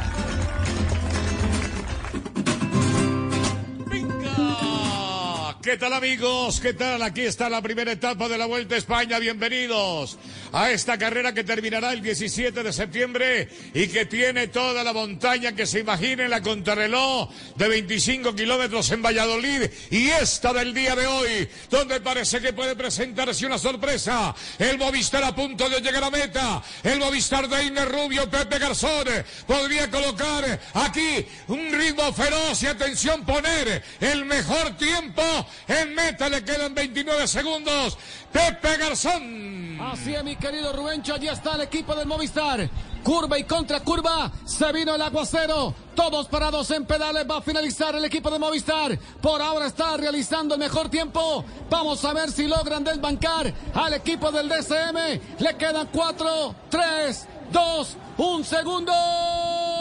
¿Qué 5.67 5.75
tal 5.75 5.91
amigos? 5.91 6.61
¿Qué 6.61 6.71
tal? 6.71 7.01
Aquí 7.01 7.23
está 7.23 7.49
la 7.49 7.61
primera 7.61 7.91
etapa 7.91 8.29
de 8.29 8.37
la 8.37 8.45
Vuelta 8.45 8.75
a 8.75 8.77
España. 8.77 9.19
Bienvenidos 9.19 10.17
a 10.53 10.71
esta 10.71 10.97
carrera 10.97 11.33
que 11.33 11.43
terminará 11.43 11.91
el 11.91 12.01
17 12.01 12.63
de 12.63 12.71
septiembre 12.71 13.49
y 13.73 13.89
que 13.89 14.05
tiene 14.05 14.47
toda 14.47 14.81
la 14.81 14.93
montaña 14.93 15.51
que 15.51 15.67
se 15.67 15.81
imagine 15.81 16.29
la 16.29 16.41
contrarreloj 16.41 17.29
de 17.57 17.67
25 17.67 18.33
kilómetros 18.33 18.89
en 18.91 19.01
Valladolid 19.01 19.63
y 19.91 20.07
esta 20.07 20.53
del 20.53 20.73
día 20.73 20.95
de 20.95 21.05
hoy, 21.05 21.49
donde 21.69 21.99
parece 21.99 22.39
que 22.39 22.53
puede 22.53 22.73
presentarse 22.77 23.45
una 23.45 23.57
sorpresa. 23.57 24.33
El 24.57 24.77
Movistar 24.77 25.25
a 25.25 25.35
punto 25.35 25.67
de 25.67 25.81
llegar 25.81 26.05
a 26.05 26.09
meta. 26.09 26.63
El 26.81 26.99
Movistar 26.99 27.49
de 27.49 27.65
Ine 27.65 27.83
Rubio, 27.83 28.29
Pepe 28.29 28.57
Garzón, 28.57 29.05
podría 29.45 29.91
colocar 29.91 30.61
aquí 30.75 31.25
un 31.49 31.73
ritmo 31.73 32.13
feroz 32.13 32.63
y 32.63 32.67
atención 32.67 33.25
poner 33.25 33.83
el 33.99 34.23
mejor 34.23 34.77
tiempo 34.77 35.23
en 35.67 35.95
meta. 35.95 36.29
Le 36.29 36.43
quedan 36.43 36.73
29 36.73 37.27
segundos. 37.27 37.97
Pepe 38.31 38.77
Garzón. 38.77 39.79
Así 39.81 40.13
es, 40.13 40.23
mi 40.23 40.35
querido 40.35 40.73
Rubencho, 40.73 41.13
allí 41.13 41.27
está 41.27 41.55
el 41.55 41.61
equipo 41.61 41.95
del 41.95 42.07
Movistar. 42.07 42.69
Curva 43.03 43.37
y 43.37 43.43
contra 43.45 43.79
curva, 43.81 44.29
se 44.45 44.69
vino 44.73 44.95
el 44.95 45.01
aguacero. 45.01 45.73
Todos 45.95 46.27
parados 46.27 46.69
en 46.71 46.85
pedales, 46.85 47.25
va 47.29 47.37
a 47.37 47.41
finalizar 47.41 47.95
el 47.95 48.03
equipo 48.03 48.29
de 48.29 48.37
Movistar. 48.39 48.97
Por 49.21 49.41
ahora 49.41 49.67
está 49.67 49.95
realizando 49.95 50.55
el 50.55 50.59
mejor 50.59 50.89
tiempo. 50.89 51.45
Vamos 51.69 52.03
a 52.03 52.11
ver 52.13 52.31
si 52.31 52.47
logran 52.47 52.83
desbancar 52.83 53.53
al 53.73 53.93
equipo 53.93 54.31
del 54.31 54.49
DCM. 54.49 55.21
Le 55.39 55.55
quedan 55.57 55.87
4, 55.91 56.55
3, 56.69 57.27
2, 57.51 57.97
1 58.17 58.43
segundo 58.43 58.91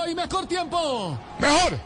y 0.08 0.14
mejor 0.14 0.46
tiempo. 0.46 1.18
Mejor. 1.40 1.78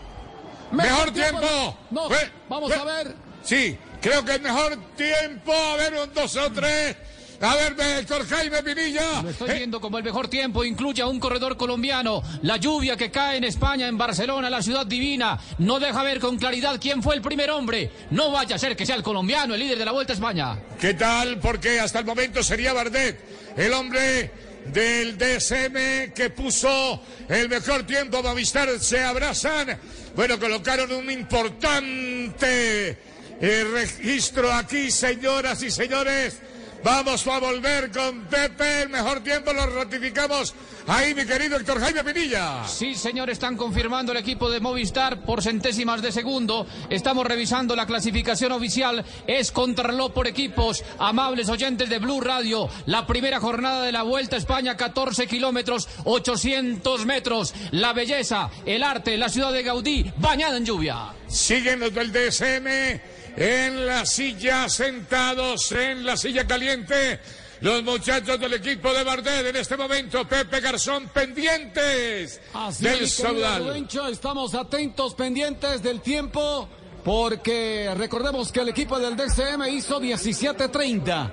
Mejor 0.73 1.11
tiempo. 1.13 1.77
No, 1.91 2.09
Fue- 2.09 2.33
vamos 2.49 2.73
fue- 2.73 2.81
a 2.81 2.85
ver. 2.85 3.30
Sí, 3.43 3.77
creo 4.01 4.25
que 4.25 4.35
es 4.35 4.41
mejor 4.41 4.77
tiempo. 4.97 5.53
A 5.53 5.77
ver, 5.77 5.95
un 5.95 6.13
dos 6.15 6.37
o 6.37 6.51
tres. 6.53 6.97
A 7.43 7.55
ver, 7.55 7.75
Héctor 8.01 8.29
Jaime 8.29 8.63
Pinilla. 8.63 9.23
Lo 9.23 9.31
estoy 9.31 9.55
viendo 9.55 9.81
como 9.81 9.97
el 9.97 10.05
mejor 10.05 10.29
tiempo, 10.29 10.63
incluye 10.63 11.01
a 11.01 11.07
un 11.07 11.19
corredor 11.19 11.57
colombiano. 11.57 12.23
La 12.43 12.59
lluvia 12.59 12.99
que 12.99 13.11
cae 13.11 13.39
en 13.39 13.45
España, 13.45 13.89
en 13.89 13.97
Barcelona, 13.97 14.51
la 14.51 14.61
ciudad 14.61 14.85
divina, 14.85 15.39
no 15.57 15.81
deja 15.81 16.03
ver 16.03 16.21
con 16.21 16.37
claridad 16.37 16.79
quién 16.79 17.03
fue 17.03 17.15
el 17.15 17.23
primer 17.23 17.51
hombre. 17.51 17.91
No 18.11 18.31
vaya 18.31 18.57
a 18.57 18.59
ser 18.59 18.77
que 18.77 18.85
sea 18.85 18.97
el 18.97 19.03
colombiano, 19.03 19.55
el 19.55 19.61
líder 19.61 19.79
de 19.79 19.87
la 19.87 19.93
Vuelta 19.93 20.13
a 20.13 20.17
España. 20.17 20.59
¿Qué 20.79 20.93
tal? 20.93 21.39
Porque 21.39 21.81
hasta 21.81 22.01
el 22.01 22.05
momento 22.05 22.43
sería 22.43 22.75
Bardet, 22.75 23.19
el 23.57 23.73
hombre 23.73 24.31
del 24.67 25.17
DSM 25.17 26.13
que 26.15 26.29
puso 26.29 27.01
el 27.27 27.49
mejor 27.49 27.85
tiempo. 27.85 28.23
Movistar 28.23 28.69
se 28.79 29.03
abrazan. 29.03 29.79
Bueno, 30.15 30.39
colocaron 30.39 30.93
un 30.93 31.11
importante 31.11 32.99
eh, 33.41 33.65
registro 33.73 34.53
aquí, 34.53 34.91
señoras 34.91 35.63
y 35.63 35.71
señores. 35.71 36.41
Vamos 36.83 37.27
a 37.27 37.39
volver 37.39 37.91
con 37.91 38.25
Pepe. 38.25 38.83
El 38.83 38.89
mejor 38.89 39.21
tiempo 39.21 39.53
lo 39.53 39.67
ratificamos 39.67 40.55
ahí, 40.87 41.15
mi 41.15 41.27
querido 41.27 41.59
Héctor 41.59 41.79
Jaime 41.79 42.03
Pinilla. 42.03 42.67
Sí, 42.67 42.95
señor, 42.95 43.29
están 43.29 43.57
confirmando 43.57 44.13
el 44.13 44.19
equipo 44.19 44.51
de 44.51 44.61
Movistar 44.61 45.23
por 45.25 45.43
centésimas 45.43 46.01
de 46.01 46.11
segundo. 46.11 46.67
Estamos 46.89 47.27
revisando 47.27 47.77
la 47.77 47.87
clasificación 47.87 48.53
oficial. 48.53 49.05
Es 49.27 49.53
contrarreloj 49.53 50.13
por 50.13 50.27
equipos. 50.27 50.83
Amables 50.99 51.51
oyentes 51.51 51.91
de 51.91 51.99
Blue 51.99 52.23
Radio. 52.23 52.71
La 52.87 53.07
primera 53.07 53.41
jornada 53.41 53.83
de 53.83 53.93
la 53.93 54.03
Vuelta 54.03 54.37
a 54.37 54.39
España, 54.39 54.77
14 54.77 55.27
kilómetros, 55.27 55.87
800 56.05 57.05
metros. 57.05 57.55
La 57.73 57.93
belleza, 57.93 58.51
el 58.65 58.83
arte, 58.83 59.19
la 59.19 59.29
ciudad 59.29 59.53
de 59.53 59.63
Gaudí, 59.63 60.11
bañada 60.17 60.57
en 60.57 60.65
lluvia. 60.65 61.13
Siguen 61.29 61.81
los 61.81 61.95
del 61.95 62.11
DSM 62.11 63.20
en 63.37 63.87
la 63.87 64.05
silla, 64.07 64.69
sentados 64.69 65.73
en 65.73 66.05
la 66.05 66.17
silla 66.17 66.47
caliente. 66.47 67.21
Los 67.61 67.83
muchachos 67.83 68.41
del 68.41 68.55
equipo 68.55 68.91
de 68.93 69.05
Bardet 69.05 69.47
en 69.47 69.57
este 69.57 69.77
momento, 69.77 70.27
Pepe 70.27 70.61
Garzón, 70.61 71.09
pendientes 71.09 72.41
Así 72.55 72.85
del 72.85 73.03
es, 73.03 73.13
saudal. 73.13 73.65
Rubencho, 73.67 74.07
estamos 74.09 74.55
atentos, 74.55 75.15
pendientes 75.15 75.83
del 75.83 76.01
tiempo, 76.01 76.67
porque 77.05 77.93
recordemos 77.97 78.51
que 78.51 78.61
el 78.61 78.71
equipo 78.71 78.99
del 78.99 79.15
DCM 79.15 79.69
hizo 79.69 80.01
17.30. 80.01 81.33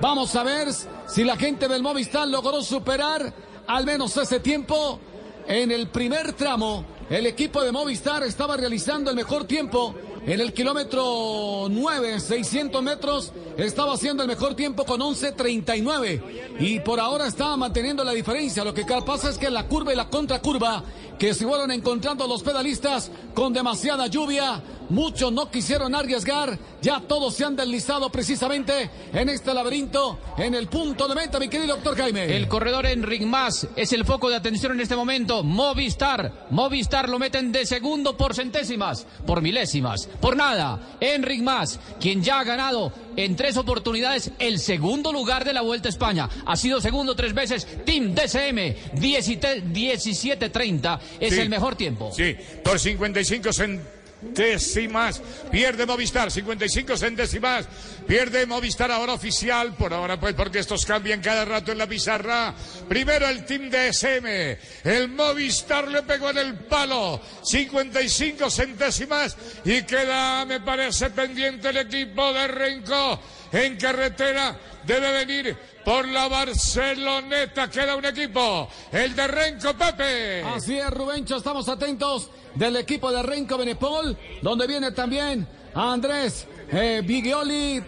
Vamos 0.00 0.36
a 0.36 0.44
ver 0.44 0.68
si 1.08 1.24
la 1.24 1.36
gente 1.36 1.66
del 1.66 1.82
Movistar 1.82 2.28
logró 2.28 2.62
superar 2.62 3.34
al 3.66 3.84
menos 3.84 4.16
ese 4.16 4.38
tiempo. 4.38 5.00
En 5.46 5.72
el 5.72 5.88
primer 5.88 6.34
tramo, 6.34 6.84
el 7.10 7.26
equipo 7.26 7.62
de 7.62 7.72
Movistar 7.72 8.22
estaba 8.22 8.56
realizando 8.56 9.10
el 9.10 9.16
mejor 9.16 9.44
tiempo. 9.44 9.94
En 10.26 10.40
el 10.40 10.54
kilómetro 10.54 11.66
9, 11.70 12.18
600 12.18 12.82
metros, 12.82 13.32
estaba 13.58 13.92
haciendo 13.92 14.22
el 14.22 14.28
mejor 14.28 14.54
tiempo 14.54 14.86
con 14.86 15.00
11.39. 15.00 16.58
Y 16.60 16.80
por 16.80 16.98
ahora 16.98 17.26
estaba 17.26 17.58
manteniendo 17.58 18.02
la 18.04 18.12
diferencia. 18.12 18.64
Lo 18.64 18.72
que 18.72 18.84
pasa 18.84 19.28
es 19.28 19.36
que 19.36 19.50
la 19.50 19.66
curva 19.66 19.92
y 19.92 19.96
la 19.96 20.08
contracurva 20.08 20.82
que 21.18 21.34
se 21.34 21.46
fueron 21.46 21.70
encontrando 21.70 22.26
los 22.26 22.42
pedalistas 22.42 23.10
con 23.34 23.52
demasiada 23.52 24.06
lluvia. 24.06 24.62
Muchos 24.90 25.32
no 25.32 25.50
quisieron 25.50 25.94
arriesgar. 25.94 26.58
Ya 26.82 27.00
todos 27.00 27.34
se 27.34 27.44
han 27.44 27.56
deslizado 27.56 28.10
precisamente 28.10 28.90
en 29.12 29.30
este 29.30 29.54
laberinto, 29.54 30.18
en 30.36 30.54
el 30.54 30.68
punto 30.68 31.08
de 31.08 31.14
meta, 31.14 31.38
mi 31.38 31.48
querido 31.48 31.76
doctor 31.76 31.96
Jaime. 31.96 32.36
El 32.36 32.46
corredor 32.46 32.84
Enric 32.84 33.22
Mas 33.22 33.66
es 33.74 33.94
el 33.94 34.04
foco 34.04 34.28
de 34.28 34.36
atención 34.36 34.72
en 34.72 34.80
este 34.80 34.94
momento. 34.94 35.42
Movistar. 35.42 36.46
Movistar 36.50 37.08
lo 37.08 37.18
meten 37.18 37.50
de 37.52 37.64
segundo 37.64 38.16
por 38.16 38.34
centésimas, 38.34 39.06
por 39.26 39.40
milésimas, 39.40 40.06
por 40.20 40.36
nada. 40.36 40.96
Enric 41.00 41.42
Mas, 41.42 41.80
quien 41.98 42.22
ya 42.22 42.40
ha 42.40 42.44
ganado 42.44 42.92
en 43.16 43.36
tres 43.36 43.56
oportunidades 43.56 44.32
el 44.38 44.58
segundo 44.58 45.12
lugar 45.12 45.44
de 45.44 45.54
la 45.54 45.62
Vuelta 45.62 45.88
a 45.88 45.90
España. 45.90 46.28
Ha 46.44 46.56
sido 46.56 46.82
segundo 46.82 47.16
tres 47.16 47.32
veces. 47.32 47.66
Team 47.86 48.14
DCM 48.14 48.74
17-30 49.00 50.98
es 51.20 51.34
Sí. 51.34 51.40
el 51.40 51.48
mejor 51.48 51.76
tiempo. 51.76 52.12
Sí, 52.14 52.36
por 52.62 52.78
55 52.78 53.52
centésimas 53.52 55.20
pierde 55.50 55.84
Movistar, 55.86 56.30
55 56.30 56.96
centésimas 56.96 57.66
pierde 58.06 58.46
Movistar 58.46 58.90
ahora 58.90 59.12
oficial, 59.14 59.74
por 59.74 59.92
ahora 59.92 60.18
pues 60.18 60.34
porque 60.34 60.60
estos 60.60 60.84
cambian 60.86 61.20
cada 61.20 61.44
rato 61.44 61.72
en 61.72 61.78
la 61.78 61.86
pizarra. 61.86 62.54
Primero 62.88 63.28
el 63.28 63.44
team 63.44 63.70
DSM, 63.70 64.56
el 64.84 65.08
Movistar 65.08 65.88
le 65.88 66.02
pegó 66.02 66.30
en 66.30 66.38
el 66.38 66.54
palo, 66.54 67.20
55 67.42 68.50
centésimas 68.50 69.36
y 69.64 69.82
queda, 69.82 70.44
me 70.46 70.60
parece, 70.60 71.10
pendiente 71.10 71.68
el 71.68 71.76
equipo 71.78 72.32
de 72.32 72.46
Renco 72.48 73.20
en 73.54 73.76
carretera. 73.76 74.56
Debe 74.84 75.12
venir 75.24 75.56
por 75.84 76.06
la 76.06 76.28
Barceloneta, 76.28 77.70
queda 77.70 77.96
un 77.96 78.04
equipo, 78.04 78.68
el 78.92 79.14
de 79.14 79.26
Renco 79.26 79.72
Pepe. 79.74 80.42
Así 80.42 80.78
es, 80.78 80.90
Rubencho, 80.90 81.36
estamos 81.36 81.68
atentos 81.68 82.30
del 82.54 82.76
equipo 82.76 83.10
de 83.10 83.22
Renko 83.22 83.56
Benepol, 83.56 84.16
donde 84.42 84.66
viene 84.66 84.92
también 84.92 85.46
Andrés 85.74 86.46
eh, 86.70 87.02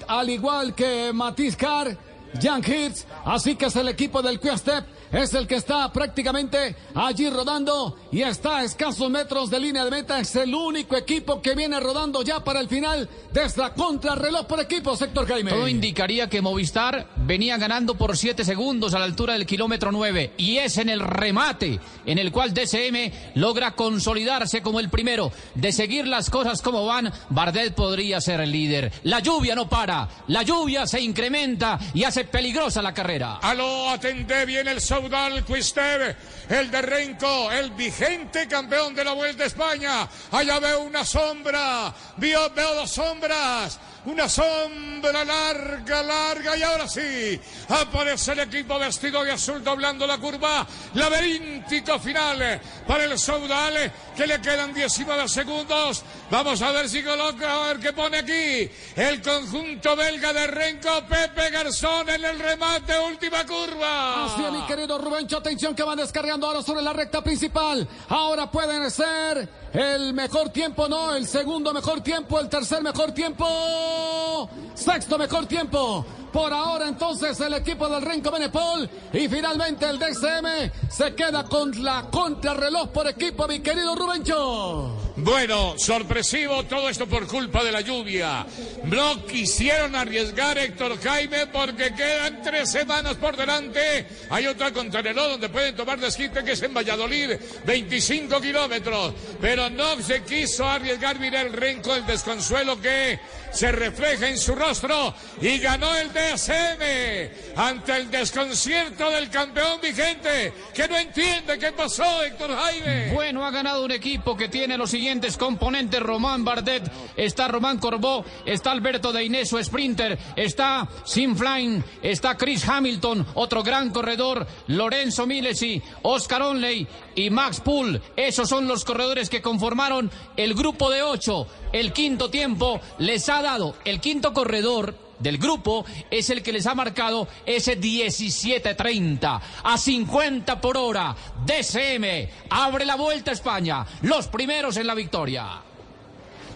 al 0.09 0.31
igual 0.31 0.75
que 0.75 1.13
Matiz 1.13 1.57
Carr, 1.57 1.97
Jan 2.41 2.63
Hirtz, 2.65 3.07
así 3.25 3.57
que 3.57 3.67
es 3.67 3.77
el 3.77 3.89
equipo 3.89 4.23
del 4.23 4.39
Quick-Step, 4.41 4.85
es 5.17 5.33
el 5.33 5.47
que 5.47 5.57
está 5.57 5.91
prácticamente 5.93 6.77
allí 6.95 7.31
rodando 7.31 7.97
y 8.13 8.23
está 8.23 8.59
a 8.59 8.65
escasos 8.65 9.11
metros 9.11 9.49
de 9.51 9.59
línea 9.59 9.85
de 9.85 9.91
meta, 9.91 10.21
es 10.21 10.37
el 10.37 10.55
único 10.55 10.95
equipo 10.97 11.41
que 11.41 11.55
viene 11.55 11.81
rodando 11.81 12.23
ya 12.23 12.45
para 12.45 12.61
el 12.61 12.69
final 12.69 13.09
de 13.33 13.45
esta 13.45 13.73
contrarreloj 13.73 14.47
por 14.47 14.61
equipos, 14.61 15.01
Héctor 15.01 15.27
Jaime. 15.27 15.51
Todo 15.51 15.69
indicaría 15.69 16.29
que 16.29 16.43
Movistar 16.43 17.07
venía 17.17 17.57
ganando 17.57 17.97
por 17.97 18.17
7 18.17 18.45
segundos 18.45 18.93
a 18.95 18.99
la 18.99 19.07
altura 19.07 19.33
del 19.33 19.47
kilómetro 19.47 19.91
9 19.91 20.35
y 20.37 20.59
es 20.59 20.77
en 20.77 20.91
el 20.91 21.01
remate 21.01 21.81
en 22.05 22.19
el 22.19 22.31
cual 22.31 22.53
DCM 22.53 23.13
logra 23.35 23.73
consolidarse 23.73 24.61
como 24.61 24.81
el 24.81 24.91
primero. 24.91 25.33
De 25.55 25.73
seguir 25.73 26.07
las 26.07 26.29
cosas 26.29 26.61
como 26.61 26.85
van, 26.85 27.13
Bardet 27.31 27.75
podría 27.75 28.21
ser 28.21 28.41
el 28.41 28.53
líder. 28.53 28.93
La 29.05 29.21
lluvia 29.21 29.55
no 29.55 29.69
para, 29.69 30.09
la 30.29 30.43
lluvia 30.43 30.87
se 30.87 31.01
incrementa 31.01 31.79
y 31.95 32.05
hace 32.05 32.25
peligrosa 32.25 32.83
la 32.83 32.93
carrera. 32.93 33.37
Aló, 33.37 33.89
atendé 33.89 34.45
bien 34.45 34.69
el 34.69 34.81
Saudal 35.07 35.45
Quistev, 35.45 36.17
el 36.49 36.69
de 36.69 36.83
Renco, 36.83 37.53
el 37.53 37.71
vigente 37.71 38.49
campeón 38.49 38.93
de 38.93 39.05
la 39.05 39.13
Vuelta 39.13 39.45
a 39.45 39.47
España. 39.47 40.09
Allá 40.33 40.59
veo 40.59 40.81
una 40.81 41.05
sombra, 41.05 41.95
veo, 42.17 42.51
veo 42.51 42.75
dos 42.75 42.91
sombras. 42.91 43.79
Una 44.07 44.29
sombra 44.29 45.25
larga, 45.25 46.01
larga, 46.01 46.57
y 46.57 46.63
ahora 46.63 46.87
sí, 46.87 47.41
aparece 47.69 48.33
el 48.33 48.41
equipo 48.41 48.79
vestido 48.79 49.25
de 49.25 49.33
azul 49.33 49.65
doblando 49.65 50.07
la 50.07 50.19
curva. 50.19 50.65
Laberíntico 50.95 51.99
final 51.99 52.61
para 52.87 53.03
el 53.03 53.19
Saudal, 53.19 53.93
que 54.17 54.27
le 54.29 54.41
quedan 54.41 54.73
19 54.73 55.29
segundos. 55.29 56.05
Vamos 56.31 56.63
a 56.63 56.71
ver 56.71 56.89
si 56.89 57.03
coloca, 57.03 57.53
a 57.53 57.67
ver 57.67 57.81
qué 57.81 57.93
pone 57.93 58.19
aquí. 58.19 58.71
El 58.95 59.21
conjunto 59.21 59.97
belga 59.97 60.33
de 60.33 60.47
Renco, 60.47 61.05
Pepe 61.09 61.51
Garzón 61.51 62.09
en 62.09 62.25
el 62.25 62.39
remate, 62.39 62.97
última 63.01 63.45
curva. 63.45 64.27
Así 64.27 64.45
es, 64.45 64.53
mi 64.53 64.65
querido 64.67 64.99
Rubencho, 64.99 65.39
atención 65.39 65.75
que 65.75 65.83
van 65.83 65.99
descargando 65.99 66.47
ahora 66.47 66.63
sobre 66.63 66.83
la 66.83 66.93
recta 66.93 67.25
principal. 67.25 67.89
Ahora 68.09 68.49
pueden 68.51 68.89
ser 68.89 69.66
el 69.77 70.15
mejor 70.15 70.49
tiempo, 70.49 70.89
no, 70.89 71.15
el 71.15 71.27
segundo 71.27 71.75
mejor 71.75 72.01
tiempo, 72.01 72.41
el 72.41 72.49
tercer 72.49 72.83
mejor 72.83 73.13
tiempo, 73.13 74.49
sexto 74.75 75.19
mejor 75.19 75.45
tiempo. 75.45 76.05
Por 76.33 76.53
ahora 76.53 76.89
entonces 76.89 77.39
el 77.41 77.53
equipo 77.55 77.87
del 77.89 78.03
Renco 78.03 78.31
Benepol 78.31 78.89
y 79.13 79.29
finalmente 79.29 79.89
el 79.89 79.99
DCM 79.99 80.91
se 80.91 81.15
queda 81.15 81.45
con 81.45 81.73
la 81.83 82.09
contrarreloj 82.11 82.89
por 82.89 83.07
equipo, 83.07 83.47
mi 83.47 83.61
querido 83.61 83.95
Rubencho. 83.95 85.06
Bueno, 85.19 85.77
sorpresivo 85.79 86.65
todo 86.65 86.91
esto 86.91 87.07
por 87.07 87.27
culpa 87.27 87.65
de 87.65 87.73
la 87.73 87.81
lluvia. 87.81 88.45
No 88.85 89.25
quisieron 89.25 89.95
arriesgar 89.95 90.59
Héctor 90.59 91.01
Jaime 91.03 91.47
porque 91.47 91.95
quedan 91.95 92.43
tres 92.43 92.71
semanas 92.71 93.15
por 93.15 93.35
delante. 93.35 94.07
Hay 94.29 94.47
otra 94.47 94.73
contrarreloj 94.73 95.31
donde 95.31 95.49
pueden 95.49 95.75
tomar 95.75 95.99
desquite 95.99 96.45
que 96.45 96.53
es 96.53 96.63
en 96.63 96.75
Valladolid, 96.75 97.31
25 97.65 98.41
kilómetros. 98.43 99.15
Pero 99.41 99.71
no 99.71 99.99
se 100.03 100.23
quiso 100.23 100.69
arriesgar 100.69 101.19
Mirel 101.19 101.51
Renco 101.51 101.95
el 101.95 102.05
desconsuelo 102.05 102.79
que 102.79 103.19
se 103.53 103.73
refleja 103.73 104.29
en 104.29 104.37
su 104.37 104.55
rostro 104.55 105.15
y 105.41 105.59
ganó 105.59 105.97
el 105.97 106.13
DSM 106.13 107.57
ante 107.57 107.97
el 107.97 108.11
desconcierto 108.11 109.11
del 109.11 109.31
campeón 109.31 109.81
vigente 109.81 110.53
que 110.75 110.87
no 110.87 110.99
entiende 110.99 111.59
qué 111.59 111.73
pasó 111.73 112.23
Héctor 112.23 112.55
Jaime. 112.55 113.13
Bueno, 113.15 113.47
ha 113.47 113.51
ganado 113.51 113.83
un 113.83 113.93
equipo 113.93 114.37
que 114.37 114.49
tiene 114.49 114.77
los 114.77 114.91
siguientes 114.91 115.06
componentes. 115.39 116.01
Román 116.01 116.45
Bardet, 116.45 116.91
está 117.17 117.49
Román 117.49 117.79
Corbó, 117.79 118.25
está 118.45 118.73
Alberto 118.73 119.13
de 119.13 119.25
Inés, 119.25 119.49
su 119.49 119.63
sprinter, 119.63 120.19
está 120.35 120.89
Sim 121.05 121.37
Flying, 121.37 121.83
está 122.03 122.37
Chris 122.37 122.69
Hamilton, 122.69 123.27
otro 123.35 123.63
gran 123.63 123.91
corredor, 123.91 124.47
Lorenzo 124.69 125.27
Milesi, 125.27 125.81
Oscar 126.03 126.43
Onley 126.43 126.87
y 127.15 127.31
Max 127.31 127.61
Poole. 127.61 128.01
Esos 128.17 128.49
son 128.49 128.67
los 128.67 128.85
corredores 128.85 129.31
que 129.31 129.43
conformaron 129.43 130.11
el 130.37 130.55
grupo 130.55 130.91
de 130.91 131.03
ocho. 131.03 131.47
El 131.73 131.93
quinto 131.93 132.31
tiempo 132.31 132.81
les 132.99 133.29
ha 133.29 133.43
dado 133.43 133.77
el 133.85 134.01
quinto 134.01 134.33
corredor 134.33 135.06
del 135.19 135.39
grupo 135.39 135.85
es 136.11 136.31
el 136.31 136.43
que 136.43 136.53
les 136.53 136.67
ha 136.67 136.75
marcado 136.75 137.29
ese 137.45 137.81
17-30 137.81 139.41
a 139.63 139.79
50 139.79 140.61
por 140.61 140.77
hora. 140.77 141.15
DCM 141.45 142.29
abre 142.51 142.85
la 142.85 142.97
vuelta 142.97 143.31
a 143.31 143.35
España, 143.35 143.87
los 144.03 144.29
primeros 144.29 144.77
en 144.77 144.87
la 144.87 144.95
victoria. 144.95 145.63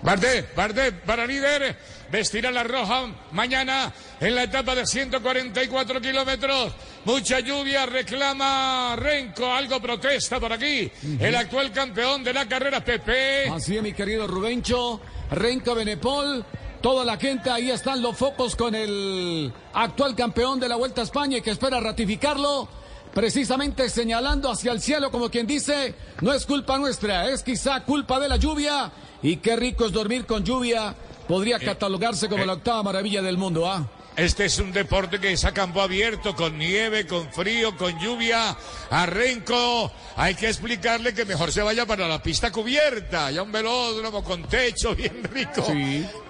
Bardet, 0.02 0.54
Bardet 0.54 1.02
para 1.04 1.26
líder, 1.26 1.76
vestirá 2.10 2.50
la 2.50 2.64
roja 2.64 3.12
mañana 3.32 3.92
en 4.18 4.34
la 4.34 4.44
etapa 4.44 4.74
de 4.74 4.86
144 4.86 6.00
kilómetros. 6.00 6.72
Mucha 7.04 7.40
lluvia, 7.40 7.86
reclama 7.86 8.96
Renco, 8.96 9.52
algo 9.52 9.80
protesta 9.80 10.40
por 10.40 10.52
aquí. 10.52 10.90
El 11.18 11.34
actual 11.34 11.70
campeón 11.72 12.24
de 12.24 12.32
la 12.32 12.48
carrera, 12.48 12.82
Pepe. 12.82 13.48
Así 13.50 13.76
es, 13.76 13.82
mi 13.82 13.92
querido 13.92 14.26
Rubencho, 14.26 15.00
Renko 15.30 15.74
Benepol. 15.74 16.44
Toda 16.80 17.04
la 17.04 17.18
gente, 17.18 17.50
ahí 17.50 17.70
están 17.70 18.00
los 18.00 18.16
focos 18.16 18.56
con 18.56 18.74
el 18.74 19.52
actual 19.74 20.14
campeón 20.14 20.58
de 20.58 20.68
la 20.68 20.76
Vuelta 20.76 21.02
a 21.02 21.04
España 21.04 21.36
y 21.36 21.42
que 21.42 21.50
espera 21.50 21.78
ratificarlo, 21.78 22.68
precisamente 23.12 23.90
señalando 23.90 24.50
hacia 24.50 24.72
el 24.72 24.80
cielo 24.80 25.10
como 25.10 25.28
quien 25.28 25.46
dice, 25.46 25.94
no 26.22 26.32
es 26.32 26.46
culpa 26.46 26.78
nuestra, 26.78 27.28
es 27.28 27.42
quizá 27.42 27.84
culpa 27.84 28.18
de 28.18 28.30
la 28.30 28.36
lluvia 28.36 28.90
y 29.22 29.36
qué 29.36 29.56
rico 29.56 29.84
es 29.84 29.92
dormir 29.92 30.24
con 30.24 30.42
lluvia, 30.42 30.94
podría 31.28 31.58
catalogarse 31.58 32.30
como 32.30 32.46
la 32.46 32.54
octava 32.54 32.82
maravilla 32.82 33.20
del 33.20 33.36
mundo, 33.36 33.70
¿ah? 33.70 33.86
Este 34.16 34.44
es 34.44 34.58
un 34.58 34.70
deporte 34.72 35.18
que 35.18 35.32
es 35.32 35.44
a 35.46 35.52
campo 35.54 35.80
abierto, 35.80 36.34
con 36.36 36.58
nieve, 36.58 37.06
con 37.06 37.32
frío, 37.32 37.74
con 37.76 37.98
lluvia. 37.98 38.54
A 38.90 39.06
Renko 39.06 39.90
hay 40.16 40.34
que 40.34 40.48
explicarle 40.48 41.14
que 41.14 41.24
mejor 41.24 41.50
se 41.52 41.62
vaya 41.62 41.86
para 41.86 42.06
la 42.06 42.22
pista 42.22 42.50
cubierta, 42.52 43.30
ya 43.30 43.42
un 43.42 43.50
velódromo 43.52 44.22
con 44.22 44.42
techo 44.46 44.94
bien 44.96 45.22
rico. 45.24 45.64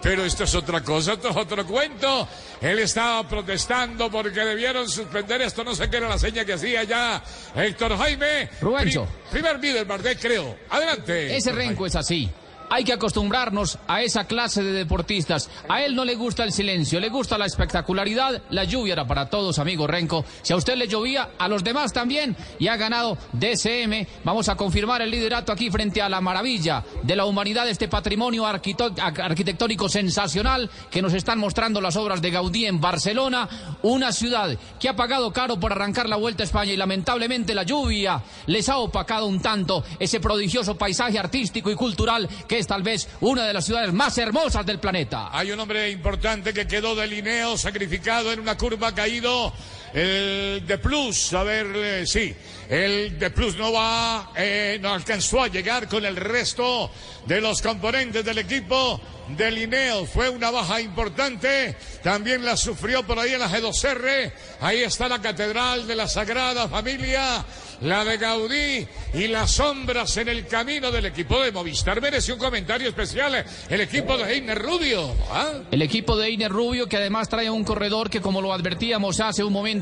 Pero 0.03 0.25
esto 0.25 0.45
es 0.45 0.55
otra 0.55 0.83
cosa, 0.85 1.15
esto 1.15 1.31
es 1.31 1.37
otro 1.37 1.67
cuento. 1.67 2.29
Él 2.61 2.79
estaba 2.79 3.27
protestando 3.27 4.09
porque 4.11 4.41
debieron 4.41 4.89
suspender 4.89 5.41
esto, 5.43 5.65
no 5.65 5.75
sé 5.75 5.91
qué 5.91 5.97
era 5.97 6.09
la 6.09 6.19
seña 6.19 6.45
que 6.45 6.53
hacía 6.53 6.85
ya 6.85 7.23
Héctor 7.57 7.97
Jaime. 7.97 8.51
Rubencho. 8.61 9.05
Pri- 9.31 9.41
primer 9.41 9.59
líder, 9.59 9.85
Bardet, 9.87 10.21
creo. 10.21 10.57
Adelante. 10.69 11.35
Ese 11.37 11.51
renco 11.51 11.87
es 11.87 11.97
así. 11.97 12.31
Hay 12.73 12.85
que 12.85 12.93
acostumbrarnos 12.93 13.79
a 13.89 14.03
esa 14.03 14.29
clase 14.29 14.63
de 14.63 14.71
deportistas. 14.71 15.51
A 15.69 15.83
él 15.83 15.97
no 15.97 16.05
le 16.05 16.15
gusta 16.15 16.45
el 16.45 16.53
silencio, 16.53 17.01
le 17.01 17.09
gusta 17.09 17.37
la 17.37 17.47
espectacularidad. 17.47 18.43
La 18.51 18.63
lluvia 18.63 18.93
era 18.93 19.09
para 19.09 19.29
todos, 19.29 19.59
amigo 19.59 19.89
Renco. 19.89 20.25
Si 20.43 20.53
a 20.53 20.57
usted 20.57 20.77
le 20.77 20.87
llovía, 20.87 21.31
a 21.37 21.49
los 21.49 21.65
demás 21.65 21.93
también. 21.93 22.37
Y 22.61 22.69
ha 22.69 22.77
ganado 22.77 23.19
DCM. 23.33 24.07
Vamos 24.23 24.49
a 24.49 24.55
confirmar 24.55 25.03
el 25.03 25.11
liderato 25.11 25.51
aquí 25.51 25.69
frente 25.69 26.01
a 26.01 26.09
la 26.09 26.21
maravilla 26.21 26.85
de 27.03 27.17
la 27.17 27.25
humanidad, 27.25 27.69
este 27.69 27.89
patrimonio 27.89 28.47
arquitectónico 28.47 29.89
sensacional 29.89 30.71
que 30.93 31.03
nos 31.03 31.15
están 31.15 31.41
mostrando 31.41 31.81
las 31.81 31.97
obras 31.97 32.23
de 32.23 32.31
Gaudí 32.31 32.67
en 32.67 32.81
Barcelona. 32.81 33.49
Una 33.83 34.13
ciudad 34.13 34.57
que 34.79 34.89
ha 34.89 34.95
pagado 34.95 35.33
caro 35.33 35.59
por 35.59 35.73
arrancar 35.73 36.09
la 36.09 36.17
Vuelta 36.17 36.45
a 36.45 36.47
España 36.47 36.73
y 36.73 36.77
lamentablemente 36.77 37.53
la 37.53 37.65
lluvia 37.65 38.23
les 38.47 38.69
ha 38.69 38.79
opacado 38.79 39.27
un 39.27 39.41
tanto 39.41 39.83
ese 39.99 40.21
prodigioso 40.21 40.79
paisaje 40.79 41.19
artístico 41.19 41.69
y 41.69 41.75
cultural 41.75 42.29
que 42.47 42.60
es 42.61 42.67
tal 42.67 42.83
vez 42.83 43.09
una 43.21 43.47
de 43.47 43.53
las 43.53 43.65
ciudades 43.65 43.93
más 43.93 44.17
hermosas 44.19 44.65
del 44.65 44.79
planeta. 44.79 45.31
Hay 45.33 45.51
un 45.51 45.59
hombre 45.59 45.91
importante 45.91 46.53
que 46.53 46.67
quedó 46.67 46.95
de 46.95 47.07
Lineo 47.07 47.57
sacrificado 47.57 48.33
en 48.33 48.41
una 48.41 48.57
curva 48.57 48.95
caído. 48.95 49.53
El 49.93 50.65
de 50.67 50.79
Plus, 50.79 51.33
a 51.35 51.43
ver, 51.43 52.07
sí, 52.07 52.35
el 52.69 53.19
de 53.19 53.31
Plus 53.31 53.57
no 53.57 53.73
va, 53.73 54.31
eh, 54.37 54.79
no 54.81 54.95
alcanzó 54.95 55.43
a 55.43 55.49
llegar 55.49 55.89
con 55.89 56.05
el 56.05 56.15
resto 56.15 56.91
de 57.27 57.41
los 57.41 57.61
componentes 57.61 58.25
del 58.25 58.39
equipo 58.39 59.01
de 59.37 59.51
Lineo. 59.51 60.07
Fue 60.07 60.29
una 60.29 60.51
baja 60.51 60.81
importante, 60.81 61.77
también 62.03 62.45
la 62.45 62.57
sufrió 62.57 63.05
por 63.05 63.19
ahí 63.19 63.33
en 63.33 63.41
la 63.41 63.51
G2R. 63.51 64.33
Ahí 64.61 64.83
está 64.83 65.09
la 65.09 65.21
Catedral 65.21 65.87
de 65.87 65.97
la 65.97 66.07
Sagrada 66.07 66.69
Familia, 66.69 67.45
la 67.81 68.05
de 68.05 68.19
Gaudí 68.19 68.87
y 69.15 69.29
las 69.29 69.53
sombras 69.53 70.17
en 70.17 70.29
el 70.29 70.47
camino 70.47 70.91
del 70.91 71.07
equipo 71.07 71.43
de 71.43 71.53
Movistar. 71.53 72.01
Merece 72.01 72.33
un 72.33 72.39
comentario 72.39 72.89
especial 72.89 73.45
el 73.69 73.81
equipo 73.81 74.17
de 74.17 74.33
Heiner 74.33 74.61
Rubio. 74.61 75.15
¿ah? 75.31 75.55
El 75.71 75.83
equipo 75.83 76.17
de 76.17 76.31
Iner 76.31 76.51
Rubio, 76.51 76.89
que 76.89 76.97
además 76.97 77.29
trae 77.29 77.51
un 77.51 77.65
corredor 77.65 78.11
que, 78.11 78.21
como 78.21 78.41
lo 78.41 78.53
advertíamos 78.53 79.21
hace 79.21 79.45
un 79.45 79.53
momento, 79.53 79.80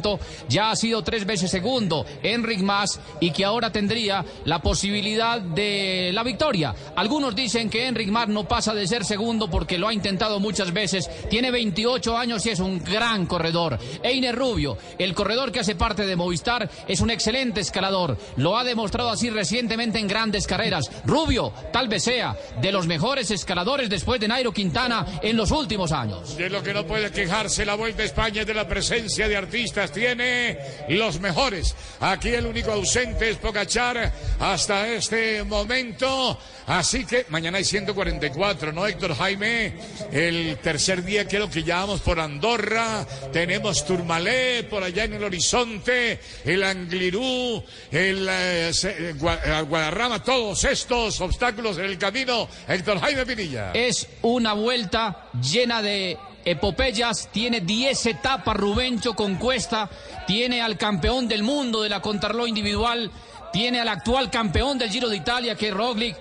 ya 0.48 0.70
ha 0.70 0.76
sido 0.76 1.02
tres 1.02 1.24
veces 1.24 1.50
segundo, 1.50 2.04
Enric 2.22 2.60
Mas, 2.60 3.00
y 3.20 3.30
que 3.30 3.44
ahora 3.44 3.70
tendría 3.72 4.24
la 4.44 4.60
posibilidad 4.60 5.40
de 5.40 6.10
la 6.12 6.22
victoria. 6.22 6.74
Algunos 6.96 7.34
dicen 7.34 7.70
que 7.70 7.86
Enric 7.86 8.08
Mas 8.08 8.28
no 8.28 8.46
pasa 8.46 8.74
de 8.74 8.86
ser 8.86 9.04
segundo 9.04 9.50
porque 9.50 9.78
lo 9.78 9.88
ha 9.88 9.94
intentado 9.94 10.40
muchas 10.40 10.72
veces. 10.72 11.10
Tiene 11.28 11.50
28 11.50 12.16
años 12.16 12.44
y 12.46 12.50
es 12.50 12.60
un 12.60 12.82
gran 12.82 13.26
corredor. 13.26 13.78
Einer 14.02 14.34
Rubio, 14.34 14.78
el 14.98 15.14
corredor 15.14 15.52
que 15.52 15.60
hace 15.60 15.74
parte 15.74 16.06
de 16.06 16.16
Movistar, 16.16 16.70
es 16.86 17.00
un 17.00 17.10
excelente 17.10 17.60
escalador. 17.60 18.18
Lo 18.36 18.56
ha 18.56 18.64
demostrado 18.64 19.10
así 19.10 19.30
recientemente 19.30 19.98
en 19.98 20.08
grandes 20.08 20.46
carreras. 20.46 20.90
Rubio, 21.04 21.52
tal 21.72 21.88
vez 21.88 22.04
sea 22.04 22.36
de 22.60 22.72
los 22.72 22.86
mejores 22.86 23.30
escaladores 23.30 23.88
después 23.88 24.20
de 24.20 24.28
Nairo 24.28 24.52
Quintana 24.52 25.06
en 25.22 25.36
los 25.36 25.50
últimos 25.50 25.92
años. 25.92 26.36
De 26.36 26.50
lo 26.50 26.62
que 26.62 26.74
no 26.74 26.86
puede 26.86 27.10
quejarse 27.10 27.64
la 27.64 27.74
Vuelta 27.74 28.02
a 28.02 28.06
España 28.06 28.42
es 28.42 28.46
de 28.46 28.54
la 28.54 28.66
presencia 28.66 29.28
de 29.28 29.36
artistas. 29.36 29.87
Tiene 29.92 30.58
los 30.88 31.20
mejores. 31.20 31.74
Aquí 32.00 32.28
el 32.30 32.46
único 32.46 32.72
ausente 32.72 33.30
es 33.30 33.36
Pocachar 33.36 34.12
hasta 34.38 34.88
este 34.88 35.42
momento. 35.44 36.38
Así 36.66 37.04
que 37.06 37.24
mañana 37.30 37.58
hay 37.58 37.64
144, 37.64 38.72
¿no, 38.72 38.86
Héctor 38.86 39.16
Jaime? 39.16 39.72
El 40.12 40.58
tercer 40.58 41.02
día 41.02 41.26
creo 41.26 41.48
que 41.50 41.62
ya 41.62 41.76
vamos 41.80 42.00
por 42.02 42.20
Andorra. 42.20 43.06
Tenemos 43.32 43.86
Turmalé 43.86 44.64
por 44.64 44.82
allá 44.82 45.04
en 45.04 45.14
el 45.14 45.24
horizonte. 45.24 46.20
El 46.44 46.62
Anglirú, 46.62 47.62
el 47.90 48.28
eh, 48.30 48.70
Gua- 49.18 49.40
eh, 49.44 49.62
Guadarrama. 49.62 50.22
Todos 50.22 50.62
estos 50.64 51.20
obstáculos 51.20 51.78
en 51.78 51.86
el 51.86 51.98
camino. 51.98 52.48
Héctor 52.68 53.00
Jaime 53.00 53.24
Pinilla. 53.24 53.72
Es 53.72 54.06
una 54.22 54.52
vuelta 54.52 55.28
llena 55.40 55.80
de 55.80 56.16
epopeyas, 56.50 57.28
tiene 57.32 57.60
10 57.60 58.06
etapas 58.06 58.56
Rubencho 58.56 59.14
con 59.14 59.36
Cuesta, 59.36 59.88
tiene 60.26 60.62
al 60.62 60.76
campeón 60.76 61.28
del 61.28 61.42
mundo 61.42 61.82
de 61.82 61.88
la 61.88 62.00
contrarreloj 62.00 62.48
individual, 62.48 63.10
tiene 63.52 63.80
al 63.80 63.88
actual 63.88 64.30
campeón 64.30 64.78
del 64.78 64.90
Giro 64.90 65.08
de 65.08 65.16
Italia 65.16 65.54
que 65.54 65.68
es 65.68 65.74
Roglic, 65.74 66.16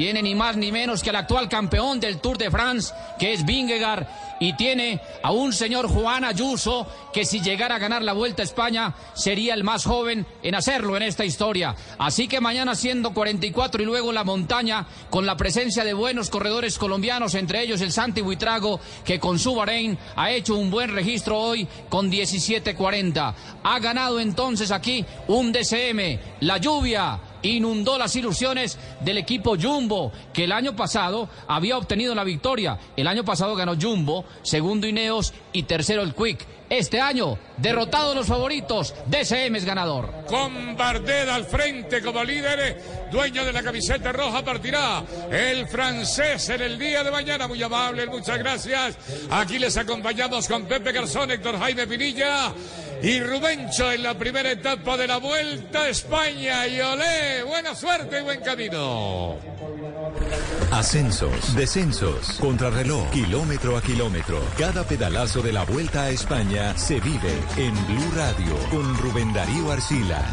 tiene 0.00 0.22
ni 0.22 0.34
más 0.34 0.56
ni 0.56 0.72
menos 0.72 1.02
que 1.02 1.10
al 1.10 1.16
actual 1.16 1.46
campeón 1.46 2.00
del 2.00 2.20
Tour 2.20 2.38
de 2.38 2.50
France 2.50 2.94
que 3.18 3.34
es 3.34 3.44
Vingegaard 3.44 4.06
y 4.40 4.54
tiene 4.54 4.98
a 5.22 5.30
un 5.30 5.52
señor 5.52 5.88
Juan 5.88 6.24
Ayuso 6.24 6.86
que 7.12 7.26
si 7.26 7.42
llegara 7.42 7.74
a 7.74 7.78
ganar 7.78 8.00
la 8.00 8.14
Vuelta 8.14 8.40
a 8.40 8.46
España 8.46 8.94
sería 9.12 9.52
el 9.52 9.62
más 9.62 9.84
joven 9.84 10.24
en 10.42 10.54
hacerlo 10.54 10.96
en 10.96 11.02
esta 11.02 11.26
historia. 11.26 11.76
Así 11.98 12.28
que 12.28 12.40
mañana 12.40 12.74
siendo 12.74 13.12
44 13.12 13.82
y 13.82 13.84
luego 13.84 14.10
la 14.10 14.24
montaña 14.24 14.86
con 15.10 15.26
la 15.26 15.36
presencia 15.36 15.84
de 15.84 15.92
buenos 15.92 16.30
corredores 16.30 16.78
colombianos, 16.78 17.34
entre 17.34 17.62
ellos 17.62 17.82
el 17.82 17.92
Santi 17.92 18.22
Buitrago 18.22 18.80
que 19.04 19.20
con 19.20 19.38
su 19.38 19.54
Bahrein 19.54 19.98
ha 20.16 20.30
hecho 20.30 20.56
un 20.56 20.70
buen 20.70 20.94
registro 20.94 21.38
hoy 21.38 21.68
con 21.90 22.10
17.40. 22.10 23.34
Ha 23.62 23.78
ganado 23.80 24.18
entonces 24.18 24.70
aquí 24.70 25.04
un 25.28 25.52
DCM, 25.52 26.18
la 26.40 26.56
lluvia 26.56 27.20
inundó 27.42 27.98
las 27.98 28.14
ilusiones 28.16 28.78
del 29.00 29.18
equipo 29.18 29.56
Jumbo, 29.60 30.12
que 30.32 30.44
el 30.44 30.52
año 30.52 30.76
pasado 30.76 31.28
había 31.48 31.78
obtenido 31.78 32.14
la 32.14 32.24
victoria. 32.24 32.78
El 32.96 33.06
año 33.06 33.24
pasado 33.24 33.54
ganó 33.54 33.74
Jumbo, 33.80 34.24
segundo 34.42 34.86
Ineos 34.86 35.32
y 35.52 35.64
tercero 35.64 36.02
el 36.02 36.14
Quick. 36.14 36.46
Este 36.70 37.00
año, 37.00 37.36
derrotados 37.56 38.14
los 38.14 38.28
favoritos, 38.28 38.94
DCM 39.06 39.56
es 39.56 39.64
ganador. 39.64 40.08
Con 40.28 40.76
Bardet 40.76 41.28
al 41.28 41.44
frente 41.44 42.00
como 42.00 42.22
líder, 42.22 42.80
dueño 43.10 43.44
de 43.44 43.52
la 43.52 43.60
camiseta 43.60 44.12
roja, 44.12 44.44
partirá 44.44 45.02
el 45.32 45.66
francés 45.66 46.48
en 46.50 46.62
el 46.62 46.78
día 46.78 47.02
de 47.02 47.10
mañana. 47.10 47.48
Muy 47.48 47.60
amable, 47.60 48.06
muchas 48.06 48.38
gracias. 48.38 48.96
Aquí 49.30 49.58
les 49.58 49.76
acompañamos 49.76 50.46
con 50.46 50.64
Pepe 50.66 50.92
Garzón, 50.92 51.32
Héctor 51.32 51.58
Jaime 51.58 51.88
Pinilla 51.88 52.52
y 53.02 53.18
Rubencho 53.18 53.90
en 53.90 54.04
la 54.04 54.14
primera 54.14 54.52
etapa 54.52 54.96
de 54.96 55.08
la 55.08 55.16
Vuelta 55.16 55.82
a 55.82 55.88
España. 55.88 56.68
Y 56.68 56.80
olé, 56.80 57.42
buena 57.42 57.74
suerte 57.74 58.20
y 58.20 58.22
buen 58.22 58.40
camino. 58.42 59.38
Ascensos, 60.70 61.56
descensos, 61.56 62.38
contrarreloj, 62.38 63.10
kilómetro 63.10 63.76
a 63.76 63.82
kilómetro. 63.82 64.40
Cada 64.56 64.84
pedalazo 64.84 65.42
de 65.42 65.52
la 65.52 65.64
vuelta 65.64 66.04
a 66.04 66.10
España 66.10 66.59
se 66.76 67.00
vive 67.00 67.32
en 67.56 67.74
Blue 67.86 68.10
Radio 68.14 68.56
con 68.70 68.96
Rubén 68.98 69.32
Darío 69.32 69.70
Arcila. 69.70 70.24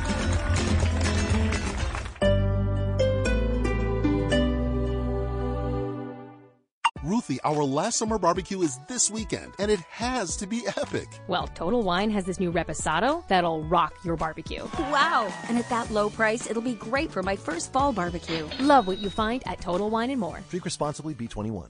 Ruthie, 7.04 7.40
our 7.46 7.64
last 7.64 7.98
summer 7.98 8.18
barbecue 8.20 8.62
is 8.62 8.78
this 8.90 9.10
weekend, 9.10 9.54
and 9.60 9.72
it 9.72 9.80
has 9.90 10.36
to 10.38 10.46
be 10.46 10.68
epic. 10.68 11.08
Well, 11.28 11.48
Total 11.48 11.82
Wine 11.82 12.10
has 12.12 12.26
this 12.26 12.38
new 12.38 12.52
reposado 12.52 13.26
that'll 13.30 13.64
rock 13.64 13.94
your 14.04 14.18
barbecue. 14.18 14.68
Wow! 14.78 15.34
And 15.48 15.58
at 15.58 15.70
that 15.70 15.90
low 15.90 16.10
price, 16.10 16.50
it'll 16.50 16.62
be 16.62 16.76
great 16.76 17.10
for 17.10 17.24
my 17.24 17.38
first 17.38 17.72
fall 17.72 17.94
barbecue. 17.94 18.48
Love 18.60 18.88
what 18.88 18.98
you 18.98 19.10
find 19.10 19.42
at 19.48 19.62
Total 19.62 19.90
Wine 19.90 20.10
and 20.10 20.20
More. 20.20 20.42
Drink 20.50 20.66
responsibly, 20.66 21.14
B21. 21.16 21.70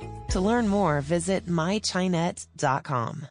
To 0.31 0.39
learn 0.39 0.69
more, 0.69 1.01
visit 1.01 1.45
mychinet.com. 1.45 3.27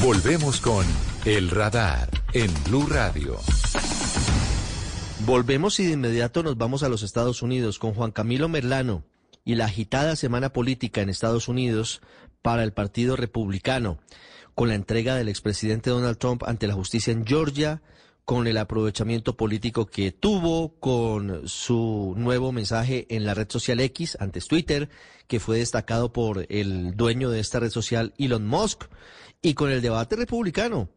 Volvemos 0.00 0.60
con 0.62 0.86
El 1.26 1.50
Radar 1.50 2.08
en 2.32 2.50
Blue 2.64 2.86
Radio. 2.86 3.38
Volvemos 5.26 5.78
y 5.80 5.84
de 5.84 5.92
inmediato 5.92 6.42
nos 6.42 6.56
vamos 6.56 6.82
a 6.82 6.88
los 6.88 7.02
Estados 7.02 7.42
Unidos 7.42 7.78
con 7.78 7.92
Juan 7.92 8.10
Camilo 8.10 8.48
Merlano 8.48 9.04
y 9.44 9.54
la 9.54 9.66
agitada 9.66 10.16
semana 10.16 10.52
política 10.52 11.00
en 11.00 11.10
Estados 11.10 11.48
Unidos 11.48 12.00
para 12.42 12.64
el 12.64 12.72
Partido 12.72 13.16
Republicano, 13.16 13.98
con 14.54 14.68
la 14.68 14.74
entrega 14.74 15.16
del 15.16 15.28
expresidente 15.28 15.90
Donald 15.90 16.18
Trump 16.18 16.42
ante 16.44 16.66
la 16.66 16.74
justicia 16.74 17.12
en 17.12 17.26
Georgia, 17.26 17.82
con 18.24 18.46
el 18.46 18.56
aprovechamiento 18.56 19.36
político 19.36 19.86
que 19.86 20.10
tuvo, 20.10 20.78
con 20.80 21.46
su 21.46 22.14
nuevo 22.16 22.52
mensaje 22.52 23.06
en 23.10 23.26
la 23.26 23.34
red 23.34 23.50
social 23.50 23.80
X, 23.80 24.16
antes 24.18 24.48
Twitter, 24.48 24.88
que 25.26 25.40
fue 25.40 25.58
destacado 25.58 26.12
por 26.12 26.46
el 26.48 26.96
dueño 26.96 27.28
de 27.30 27.40
esta 27.40 27.60
red 27.60 27.70
social, 27.70 28.14
Elon 28.16 28.46
Musk, 28.46 28.84
y 29.42 29.52
con 29.52 29.70
el 29.70 29.82
debate 29.82 30.16
republicano 30.16 30.88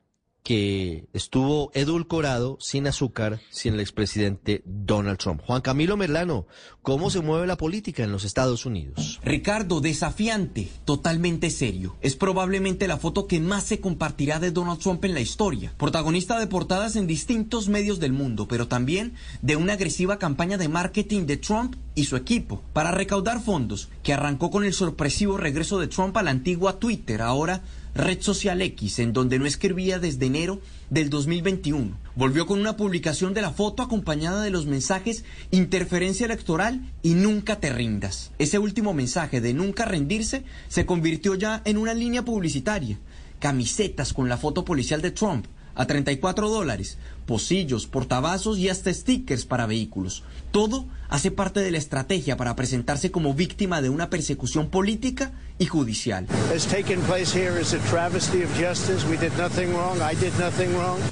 que 0.47 1.09
estuvo 1.11 1.71
edulcorado, 1.73 2.57
sin 2.61 2.87
azúcar, 2.87 3.41
sin 3.49 3.73
el 3.73 3.81
expresidente 3.81 4.61
Donald 4.63 5.17
Trump. 5.17 5.41
Juan 5.45 5.59
Camilo 5.59 5.97
Merlano, 5.97 6.47
¿cómo 6.81 7.09
se 7.09 7.19
mueve 7.19 7.47
la 7.47 7.57
política 7.57 8.05
en 8.05 8.13
los 8.13 8.23
Estados 8.23 8.65
Unidos? 8.65 9.19
Ricardo, 9.25 9.81
desafiante, 9.81 10.69
totalmente 10.85 11.49
serio. 11.49 11.97
Es 11.99 12.15
probablemente 12.15 12.87
la 12.87 12.95
foto 12.95 13.27
que 13.27 13.41
más 13.41 13.65
se 13.65 13.81
compartirá 13.81 14.39
de 14.39 14.51
Donald 14.51 14.79
Trump 14.79 15.03
en 15.03 15.15
la 15.15 15.19
historia. 15.19 15.73
Protagonista 15.77 16.39
de 16.39 16.47
portadas 16.47 16.95
en 16.95 17.07
distintos 17.07 17.67
medios 17.67 17.99
del 17.99 18.13
mundo, 18.13 18.47
pero 18.47 18.69
también 18.69 19.15
de 19.41 19.57
una 19.57 19.73
agresiva 19.73 20.17
campaña 20.17 20.57
de 20.57 20.69
marketing 20.69 21.25
de 21.25 21.35
Trump 21.35 21.75
y 21.93 22.05
su 22.05 22.15
equipo 22.15 22.63
para 22.71 22.91
recaudar 22.91 23.41
fondos, 23.41 23.89
que 24.01 24.13
arrancó 24.13 24.49
con 24.49 24.63
el 24.63 24.73
sorpresivo 24.73 25.35
regreso 25.35 25.77
de 25.77 25.87
Trump 25.87 26.15
a 26.15 26.23
la 26.23 26.31
antigua 26.31 26.79
Twitter, 26.79 27.21
ahora 27.21 27.63
red 27.97 28.21
social 28.21 28.61
X, 28.61 28.99
en 28.99 29.11
donde 29.11 29.39
no 29.39 29.45
escribía 29.45 29.99
desde 29.99 30.27
enero 30.27 30.61
del 30.89 31.09
2021. 31.09 31.97
Volvió 32.15 32.45
con 32.45 32.59
una 32.59 32.77
publicación 32.77 33.33
de 33.33 33.41
la 33.41 33.51
foto 33.51 33.83
acompañada 33.83 34.43
de 34.43 34.51
los 34.51 34.65
mensajes 34.65 35.25
interferencia 35.51 36.25
electoral 36.25 36.81
y 37.01 37.15
nunca 37.15 37.59
te 37.59 37.71
rindas. 37.71 38.31
Ese 38.37 38.59
último 38.59 38.93
mensaje 38.93 39.41
de 39.41 39.53
nunca 39.53 39.85
rendirse 39.85 40.43
se 40.67 40.85
convirtió 40.85 41.35
ya 41.35 41.61
en 41.65 41.77
una 41.77 41.93
línea 41.93 42.23
publicitaria. 42.23 42.99
Camisetas 43.39 44.13
con 44.13 44.29
la 44.29 44.37
foto 44.37 44.63
policial 44.63 45.01
de 45.01 45.11
Trump 45.11 45.47
a 45.75 45.85
34 45.85 46.49
dólares, 46.49 46.97
pocillos, 47.27 47.85
portavasos 47.85 48.57
y 48.57 48.69
hasta 48.69 48.91
stickers 48.91 49.45
para 49.45 49.67
vehículos. 49.67 50.23
Todo 50.49 50.87
hace 51.09 51.29
parte 51.29 51.59
de 51.59 51.71
la 51.71 51.77
estrategia 51.77 52.37
para 52.37 52.55
presentarse 52.55 53.11
como 53.11 53.33
víctima 53.33 53.81
de 53.81 53.89
una 53.89 54.09
persecución 54.09 54.69
política 54.69 55.33
y 55.59 55.65
judicial. 55.65 56.27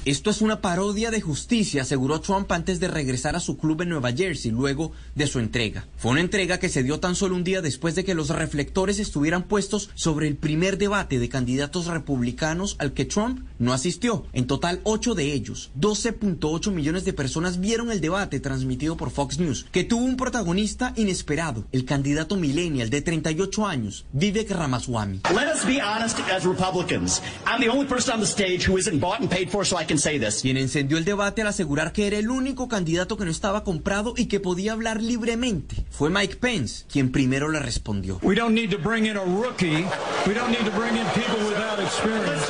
Esto 0.04 0.30
es 0.30 0.40
una 0.40 0.60
parodia 0.60 1.10
de 1.10 1.20
justicia, 1.20 1.82
aseguró 1.82 2.20
Trump 2.20 2.50
antes 2.52 2.78
de 2.78 2.88
regresar 2.88 3.34
a 3.36 3.40
su 3.40 3.56
club 3.56 3.82
en 3.82 3.88
Nueva 3.88 4.12
Jersey 4.12 4.50
luego 4.50 4.92
de 5.14 5.26
su 5.26 5.40
entrega. 5.40 5.86
Fue 5.96 6.12
una 6.12 6.20
entrega 6.20 6.58
que 6.58 6.68
se 6.68 6.82
dio 6.82 7.00
tan 7.00 7.16
solo 7.16 7.34
un 7.34 7.44
día 7.44 7.60
después 7.60 7.94
de 7.94 8.04
que 8.04 8.14
los 8.14 8.30
reflectores 8.30 8.98
estuvieran 8.98 9.44
puestos 9.44 9.90
sobre 9.94 10.28
el 10.28 10.36
primer 10.36 10.78
debate 10.78 11.18
de 11.18 11.28
candidatos 11.28 11.86
republicanos 11.86 12.76
al 12.78 12.92
que 12.92 13.04
Trump 13.04 13.40
no 13.58 13.72
asistió. 13.72 14.26
En 14.32 14.46
total, 14.46 14.80
ocho 14.84 15.14
de 15.14 15.32
ellos, 15.32 15.70
12.8 16.06 16.70
millones 16.70 17.04
de 17.04 17.12
personas 17.12 17.58
vieron 17.58 17.90
el 17.90 18.00
debate 18.00 18.38
transmitido 18.38 18.96
por 18.96 19.10
Fox 19.10 19.40
News, 19.40 19.66
que 19.72 19.82
tuvo 19.82 20.04
un 20.04 20.16
protagonista 20.16 20.92
inesperado, 20.96 21.64
el 21.72 21.84
candidato 21.84 22.36
millennial 22.36 22.90
de 22.90 23.02
38 23.02 23.66
años, 23.66 24.06
Vivek 24.12 24.50
Ramaswamy. 24.52 25.22
Let 25.34 25.52
us 25.52 25.66
be 25.66 25.80
honest 25.80 26.18
as 26.30 26.44
Republicans. 26.44 27.20
I'm 27.44 27.60
the 27.60 27.68
only 27.68 27.86
person 27.86 28.14
on 28.14 28.20
the 28.20 28.26
stage 28.26 28.68
who 28.68 28.78
isn't 28.78 29.00
bought 29.00 29.20
and 29.20 29.28
paid 29.28 29.50
for, 29.50 29.66
so 29.66 29.76
I 29.80 29.84
can 29.84 29.98
say 29.98 30.18
this. 30.18 30.42
Quien 30.42 30.56
encendió 30.56 30.96
el 30.96 31.04
debate 31.04 31.42
al 31.42 31.48
asegurar 31.48 31.92
que 31.92 32.06
era 32.06 32.18
el 32.18 32.30
único 32.30 32.68
candidato 32.68 33.16
que 33.16 33.24
no 33.24 33.30
estaba 33.30 33.64
comprado 33.64 34.14
y 34.16 34.26
que 34.26 34.38
podía 34.38 34.72
hablar 34.72 35.02
libremente. 35.02 35.86
Fue 35.90 36.08
Mike 36.10 36.36
Pence 36.36 36.84
quien 36.90 37.10
primero 37.10 37.48
le 37.48 37.58
respondió. 37.58 38.20
We 38.22 38.36
don't 38.36 38.54
need 38.54 38.70
to 38.70 38.78
bring 38.78 39.06
in 39.06 39.16
a 39.16 39.24
rookie. 39.24 39.84
We 40.26 40.34
don't 40.34 40.50
need 40.50 40.64
to 40.64 40.78
bring 40.78 40.96
in 40.96 41.06
people 41.14 41.44
without 41.48 41.80
experience. 41.80 42.46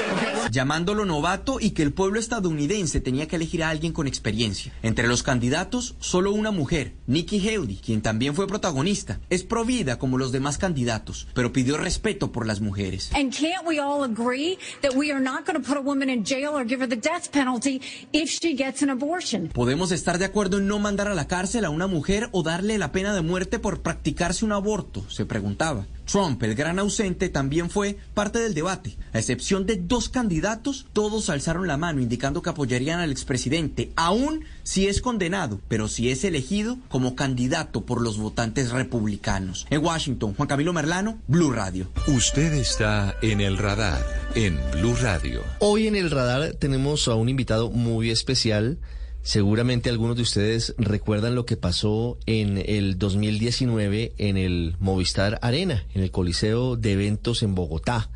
Llamándolo 0.50 1.04
novato 1.04 1.58
y 1.60 1.70
que 1.70 1.82
el 1.82 1.92
pueblo 1.92 2.20
estadounidense 2.20 3.00
tenía 3.00 3.26
que 3.26 3.36
elegir 3.36 3.45
a 3.62 3.70
alguien 3.70 3.92
con 3.92 4.06
experiencia. 4.06 4.72
Entre 4.82 5.08
los 5.08 5.22
candidatos, 5.22 5.94
solo 6.00 6.32
una 6.32 6.50
mujer, 6.50 6.94
Nikki 7.06 7.38
Haley, 7.48 7.80
quien 7.84 8.02
también 8.02 8.34
fue 8.34 8.46
protagonista. 8.46 9.20
Es 9.30 9.42
provida 9.42 9.98
como 9.98 10.18
los 10.18 10.32
demás 10.32 10.58
candidatos, 10.58 11.28
pero 11.34 11.52
pidió 11.52 11.76
respeto 11.76 12.32
por 12.32 12.46
las 12.46 12.60
mujeres. 12.60 13.10
And 13.14 13.32
can't 13.32 13.66
we 13.66 13.78
all 13.78 14.04
agree 14.04 14.58
that 14.82 14.94
we 14.94 15.10
are 15.12 15.20
not 15.20 15.46
going 15.46 15.60
to 15.60 15.66
put 15.66 15.76
a 15.76 15.80
woman 15.80 16.10
in 16.10 16.24
jail 16.24 16.50
or 16.54 16.66
give 16.66 16.80
her 16.82 16.88
the 16.88 16.96
death 16.96 17.30
penalty 17.30 17.80
if 18.12 18.28
she 18.28 18.54
gets 18.54 18.82
an 18.82 18.90
abortion? 18.90 19.48
Podemos 19.48 19.92
estar 19.92 20.18
de 20.18 20.24
acuerdo 20.24 20.58
en 20.58 20.66
no 20.66 20.78
mandar 20.78 21.08
a 21.08 21.14
la 21.14 21.26
cárcel 21.26 21.64
a 21.64 21.70
una 21.70 21.86
mujer 21.86 22.28
o 22.32 22.42
darle 22.42 22.78
la 22.78 22.92
pena 22.92 23.14
de 23.14 23.22
muerte 23.22 23.58
por 23.58 23.80
practicarse 23.80 24.44
un 24.44 24.52
aborto, 24.52 25.04
se 25.08 25.24
preguntaba. 25.24 25.86
Trump, 26.06 26.42
el 26.42 26.54
gran 26.54 26.78
ausente, 26.78 27.28
también 27.28 27.68
fue 27.68 27.98
parte 28.14 28.38
del 28.38 28.54
debate. 28.54 28.96
A 29.12 29.18
excepción 29.18 29.66
de 29.66 29.76
dos 29.76 30.08
candidatos, 30.08 30.86
todos 30.92 31.28
alzaron 31.28 31.66
la 31.66 31.76
mano 31.76 32.00
indicando 32.00 32.42
que 32.42 32.50
apoyarían 32.50 33.00
al 33.00 33.10
expresidente, 33.10 33.92
aún 33.96 34.44
si 34.62 34.86
es 34.86 35.00
condenado, 35.00 35.60
pero 35.68 35.88
si 35.88 36.10
es 36.10 36.24
elegido 36.24 36.78
como 36.88 37.16
candidato 37.16 37.84
por 37.84 38.00
los 38.00 38.18
votantes 38.18 38.70
republicanos. 38.70 39.66
En 39.70 39.84
Washington, 39.84 40.34
Juan 40.34 40.48
Camilo 40.48 40.72
Merlano, 40.72 41.18
Blue 41.26 41.52
Radio. 41.52 41.88
Usted 42.06 42.52
está 42.54 43.16
en 43.22 43.40
el 43.40 43.58
radar 43.58 44.04
en 44.34 44.58
Blue 44.72 44.94
Radio. 44.94 45.42
Hoy 45.58 45.86
en 45.86 45.96
el 45.96 46.10
radar 46.10 46.54
tenemos 46.54 47.08
a 47.08 47.14
un 47.14 47.28
invitado 47.28 47.70
muy 47.70 48.10
especial. 48.10 48.78
Seguramente 49.26 49.90
algunos 49.90 50.14
de 50.14 50.22
ustedes 50.22 50.72
recuerdan 50.78 51.34
lo 51.34 51.46
que 51.46 51.56
pasó 51.56 52.16
en 52.26 52.62
el 52.64 52.96
2019 52.96 54.12
en 54.18 54.36
el 54.36 54.76
Movistar 54.78 55.40
Arena, 55.42 55.84
en 55.94 56.02
el 56.04 56.12
Coliseo 56.12 56.76
de 56.76 56.92
Eventos 56.92 57.42
en 57.42 57.56
Bogotá. 57.56 58.08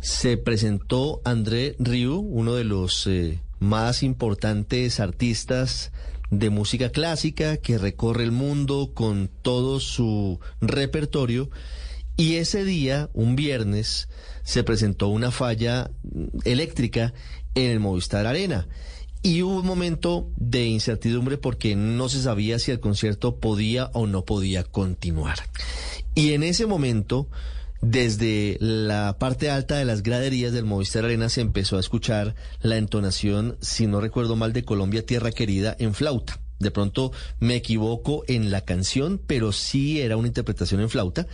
Se 0.00 0.36
presentó 0.36 1.22
André 1.24 1.74
Rieu, 1.78 2.18
uno 2.18 2.54
de 2.54 2.64
los 2.64 3.06
eh, 3.06 3.40
más 3.60 4.02
importantes 4.02 5.00
artistas 5.00 5.90
de 6.30 6.50
música 6.50 6.90
clásica 6.90 7.56
que 7.56 7.78
recorre 7.78 8.24
el 8.24 8.32
mundo 8.32 8.90
con 8.92 9.30
todo 9.40 9.80
su 9.80 10.38
repertorio. 10.60 11.48
Y 12.18 12.34
ese 12.34 12.62
día, 12.66 13.08
un 13.14 13.36
viernes, 13.36 14.10
se 14.42 14.64
presentó 14.64 15.08
una 15.08 15.30
falla 15.30 15.90
eléctrica 16.44 17.14
en 17.54 17.70
el 17.70 17.80
Movistar 17.80 18.26
Arena. 18.26 18.68
Y 19.26 19.42
hubo 19.42 19.58
un 19.58 19.66
momento 19.66 20.30
de 20.36 20.66
incertidumbre 20.66 21.36
porque 21.36 21.74
no 21.74 22.08
se 22.08 22.22
sabía 22.22 22.60
si 22.60 22.70
el 22.70 22.78
concierto 22.78 23.40
podía 23.40 23.86
o 23.86 24.06
no 24.06 24.24
podía 24.24 24.62
continuar. 24.62 25.40
Y 26.14 26.34
en 26.34 26.44
ese 26.44 26.66
momento, 26.66 27.28
desde 27.82 28.56
la 28.60 29.16
parte 29.18 29.50
alta 29.50 29.78
de 29.78 29.84
las 29.84 30.04
graderías 30.04 30.52
del 30.52 30.64
Movistar 30.64 31.04
Arena 31.04 31.28
se 31.28 31.40
empezó 31.40 31.76
a 31.76 31.80
escuchar 31.80 32.36
la 32.60 32.76
entonación, 32.76 33.56
si 33.60 33.88
no 33.88 34.00
recuerdo 34.00 34.36
mal, 34.36 34.52
de 34.52 34.62
Colombia 34.62 35.04
Tierra 35.04 35.32
Querida 35.32 35.74
en 35.80 35.92
flauta. 35.92 36.38
De 36.60 36.70
pronto 36.70 37.10
me 37.40 37.56
equivoco 37.56 38.22
en 38.28 38.52
la 38.52 38.60
canción, 38.60 39.20
pero 39.26 39.50
sí 39.50 40.00
era 40.00 40.16
una 40.16 40.28
interpretación 40.28 40.82
en 40.82 40.88
flauta. 40.88 41.26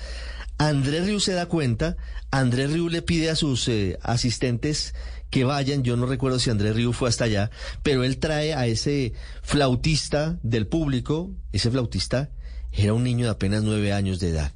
Andrés 0.56 1.04
Riu 1.04 1.20
se 1.20 1.34
da 1.34 1.44
cuenta, 1.44 1.98
Andrés 2.30 2.72
Riu 2.72 2.88
le 2.88 3.02
pide 3.02 3.28
a 3.28 3.36
sus 3.36 3.68
eh, 3.68 3.98
asistentes 4.00 4.94
que 5.32 5.44
vayan, 5.44 5.82
yo 5.82 5.96
no 5.96 6.04
recuerdo 6.04 6.38
si 6.38 6.50
Andrés 6.50 6.76
Riu 6.76 6.92
fue 6.92 7.08
hasta 7.08 7.24
allá, 7.24 7.50
pero 7.82 8.04
él 8.04 8.18
trae 8.18 8.52
a 8.52 8.66
ese 8.66 9.14
flautista 9.40 10.38
del 10.42 10.66
público, 10.66 11.30
ese 11.52 11.70
flautista 11.70 12.28
era 12.70 12.92
un 12.92 13.02
niño 13.02 13.24
de 13.24 13.30
apenas 13.30 13.62
nueve 13.62 13.94
años 13.94 14.20
de 14.20 14.28
edad. 14.28 14.52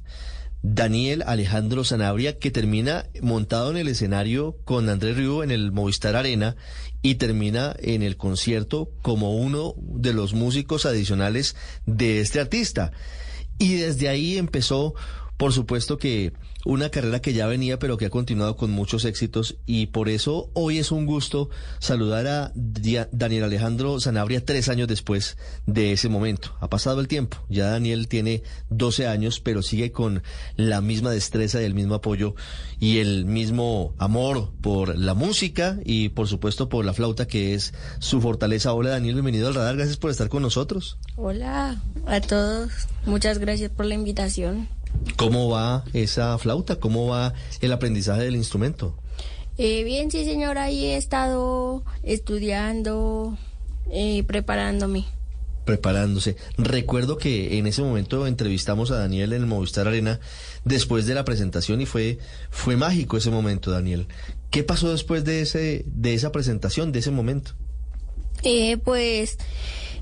Daniel 0.61 1.23
Alejandro 1.25 1.83
Sanabria, 1.83 2.37
que 2.37 2.51
termina 2.51 3.07
montado 3.23 3.71
en 3.71 3.77
el 3.77 3.87
escenario 3.87 4.55
con 4.65 4.87
Andrés 4.87 5.17
Riu 5.17 5.41
en 5.41 5.49
el 5.49 5.71
Movistar 5.71 6.15
Arena 6.15 6.55
y 7.01 7.15
termina 7.15 7.75
en 7.79 8.03
el 8.03 8.15
concierto 8.15 8.91
como 9.01 9.35
uno 9.35 9.73
de 9.79 10.13
los 10.13 10.35
músicos 10.35 10.85
adicionales 10.85 11.55
de 11.87 12.21
este 12.21 12.39
artista. 12.39 12.91
Y 13.57 13.77
desde 13.77 14.09
ahí 14.09 14.37
empezó, 14.37 14.93
por 15.37 15.53
supuesto 15.53 15.97
que 15.97 16.33
una 16.67 16.89
carrera 16.89 17.21
que 17.21 17.31
ya 17.31 17.47
venía 17.47 17.79
pero 17.79 17.95
que 17.95 18.07
ha 18.07 18.09
continuado 18.09 18.57
con 18.57 18.71
muchos 18.71 19.05
éxitos 19.05 19.55
y 19.65 19.87
por 19.87 20.09
eso 20.09 20.49
hoy 20.53 20.79
es 20.79 20.91
un 20.91 21.05
gusto 21.05 21.49
saludar 21.79 22.27
a 22.27 22.51
Daniel 22.53 23.45
Alejandro 23.45 24.01
Sanabria 24.01 24.43
tres 24.43 24.67
años 24.67 24.89
después 24.89 25.37
de 25.65 25.93
ese 25.93 26.09
momento. 26.09 26.57
Ha 26.59 26.69
pasado 26.69 26.99
el 26.99 27.07
tiempo, 27.07 27.37
ya 27.47 27.67
Daniel 27.67 28.09
tiene 28.09 28.43
12 28.69 29.07
años 29.07 29.39
pero 29.39 29.61
sigue 29.61 29.93
con 29.93 30.23
la 30.57 30.81
misma 30.81 31.11
destreza 31.11 31.61
y 31.61 31.65
el 31.65 31.73
mismo 31.73 31.95
apoyo 31.95 32.35
y 32.81 32.97
el 32.97 33.23
mismo 33.23 33.95
amor 33.97 34.51
por 34.59 34.97
la 34.97 35.13
música 35.13 35.79
y 35.85 36.09
por 36.09 36.27
supuesto 36.27 36.67
por 36.67 36.83
la 36.83 36.93
flauta 36.93 37.27
que 37.27 37.53
es 37.53 37.73
su 37.99 38.19
fortaleza. 38.19 38.73
Hola 38.73 38.89
Daniel, 38.89 39.15
bienvenido 39.15 39.47
al 39.47 39.55
radar, 39.55 39.77
gracias 39.77 39.95
por 39.95 40.11
estar 40.11 40.27
con 40.27 40.41
nosotros. 40.41 40.97
Hola 41.15 41.81
a 42.05 42.19
todos, 42.19 42.71
muchas 43.05 43.39
gracias 43.39 43.71
por 43.71 43.85
la 43.85 43.93
invitación. 43.93 44.76
¿Cómo 45.15 45.49
va 45.49 45.83
esa 45.93 46.37
flauta? 46.37 46.77
¿Cómo 46.79 47.07
va 47.07 47.33
el 47.61 47.71
aprendizaje 47.71 48.23
del 48.23 48.35
instrumento? 48.35 48.95
Eh, 49.57 49.83
bien, 49.83 50.11
sí, 50.11 50.23
señora, 50.25 50.65
ahí 50.65 50.85
he 50.85 50.97
estado 50.97 51.83
estudiando, 52.03 53.37
eh, 53.91 54.23
preparándome. 54.27 55.05
preparándose. 55.65 56.37
Recuerdo 56.57 57.17
que 57.17 57.57
en 57.57 57.67
ese 57.67 57.81
momento 57.81 58.25
entrevistamos 58.27 58.89
a 58.91 58.99
Daniel 58.99 59.33
en 59.33 59.41
el 59.41 59.47
Movistar 59.47 59.87
Arena 59.87 60.19
después 60.63 61.05
de 61.07 61.13
la 61.15 61.25
presentación 61.25 61.81
y 61.81 61.85
fue, 61.85 62.19
fue 62.51 62.77
mágico 62.77 63.17
ese 63.17 63.31
momento, 63.31 63.71
Daniel. 63.71 64.07
¿Qué 64.49 64.63
pasó 64.63 64.91
después 64.91 65.25
de, 65.25 65.41
ese, 65.41 65.83
de 65.87 66.13
esa 66.13 66.31
presentación, 66.31 66.91
de 66.93 66.99
ese 66.99 67.11
momento? 67.11 67.51
Eh, 68.43 68.77
pues 68.77 69.37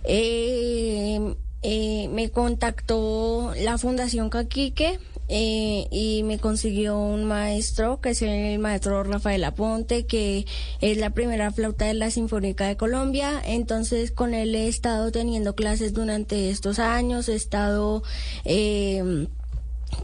eh, 0.03 1.35
eh, 1.67 2.09
me 2.09 2.29
contactó 2.29 3.51
la 3.59 3.79
Fundación 3.79 4.29
Caquique 4.29 4.99
eh, 5.29 5.87
y 5.89 6.21
me 6.21 6.37
consiguió 6.37 6.99
un 6.99 7.23
maestro 7.23 7.99
que 8.01 8.11
es 8.11 8.21
el 8.21 8.59
maestro 8.59 9.03
Rafael 9.03 9.43
Aponte, 9.43 10.05
que 10.05 10.45
es 10.79 10.97
la 10.99 11.09
primera 11.09 11.49
flauta 11.49 11.85
de 11.85 11.95
la 11.95 12.11
Sinfónica 12.11 12.67
de 12.67 12.77
Colombia. 12.77 13.41
Entonces 13.43 14.11
con 14.11 14.35
él 14.35 14.53
he 14.53 14.67
estado 14.67 15.11
teniendo 15.11 15.55
clases 15.55 15.93
durante 15.93 16.51
estos 16.51 16.77
años, 16.77 17.29
he 17.29 17.35
estado... 17.35 18.03
Eh, 18.43 19.27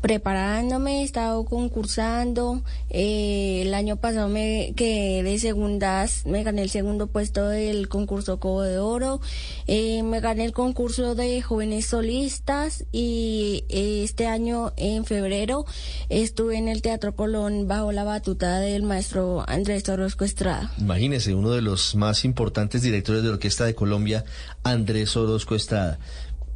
preparándome, 0.01 1.01
he 1.01 1.03
estado 1.03 1.45
concursando. 1.45 2.63
Eh, 2.89 3.61
el 3.63 3.73
año 3.73 3.97
pasado 3.97 4.29
me 4.29 4.73
quedé 4.75 5.23
de 5.23 5.39
segundas, 5.39 6.25
me 6.25 6.43
gané 6.43 6.63
el 6.63 6.69
segundo 6.69 7.07
puesto 7.07 7.47
del 7.47 7.88
concurso 7.88 8.39
Cobo 8.39 8.63
de 8.63 8.79
Oro. 8.79 9.21
Eh, 9.67 10.03
me 10.03 10.19
gané 10.19 10.45
el 10.45 10.53
concurso 10.53 11.15
de 11.15 11.41
jóvenes 11.41 11.88
solistas 11.88 12.86
y 12.91 13.65
eh, 13.69 14.03
este 14.03 14.27
año 14.27 14.73
en 14.77 15.05
febrero 15.05 15.65
estuve 16.09 16.57
en 16.57 16.67
el 16.67 16.82
Teatro 16.82 17.15
Colón 17.15 17.67
bajo 17.67 17.91
la 17.91 18.03
batuta 18.03 18.59
del 18.59 18.84
maestro 18.84 19.43
Andrés 19.47 19.88
Orozco 19.89 20.25
Estrada. 20.25 20.71
Imagínese, 20.79 21.36
uno 21.36 21.51
de 21.51 21.61
los 21.61 21.95
más 21.95 22.25
importantes 22.25 22.82
directores 22.82 23.23
de 23.23 23.29
orquesta 23.29 23.65
de 23.65 23.75
Colombia, 23.75 24.25
Andrés 24.63 25.15
Orozco 25.15 25.55
Estrada. 25.55 25.99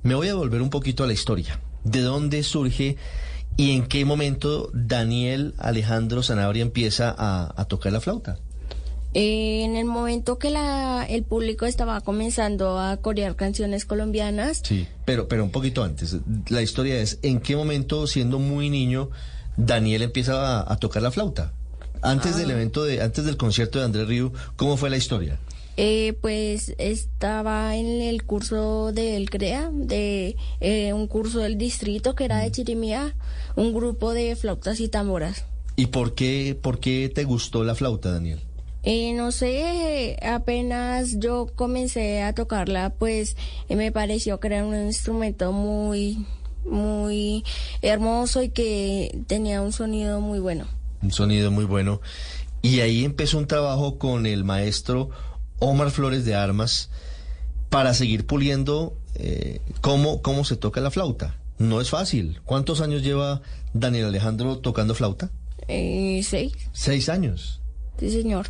Me 0.03 0.15
voy 0.15 0.27
a 0.27 0.35
volver 0.35 0.61
un 0.61 0.69
poquito 0.69 1.03
a 1.03 1.07
la 1.07 1.13
historia. 1.13 1.59
¿De 1.85 2.01
dónde 2.01 2.43
surge 2.43 2.97
y 3.55 3.71
en 3.71 3.85
qué 3.87 4.03
momento 4.03 4.69
Daniel 4.73 5.53
Alejandro 5.57 6.21
Sanabria 6.23 6.61
empieza 6.63 7.15
a, 7.17 7.53
a 7.55 7.65
tocar 7.65 7.93
la 7.93 8.01
flauta? 8.01 8.37
Eh, 9.13 9.63
en 9.63 9.77
el 9.77 9.85
momento 9.85 10.37
que 10.37 10.49
la, 10.49 11.05
el 11.07 11.23
público 11.23 11.65
estaba 11.65 12.01
comenzando 12.01 12.77
a 12.77 12.97
corear 12.97 13.37
canciones 13.37 13.85
colombianas, 13.85 14.61
Sí, 14.61 14.87
pero, 15.05 15.29
pero 15.29 15.45
un 15.45 15.51
poquito 15.51 15.85
antes. 15.85 16.17
La 16.49 16.61
historia 16.61 16.99
es, 16.99 17.19
¿en 17.21 17.39
qué 17.39 17.55
momento, 17.55 18.07
siendo 18.07 18.39
muy 18.39 18.69
niño, 18.69 19.09
Daniel 19.55 20.01
empieza 20.01 20.59
a, 20.59 20.73
a 20.73 20.75
tocar 20.75 21.01
la 21.01 21.11
flauta? 21.11 21.53
Antes 22.01 22.35
del 22.35 22.51
evento, 22.51 22.83
de, 22.83 23.01
antes 23.01 23.23
del 23.23 23.37
concierto 23.37 23.79
de 23.79 23.85
Andrés 23.85 24.05
Río, 24.07 24.33
¿cómo 24.57 24.75
fue 24.75 24.89
la 24.89 24.97
historia? 24.97 25.39
Eh, 25.77 26.17
pues 26.21 26.73
estaba 26.77 27.75
en 27.75 28.01
el 28.01 28.23
curso 28.23 28.91
del 28.91 29.29
CREA, 29.29 29.69
de 29.73 30.35
eh, 30.59 30.93
un 30.93 31.07
curso 31.07 31.39
del 31.39 31.57
distrito 31.57 32.15
que 32.15 32.25
era 32.25 32.39
de 32.39 32.51
Chirimía, 32.51 33.15
un 33.55 33.73
grupo 33.73 34.13
de 34.13 34.35
flautas 34.35 34.79
y 34.79 34.87
tamboras. 34.87 35.45
¿Y 35.75 35.87
por 35.87 36.15
qué, 36.15 36.57
por 36.59 36.79
qué 36.79 37.11
te 37.13 37.25
gustó 37.25 37.63
la 37.63 37.75
flauta, 37.75 38.11
Daniel? 38.11 38.39
Eh, 38.83 39.13
no 39.13 39.31
sé, 39.31 40.15
apenas 40.21 41.19
yo 41.19 41.47
comencé 41.55 42.21
a 42.21 42.33
tocarla, 42.33 42.91
pues 42.91 43.35
eh, 43.67 43.75
me 43.75 43.91
pareció 43.91 44.39
que 44.39 44.47
era 44.47 44.63
un 44.63 44.75
instrumento 44.75 45.51
muy, 45.51 46.23
muy 46.65 47.43
hermoso 47.81 48.43
y 48.43 48.49
que 48.49 49.23
tenía 49.25 49.63
un 49.63 49.73
sonido 49.73 50.21
muy 50.21 50.37
bueno. 50.37 50.67
Un 51.01 51.11
sonido 51.11 51.49
muy 51.49 51.65
bueno. 51.65 51.99
Y 52.61 52.81
ahí 52.81 53.03
empezó 53.03 53.39
un 53.39 53.47
trabajo 53.47 53.97
con 53.97 54.27
el 54.27 54.43
maestro 54.43 55.09
Omar 55.59 55.91
Flores 55.91 56.25
de 56.25 56.35
Armas 56.35 56.89
para 57.69 57.93
seguir 57.93 58.25
puliendo 58.25 58.97
eh, 59.15 59.61
cómo, 59.81 60.21
cómo 60.21 60.45
se 60.45 60.55
toca 60.55 60.81
la 60.81 60.91
flauta. 60.91 61.35
No 61.57 61.79
es 61.81 61.89
fácil. 61.89 62.41
¿Cuántos 62.45 62.81
años 62.81 63.01
lleva 63.01 63.41
Daniel 63.73 64.05
Alejandro 64.07 64.57
tocando 64.59 64.93
flauta? 64.95 65.29
Eh, 65.67 66.21
seis, 66.23 66.53
Seis 66.73 67.09
años. 67.09 67.61
sí 67.99 68.11
señor. 68.11 68.47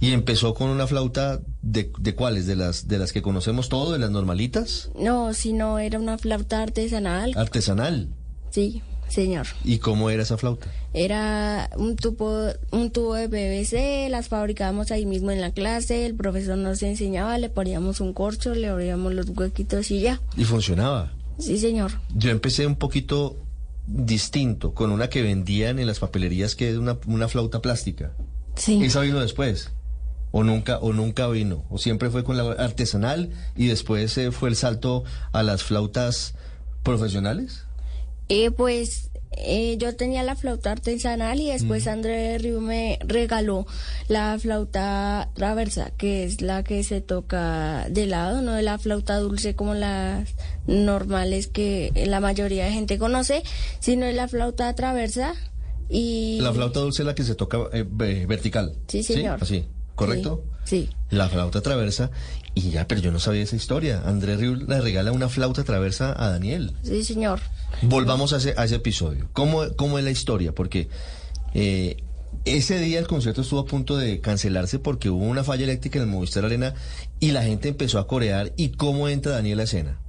Y 0.00 0.12
empezó 0.12 0.52
con 0.54 0.68
una 0.68 0.86
flauta 0.86 1.40
de, 1.62 1.90
de 1.98 2.14
cuáles, 2.14 2.46
de 2.46 2.54
las, 2.56 2.86
de 2.86 2.98
las 2.98 3.12
que 3.14 3.22
conocemos 3.22 3.68
todos, 3.70 3.92
de 3.92 3.98
las 3.98 4.10
normalitas, 4.10 4.90
No, 4.98 5.32
sino 5.32 5.78
era 5.78 5.98
una 5.98 6.18
flauta 6.18 6.62
artesanal. 6.62 7.32
artesanal. 7.36 8.08
Sí, 8.50 8.82
señor. 9.08 9.46
¿Y 9.64 9.78
cómo 9.78 10.10
era 10.10 10.22
esa 10.22 10.36
flauta? 10.36 10.66
Era 10.92 11.70
un 11.76 11.96
tubo, 11.96 12.48
un 12.70 12.90
tubo 12.90 13.14
de 13.14 13.28
PVC, 13.28 14.08
las 14.10 14.28
fabricábamos 14.28 14.90
ahí 14.90 15.06
mismo 15.06 15.30
en 15.30 15.40
la 15.40 15.52
clase, 15.52 16.06
el 16.06 16.14
profesor 16.14 16.56
nos 16.56 16.82
enseñaba, 16.82 17.38
le 17.38 17.48
poníamos 17.48 18.00
un 18.00 18.12
corcho, 18.12 18.54
le 18.54 18.68
abríamos 18.68 19.14
los 19.14 19.28
huequitos 19.30 19.90
y 19.90 20.00
ya. 20.00 20.20
Y 20.36 20.44
funcionaba. 20.44 21.12
Sí, 21.38 21.58
señor. 21.58 21.92
Yo 22.14 22.30
empecé 22.30 22.66
un 22.66 22.76
poquito 22.76 23.36
distinto, 23.86 24.74
con 24.74 24.90
una 24.90 25.08
que 25.08 25.22
vendían 25.22 25.78
en 25.78 25.86
las 25.86 25.98
papelerías 25.98 26.54
que 26.54 26.70
es 26.70 26.76
una, 26.76 26.98
una 27.06 27.28
flauta 27.28 27.60
plástica. 27.60 28.12
Sí. 28.56 28.82
¿Esa 28.82 29.00
vino 29.00 29.20
después? 29.20 29.70
¿O 30.32 30.42
nunca, 30.42 30.78
o 30.78 30.92
nunca 30.92 31.28
vino? 31.28 31.64
¿O 31.70 31.78
siempre 31.78 32.10
fue 32.10 32.24
con 32.24 32.36
la 32.36 32.52
artesanal 32.52 33.30
y 33.54 33.66
después 33.68 34.16
eh, 34.18 34.32
fue 34.32 34.48
el 34.48 34.56
salto 34.56 35.04
a 35.32 35.42
las 35.42 35.62
flautas 35.62 36.34
profesionales? 36.82 37.65
Eh, 38.28 38.50
pues 38.50 39.10
eh, 39.38 39.76
yo 39.78 39.94
tenía 39.96 40.22
la 40.22 40.34
flauta 40.34 40.72
artesanal 40.72 41.40
y 41.40 41.50
después 41.50 41.86
André 41.86 42.38
Riu 42.38 42.60
me 42.60 42.98
regaló 43.04 43.66
la 44.08 44.38
flauta 44.38 45.30
traversa, 45.34 45.90
que 45.96 46.24
es 46.24 46.40
la 46.40 46.62
que 46.64 46.82
se 46.84 47.00
toca 47.00 47.86
de 47.90 48.06
lado, 48.06 48.40
no 48.42 48.52
de 48.52 48.62
la 48.62 48.78
flauta 48.78 49.18
dulce 49.18 49.54
como 49.54 49.74
las 49.74 50.30
normales 50.66 51.46
que 51.48 51.92
la 52.06 52.20
mayoría 52.20 52.64
de 52.64 52.72
gente 52.72 52.98
conoce, 52.98 53.42
sino 53.80 54.06
de 54.06 54.12
la 54.12 54.26
flauta 54.28 54.74
traversa 54.74 55.34
y... 55.88 56.38
La 56.40 56.52
flauta 56.52 56.80
dulce 56.80 57.02
es 57.02 57.06
la 57.06 57.14
que 57.14 57.22
se 57.24 57.34
toca 57.34 57.58
eh, 57.72 57.84
ve- 57.88 58.26
vertical. 58.26 58.74
Sí, 58.88 59.02
señor. 59.02 59.38
Así, 59.42 59.66
¿correcto? 59.94 60.42
Sí. 60.64 60.88
La 61.10 61.28
flauta 61.28 61.60
traversa. 61.60 62.10
Y 62.56 62.70
ya, 62.70 62.88
pero 62.88 63.02
yo 63.02 63.12
no 63.12 63.18
sabía 63.18 63.42
esa 63.42 63.54
historia. 63.54 64.02
Andrés 64.06 64.40
Riu 64.40 64.56
le 64.56 64.80
regala 64.80 65.12
una 65.12 65.28
flauta 65.28 65.62
traversa 65.62 66.14
a 66.16 66.30
Daniel. 66.30 66.72
Sí, 66.82 67.04
señor. 67.04 67.38
Volvamos 67.82 68.32
a 68.32 68.38
ese, 68.38 68.54
a 68.56 68.64
ese 68.64 68.76
episodio. 68.76 69.28
¿Cómo, 69.34 69.64
¿Cómo 69.76 69.98
es 69.98 70.04
la 70.04 70.10
historia? 70.10 70.54
Porque 70.54 70.88
eh, 71.52 71.98
ese 72.46 72.78
día 72.78 72.98
el 72.98 73.06
concierto 73.06 73.42
estuvo 73.42 73.60
a 73.60 73.66
punto 73.66 73.98
de 73.98 74.22
cancelarse 74.22 74.78
porque 74.78 75.10
hubo 75.10 75.26
una 75.26 75.44
falla 75.44 75.64
eléctrica 75.64 75.98
en 75.98 76.04
el 76.04 76.10
Movistar 76.10 76.46
Arena 76.46 76.72
y 77.20 77.32
la 77.32 77.42
gente 77.42 77.68
empezó 77.68 77.98
a 77.98 78.06
corear. 78.06 78.54
¿Y 78.56 78.70
cómo 78.70 79.10
entra 79.10 79.32
Daniel 79.32 79.60
a 79.60 79.64
escena? 79.64 80.00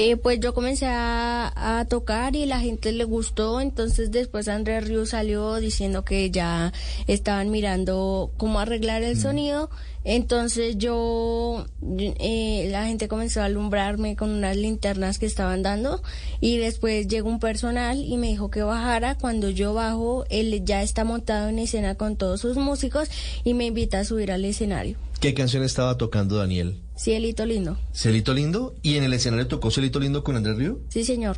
Eh, 0.00 0.16
pues 0.16 0.38
yo 0.38 0.54
comencé 0.54 0.86
a, 0.86 1.80
a 1.80 1.84
tocar 1.86 2.36
y 2.36 2.46
la 2.46 2.60
gente 2.60 2.92
le 2.92 3.02
gustó, 3.02 3.60
entonces 3.60 4.12
después 4.12 4.46
Andrés 4.46 4.86
Río 4.86 5.04
salió 5.06 5.56
diciendo 5.56 6.04
que 6.04 6.30
ya 6.30 6.72
estaban 7.08 7.50
mirando 7.50 8.30
cómo 8.36 8.60
arreglar 8.60 9.02
el 9.02 9.18
sonido, 9.18 9.70
entonces 10.04 10.78
yo, 10.78 11.66
eh, 11.98 12.68
la 12.70 12.86
gente 12.86 13.08
comenzó 13.08 13.42
a 13.42 13.46
alumbrarme 13.46 14.14
con 14.14 14.30
unas 14.30 14.56
linternas 14.56 15.18
que 15.18 15.26
estaban 15.26 15.64
dando 15.64 16.00
y 16.40 16.58
después 16.58 17.08
llegó 17.08 17.28
un 17.28 17.40
personal 17.40 17.98
y 17.98 18.16
me 18.18 18.28
dijo 18.28 18.50
que 18.50 18.62
bajara, 18.62 19.16
cuando 19.16 19.50
yo 19.50 19.74
bajo 19.74 20.24
él 20.30 20.64
ya 20.64 20.82
está 20.82 21.02
montado 21.02 21.48
en 21.48 21.58
escena 21.58 21.96
con 21.96 22.14
todos 22.16 22.40
sus 22.40 22.56
músicos 22.56 23.10
y 23.42 23.54
me 23.54 23.66
invita 23.66 23.98
a 23.98 24.04
subir 24.04 24.30
al 24.30 24.44
escenario. 24.44 24.96
¿Qué 25.20 25.34
canción 25.34 25.64
estaba 25.64 25.98
tocando 25.98 26.36
Daniel? 26.36 26.78
Cielito 26.98 27.46
lindo. 27.46 27.78
Celito 27.92 28.34
Lindo. 28.34 28.74
¿Y 28.82 28.96
en 28.96 29.04
el 29.04 29.12
escenario 29.12 29.46
tocó 29.46 29.70
Celito 29.70 30.00
Lindo 30.00 30.24
con 30.24 30.34
Andrés 30.36 30.56
Río? 30.56 30.80
Sí, 30.88 31.04
señor. 31.04 31.36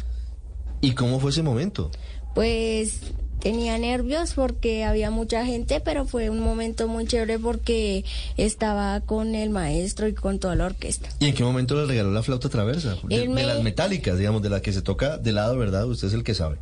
¿Y 0.80 0.92
cómo 0.92 1.20
fue 1.20 1.30
ese 1.30 1.42
momento? 1.42 1.90
Pues 2.34 3.00
tenía 3.40 3.76
nervios 3.78 4.32
porque 4.34 4.84
había 4.84 5.10
mucha 5.10 5.44
gente, 5.44 5.80
pero 5.80 6.06
fue 6.06 6.30
un 6.30 6.40
momento 6.40 6.88
muy 6.88 7.06
chévere 7.06 7.38
porque 7.38 8.04
estaba 8.38 9.00
con 9.02 9.34
el 9.34 9.50
maestro 9.50 10.08
y 10.08 10.14
con 10.14 10.38
toda 10.38 10.54
la 10.54 10.64
orquesta. 10.66 11.10
¿Y 11.18 11.26
en 11.26 11.34
qué 11.34 11.42
momento 11.44 11.74
le 11.74 11.86
regaló 11.86 12.10
la 12.10 12.22
flauta 12.22 12.48
traversa? 12.48 12.96
De, 13.04 13.16
Él 13.16 13.28
me- 13.28 13.42
de 13.42 13.46
las 13.48 13.62
metálicas, 13.62 14.16
digamos, 14.18 14.40
de 14.40 14.48
la 14.48 14.62
que 14.62 14.72
se 14.72 14.80
toca 14.80 15.18
de 15.18 15.32
lado, 15.32 15.58
¿verdad? 15.58 15.86
Usted 15.86 16.08
es 16.08 16.14
el 16.14 16.24
que 16.24 16.34
sabe. 16.34 16.56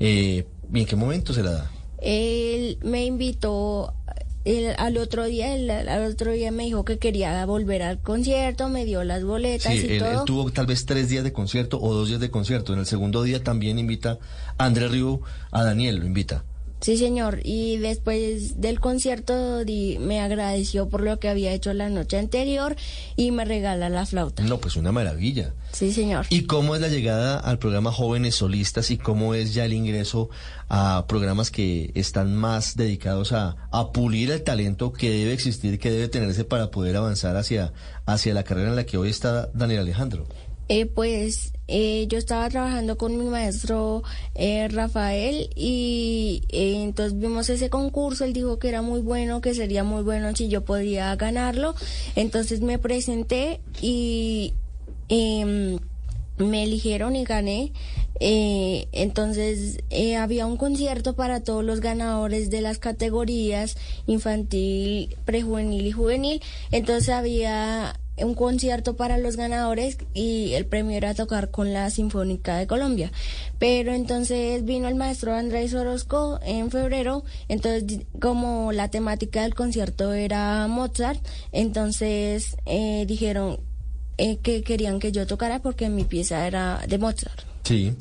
Eh, 0.00 0.46
¿Y 0.72 0.80
en 0.80 0.86
qué 0.86 0.96
momento 0.96 1.32
se 1.32 1.42
la 1.42 1.50
da? 1.52 1.70
Él 2.02 2.78
me 2.82 3.06
invitó 3.06 3.94
él, 4.44 4.74
al 4.78 4.96
otro 4.98 5.24
día, 5.24 5.54
él, 5.54 5.70
al 5.70 6.04
otro 6.10 6.32
día 6.32 6.50
me 6.50 6.64
dijo 6.64 6.84
que 6.84 6.98
quería 6.98 7.44
volver 7.46 7.82
al 7.82 8.00
concierto, 8.00 8.68
me 8.68 8.84
dio 8.84 9.02
las 9.04 9.24
boletas 9.24 9.72
Sí, 9.72 9.78
y 9.78 9.84
él, 9.84 9.90
él 9.92 9.98
todo. 10.00 10.24
tuvo 10.24 10.50
tal 10.50 10.66
vez 10.66 10.84
tres 10.86 11.08
días 11.08 11.24
de 11.24 11.32
concierto 11.32 11.80
o 11.80 11.94
dos 11.94 12.08
días 12.08 12.20
de 12.20 12.30
concierto. 12.30 12.72
En 12.72 12.78
el 12.80 12.86
segundo 12.86 13.22
día 13.22 13.42
también 13.42 13.78
invita 13.78 14.18
a 14.58 14.64
Andrés 14.66 14.90
Río, 14.90 15.20
a 15.50 15.64
Daniel 15.64 15.96
lo 15.96 16.06
invita. 16.06 16.44
Sí, 16.84 16.98
señor. 16.98 17.40
Y 17.44 17.78
después 17.78 18.60
del 18.60 18.78
concierto 18.78 19.64
di- 19.64 19.96
me 19.98 20.20
agradeció 20.20 20.90
por 20.90 21.00
lo 21.00 21.18
que 21.18 21.30
había 21.30 21.54
hecho 21.54 21.72
la 21.72 21.88
noche 21.88 22.18
anterior 22.18 22.76
y 23.16 23.30
me 23.30 23.46
regala 23.46 23.88
la 23.88 24.04
flauta. 24.04 24.42
No, 24.42 24.58
pues 24.60 24.76
una 24.76 24.92
maravilla. 24.92 25.54
Sí, 25.72 25.94
señor. 25.94 26.26
¿Y 26.28 26.42
cómo 26.42 26.74
es 26.74 26.82
la 26.82 26.88
llegada 26.88 27.38
al 27.38 27.58
programa 27.58 27.90
Jóvenes 27.90 28.34
Solistas 28.34 28.90
y 28.90 28.98
cómo 28.98 29.32
es 29.34 29.54
ya 29.54 29.64
el 29.64 29.72
ingreso 29.72 30.28
a 30.68 31.06
programas 31.08 31.50
que 31.50 31.90
están 31.94 32.36
más 32.36 32.76
dedicados 32.76 33.32
a, 33.32 33.56
a 33.70 33.90
pulir 33.90 34.30
el 34.30 34.42
talento 34.42 34.92
que 34.92 35.08
debe 35.08 35.32
existir, 35.32 35.78
que 35.78 35.90
debe 35.90 36.08
tenerse 36.08 36.44
para 36.44 36.70
poder 36.70 36.96
avanzar 36.96 37.34
hacia, 37.38 37.72
hacia 38.04 38.34
la 38.34 38.42
carrera 38.44 38.68
en 38.68 38.76
la 38.76 38.84
que 38.84 38.98
hoy 38.98 39.08
está 39.08 39.48
Daniel 39.54 39.80
Alejandro? 39.80 40.26
Eh, 40.68 40.84
pues 40.84 41.53
eh, 41.66 42.06
yo 42.08 42.18
estaba 42.18 42.48
trabajando 42.50 42.98
con 42.98 43.16
mi 43.16 43.24
maestro 43.24 44.02
eh, 44.34 44.68
Rafael 44.68 45.48
y 45.56 46.42
eh, 46.50 46.82
entonces 46.82 47.18
vimos 47.18 47.48
ese 47.48 47.70
concurso, 47.70 48.24
él 48.24 48.34
dijo 48.34 48.58
que 48.58 48.68
era 48.68 48.82
muy 48.82 49.00
bueno, 49.00 49.40
que 49.40 49.54
sería 49.54 49.82
muy 49.82 50.02
bueno 50.02 50.34
si 50.36 50.48
yo 50.48 50.64
podía 50.64 51.14
ganarlo, 51.16 51.74
entonces 52.16 52.60
me 52.60 52.78
presenté 52.78 53.60
y 53.80 54.52
em, 55.08 55.78
me 56.36 56.64
eligieron 56.64 57.16
y 57.16 57.24
gané. 57.24 57.72
Entonces 58.20 59.78
había 60.18 60.46
un 60.46 60.56
concierto 60.56 61.14
para 61.14 61.40
todos 61.42 61.64
los 61.64 61.80
ganadores 61.80 62.48
de 62.48 62.60
las 62.60 62.78
categorías 62.78 63.76
infantil, 64.06 65.16
prejuvenil 65.24 65.86
y 65.86 65.92
juvenil. 65.92 66.42
Entonces 66.70 67.08
había 67.08 67.98
un 68.18 68.34
concierto 68.34 68.96
para 68.96 69.18
los 69.18 69.36
ganadores 69.36 69.98
y 70.12 70.52
el 70.52 70.66
premio 70.66 70.96
era 70.96 71.14
tocar 71.14 71.50
con 71.50 71.72
la 71.72 71.90
Sinfónica 71.90 72.56
de 72.56 72.66
Colombia. 72.66 73.10
Pero 73.58 73.92
entonces 73.92 74.64
vino 74.64 74.88
el 74.88 74.94
maestro 74.94 75.34
Andrés 75.34 75.74
Orozco 75.74 76.38
en 76.42 76.70
febrero, 76.70 77.24
entonces 77.48 78.00
como 78.20 78.72
la 78.72 78.88
temática 78.88 79.42
del 79.42 79.54
concierto 79.54 80.12
era 80.12 80.66
Mozart, 80.68 81.24
entonces 81.52 82.56
eh, 82.66 83.04
dijeron 83.06 83.58
eh, 84.16 84.38
que 84.38 84.62
querían 84.62 85.00
que 85.00 85.10
yo 85.10 85.26
tocara 85.26 85.60
porque 85.60 85.88
mi 85.88 86.04
pieza 86.04 86.46
era 86.46 86.80
de 86.86 86.98
Mozart. 86.98 87.40
Sí. 87.64 87.96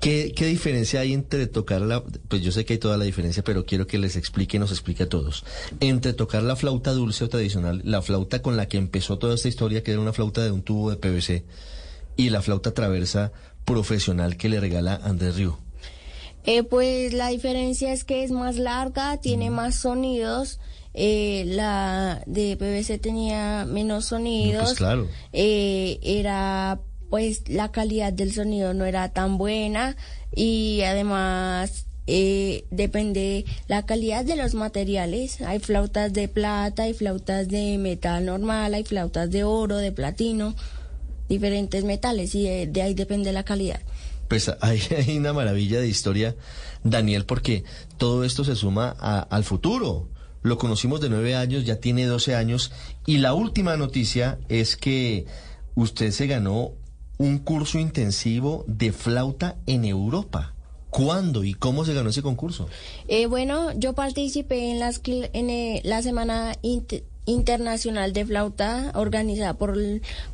¿Qué, 0.00 0.32
¿Qué 0.36 0.46
diferencia 0.46 1.00
hay 1.00 1.12
entre 1.12 1.46
tocar 1.46 1.80
la... 1.80 2.02
Pues 2.04 2.42
yo 2.42 2.52
sé 2.52 2.64
que 2.64 2.74
hay 2.74 2.78
toda 2.78 2.96
la 2.96 3.04
diferencia, 3.04 3.42
pero 3.42 3.64
quiero 3.64 3.86
que 3.86 3.98
les 3.98 4.16
explique, 4.16 4.58
nos 4.58 4.70
explique 4.70 5.04
a 5.04 5.08
todos. 5.08 5.44
Entre 5.80 6.12
tocar 6.12 6.42
la 6.42 6.54
flauta 6.56 6.92
dulce 6.92 7.24
o 7.24 7.28
tradicional, 7.28 7.80
la 7.84 8.02
flauta 8.02 8.42
con 8.42 8.56
la 8.56 8.68
que 8.68 8.76
empezó 8.76 9.18
toda 9.18 9.34
esta 9.34 9.48
historia, 9.48 9.82
que 9.82 9.92
era 9.92 10.00
una 10.00 10.12
flauta 10.12 10.44
de 10.44 10.50
un 10.50 10.62
tubo 10.62 10.90
de 10.90 10.96
PVC, 10.96 11.44
y 12.16 12.30
la 12.30 12.42
flauta 12.42 12.72
traversa 12.72 13.32
profesional 13.64 14.36
que 14.36 14.48
le 14.48 14.60
regala 14.60 15.00
Andrés 15.02 15.36
Río. 15.36 15.58
Eh, 16.44 16.62
pues 16.62 17.12
la 17.12 17.28
diferencia 17.28 17.92
es 17.92 18.04
que 18.04 18.22
es 18.22 18.30
más 18.30 18.56
larga, 18.56 19.16
tiene 19.20 19.50
más 19.50 19.74
sonidos. 19.76 20.60
eh, 20.94 21.44
la 21.46 22.22
de 22.26 22.56
PVC 22.56 22.98
tenía 22.98 23.66
menos 23.66 24.06
sonidos. 24.06 24.64
pues 24.64 24.78
claro. 24.78 25.08
Eh, 25.32 25.98
era 26.02 26.80
pues 27.10 27.48
la 27.48 27.70
calidad 27.72 28.12
del 28.12 28.32
sonido 28.32 28.74
no 28.74 28.84
era 28.84 29.08
tan 29.10 29.38
buena 29.38 29.96
y 30.34 30.82
además 30.82 31.86
eh, 32.06 32.66
depende 32.70 33.44
la 33.68 33.84
calidad 33.84 34.24
de 34.24 34.36
los 34.36 34.54
materiales. 34.54 35.40
Hay 35.40 35.58
flautas 35.58 36.12
de 36.12 36.28
plata, 36.28 36.84
hay 36.84 36.94
flautas 36.94 37.48
de 37.48 37.78
metal 37.78 38.26
normal, 38.26 38.74
hay 38.74 38.84
flautas 38.84 39.30
de 39.30 39.44
oro, 39.44 39.76
de 39.76 39.92
platino, 39.92 40.54
diferentes 41.28 41.84
metales 41.84 42.34
y 42.34 42.66
de 42.66 42.82
ahí 42.82 42.94
depende 42.94 43.32
la 43.32 43.44
calidad. 43.44 43.80
Pues 44.28 44.50
hay, 44.60 44.80
hay 44.96 45.18
una 45.18 45.32
maravilla 45.32 45.80
de 45.80 45.88
historia, 45.88 46.36
Daniel, 46.84 47.24
porque 47.24 47.64
todo 47.98 48.24
esto 48.24 48.44
se 48.44 48.56
suma 48.56 48.90
al 48.90 49.44
futuro. 49.44 50.08
Lo 50.42 50.58
conocimos 50.58 51.00
de 51.00 51.08
nueve 51.08 51.34
años, 51.34 51.64
ya 51.64 51.80
tiene 51.80 52.06
12 52.06 52.36
años, 52.36 52.70
y 53.04 53.18
la 53.18 53.34
última 53.34 53.76
noticia 53.76 54.38
es 54.48 54.76
que 54.76 55.26
usted 55.74 56.12
se 56.12 56.28
ganó 56.28 56.72
un 57.18 57.38
curso 57.38 57.78
intensivo 57.78 58.64
de 58.66 58.92
flauta 58.92 59.56
en 59.66 59.84
Europa. 59.84 60.52
¿Cuándo 60.90 61.44
y 61.44 61.52
cómo 61.54 61.84
se 61.84 61.92
ganó 61.94 62.10
ese 62.10 62.22
concurso? 62.22 62.68
Eh, 63.08 63.26
bueno, 63.26 63.72
yo 63.78 63.92
participé 63.94 64.70
en, 64.70 64.78
las, 64.78 65.00
en 65.04 65.50
eh, 65.50 65.80
la 65.84 66.00
Semana 66.02 66.54
Int- 66.62 67.02
Internacional 67.26 68.12
de 68.12 68.24
Flauta 68.24 68.92
organizada 68.94 69.54
por, 69.54 69.76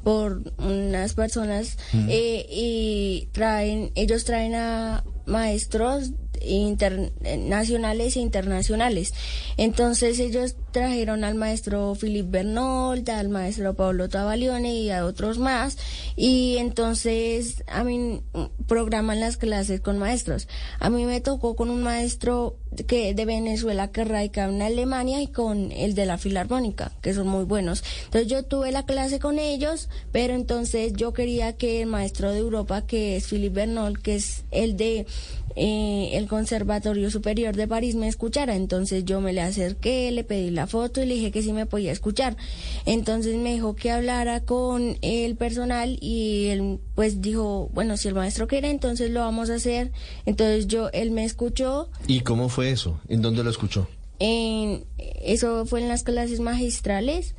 por 0.04 0.42
unas 0.58 1.14
personas 1.14 1.78
Mm. 1.92 2.06
eh, 2.10 2.46
y 2.50 3.28
traen, 3.32 3.90
ellos 3.94 4.24
traen 4.24 4.54
a 4.54 5.02
maestros 5.26 6.10
internacionales 6.44 8.16
e 8.16 8.20
internacionales. 8.20 9.14
Entonces 9.56 10.18
ellos 10.18 10.56
trajeron 10.72 11.24
al 11.24 11.34
maestro 11.34 11.94
Philip 12.00 12.30
Bernold, 12.30 13.08
al 13.10 13.28
maestro 13.28 13.74
Pablo 13.74 14.08
Tavalione 14.08 14.74
y 14.74 14.90
a 14.90 15.04
otros 15.04 15.38
más 15.38 15.76
y 16.16 16.56
entonces 16.58 17.62
a 17.66 17.84
mí 17.84 18.22
mm, 18.32 18.64
programan 18.66 19.20
las 19.20 19.36
clases 19.36 19.80
con 19.80 19.98
maestros. 19.98 20.48
A 20.78 20.90
mí 20.90 21.04
me 21.04 21.20
tocó 21.20 21.56
con 21.56 21.70
un 21.70 21.82
maestro 21.82 22.56
que 22.86 23.14
de 23.14 23.24
Venezuela 23.24 23.90
que 23.90 24.04
radica 24.04 24.44
en 24.44 24.62
Alemania 24.62 25.20
y 25.20 25.26
con 25.26 25.72
el 25.72 25.94
de 25.94 26.06
la 26.06 26.18
Filarmónica, 26.18 26.92
que 27.02 27.14
son 27.14 27.28
muy 27.28 27.44
buenos. 27.44 27.84
Entonces 28.04 28.28
yo 28.28 28.44
tuve 28.44 28.72
la 28.72 28.86
clase 28.86 29.18
con 29.18 29.38
ellos, 29.38 29.88
pero 30.10 30.34
entonces 30.34 30.94
yo 30.94 31.12
quería 31.12 31.56
que 31.56 31.82
el 31.82 31.88
maestro 31.88 32.32
de 32.32 32.38
Europa, 32.38 32.86
que 32.86 33.16
es 33.16 33.26
Philip 33.28 33.52
Bernold, 33.52 34.00
que 34.00 34.16
es 34.16 34.44
el 34.50 34.76
de 34.76 35.06
eh, 35.56 36.10
el 36.14 36.28
Conservatorio 36.28 37.10
Superior 37.10 37.54
de 37.56 37.68
París, 37.68 37.94
me 37.94 38.08
escuchara. 38.08 38.56
Entonces 38.56 39.04
yo 39.04 39.20
me 39.20 39.32
le 39.32 39.40
acerqué, 39.40 40.10
le 40.10 40.24
pedí 40.24 40.50
la 40.50 40.66
foto 40.66 41.02
y 41.02 41.06
le 41.06 41.14
dije 41.14 41.30
que 41.30 41.42
sí 41.42 41.52
me 41.52 41.66
podía 41.66 41.92
escuchar. 41.92 42.36
Entonces 42.86 43.36
me 43.36 43.52
dijo 43.52 43.74
que 43.74 43.90
hablara 43.90 44.40
con 44.40 44.96
el 45.02 45.36
personal 45.36 45.98
y 46.00 46.46
él 46.46 46.78
pues 46.94 47.20
dijo, 47.20 47.70
bueno, 47.72 47.96
si 47.96 48.08
el 48.08 48.14
maestro 48.14 48.46
quiere, 48.46 48.70
entonces 48.70 49.10
lo 49.10 49.20
vamos 49.20 49.50
a 49.50 49.54
hacer. 49.54 49.92
Entonces 50.26 50.66
yo, 50.66 50.90
él 50.92 51.10
me 51.10 51.24
escuchó. 51.24 51.90
¿Y 52.06 52.20
cómo 52.20 52.48
fue 52.48 52.70
eso? 52.70 53.00
¿En 53.08 53.22
dónde 53.22 53.44
lo 53.44 53.50
escuchó? 53.50 53.88
En, 54.18 54.84
eso 55.22 55.66
fue 55.66 55.80
en 55.80 55.88
las 55.88 56.02
clases 56.02 56.40
magistrales. 56.40 57.34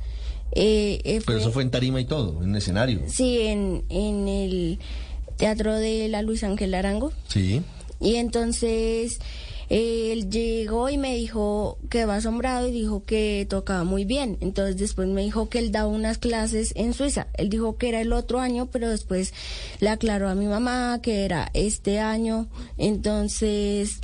Eh, 0.52 1.00
eh, 1.04 1.20
Pero 1.26 1.38
eso 1.38 1.50
fue 1.50 1.62
en 1.62 1.70
tarima 1.70 2.00
y 2.00 2.04
todo, 2.04 2.42
en 2.42 2.54
escenario. 2.54 3.00
Sí, 3.08 3.40
en, 3.40 3.84
en 3.88 4.28
el 4.28 4.78
teatro 5.36 5.74
de 5.74 6.08
la 6.08 6.22
Luis 6.22 6.44
Ángel 6.44 6.74
Arango. 6.74 7.12
Sí. 7.28 7.62
Y 8.04 8.16
entonces 8.16 9.18
él 9.70 10.28
llegó 10.28 10.90
y 10.90 10.98
me 10.98 11.16
dijo, 11.16 11.78
quedó 11.88 12.12
asombrado 12.12 12.68
y 12.68 12.70
dijo 12.70 13.02
que 13.04 13.46
tocaba 13.48 13.82
muy 13.84 14.04
bien. 14.04 14.36
Entonces 14.40 14.76
después 14.76 15.08
me 15.08 15.22
dijo 15.22 15.48
que 15.48 15.58
él 15.58 15.72
daba 15.72 15.88
unas 15.88 16.18
clases 16.18 16.72
en 16.76 16.92
Suiza. 16.92 17.28
Él 17.34 17.48
dijo 17.48 17.78
que 17.78 17.88
era 17.88 18.02
el 18.02 18.12
otro 18.12 18.40
año, 18.40 18.66
pero 18.70 18.90
después 18.90 19.32
le 19.80 19.88
aclaró 19.88 20.28
a 20.28 20.34
mi 20.34 20.46
mamá 20.46 21.00
que 21.02 21.24
era 21.24 21.50
este 21.54 21.98
año. 21.98 22.46
Entonces 22.76 24.00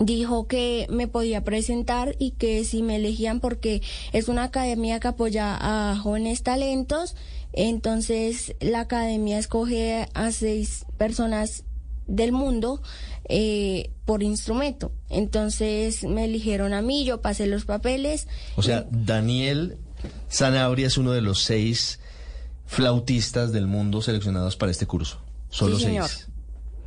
dijo 0.00 0.46
que 0.46 0.86
me 0.88 1.06
podía 1.06 1.44
presentar 1.44 2.16
y 2.18 2.30
que 2.30 2.64
si 2.64 2.82
me 2.82 2.96
elegían 2.96 3.40
porque 3.40 3.82
es 4.12 4.28
una 4.28 4.44
academia 4.44 5.00
que 5.00 5.08
apoya 5.08 5.58
a 5.60 5.96
jóvenes 5.96 6.42
talentos, 6.42 7.14
entonces 7.52 8.54
la 8.60 8.80
academia 8.80 9.38
escoge 9.38 10.08
a 10.14 10.32
seis 10.32 10.86
personas 10.96 11.64
del 12.08 12.32
mundo 12.32 12.80
eh, 13.28 13.90
por 14.04 14.22
instrumento. 14.22 14.92
Entonces 15.10 16.04
me 16.04 16.24
eligieron 16.24 16.72
a 16.72 16.82
mí, 16.82 17.04
yo 17.04 17.20
pasé 17.20 17.46
los 17.46 17.64
papeles. 17.64 18.26
O 18.56 18.62
sea, 18.62 18.86
Daniel 18.90 19.76
Sanabria 20.28 20.86
es 20.86 20.96
uno 20.98 21.12
de 21.12 21.20
los 21.22 21.42
seis 21.42 22.00
flautistas 22.66 23.52
del 23.52 23.66
mundo 23.66 24.02
seleccionados 24.02 24.56
para 24.56 24.70
este 24.72 24.86
curso. 24.86 25.18
Solo 25.50 25.76
Sí, 25.76 25.84
seis. 25.84 25.92
señor. 25.92 26.10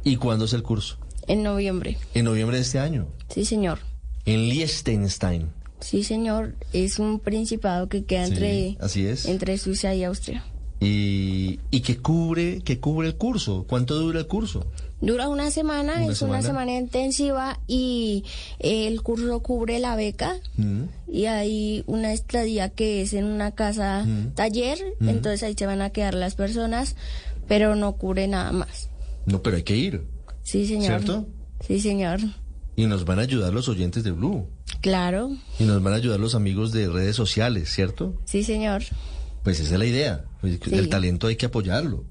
¿Y 0.03 0.15
cuándo 0.17 0.45
es 0.45 0.53
el 0.53 0.63
curso? 0.63 0.97
En 1.27 1.43
noviembre. 1.43 1.97
En 2.13 2.25
noviembre 2.25 2.57
de 2.57 2.63
este 2.63 2.79
año. 2.79 3.07
Sí, 3.29 3.45
señor. 3.45 3.79
En 4.25 4.49
Liechtenstein. 4.49 5.49
Sí, 5.79 6.03
señor. 6.03 6.55
Es 6.73 6.99
un 6.99 7.19
principado 7.19 7.89
que 7.89 8.03
queda 8.05 8.25
Sí, 8.27 8.31
entre, 8.33 8.77
así 8.79 9.05
es. 9.05 9.25
entre 9.25 9.57
Suiza 9.57 9.93
y 9.95 10.03
Austria. 10.03 10.43
Y, 10.83 11.59
y 11.69 11.81
que 11.81 11.97
cubre, 11.99 12.61
que 12.63 12.79
cubre 12.79 13.07
el 13.09 13.15
curso. 13.15 13.65
¿Cuánto 13.69 13.95
dura 13.99 14.19
el 14.19 14.27
curso? 14.27 14.65
Dura 14.99 15.29
una 15.29 15.51
semana, 15.51 15.93
Una 15.97 16.11
es 16.11 16.21
una 16.23 16.41
semana. 16.41 16.41
semana 16.41 16.77
intensiva 16.79 17.59
y 17.67 18.23
el 18.59 19.01
curso 19.03 19.39
cubre 19.41 19.77
la 19.79 19.95
beca 19.95 20.37
Mm. 20.57 20.83
y 21.07 21.25
hay 21.25 21.83
una 21.87 22.13
estadía 22.13 22.69
que 22.69 23.01
es 23.03 23.13
en 23.13 23.25
una 23.25 23.51
casa 23.51 24.03
Mm. 24.05 24.33
taller, 24.33 24.79
Mm. 24.99 25.09
entonces 25.09 25.43
ahí 25.43 25.55
se 25.57 25.65
van 25.67 25.81
a 25.81 25.91
quedar 25.91 26.13
las 26.15 26.33
personas, 26.35 26.95
pero 27.47 27.75
no 27.75 27.93
cubre 27.97 28.27
nada 28.27 28.51
más. 28.51 28.89
No, 29.27 29.41
pero 29.43 29.57
hay 29.57 29.63
que 29.63 29.75
ir. 29.77 30.03
Sí, 30.43 30.65
señor. 30.65 30.85
¿Cierto? 31.01 31.27
Sí, 31.67 31.79
señor. 31.79 32.19
Y 32.75 32.85
nos 32.87 33.05
van 33.05 33.19
a 33.19 33.23
ayudar 33.23 33.53
los 33.53 33.69
oyentes 33.69 34.03
de 34.03 34.11
Blue. 34.11 34.47
Claro. 34.81 35.29
Y 35.59 35.63
nos 35.65 35.81
van 35.83 35.93
a 35.93 35.97
ayudar 35.97 36.19
los 36.19 36.33
amigos 36.33 36.71
de 36.71 36.89
redes 36.89 37.15
sociales, 37.15 37.69
¿cierto? 37.71 38.15
Sí, 38.25 38.43
señor. 38.43 38.81
Pues 39.43 39.59
esa 39.59 39.73
es 39.73 39.79
la 39.79 39.85
idea. 39.85 40.25
Pues 40.39 40.59
Sí. 40.63 40.75
El 40.75 40.89
talento 40.89 41.27
hay 41.27 41.35
que 41.35 41.47
apoyarlo. 41.47 42.03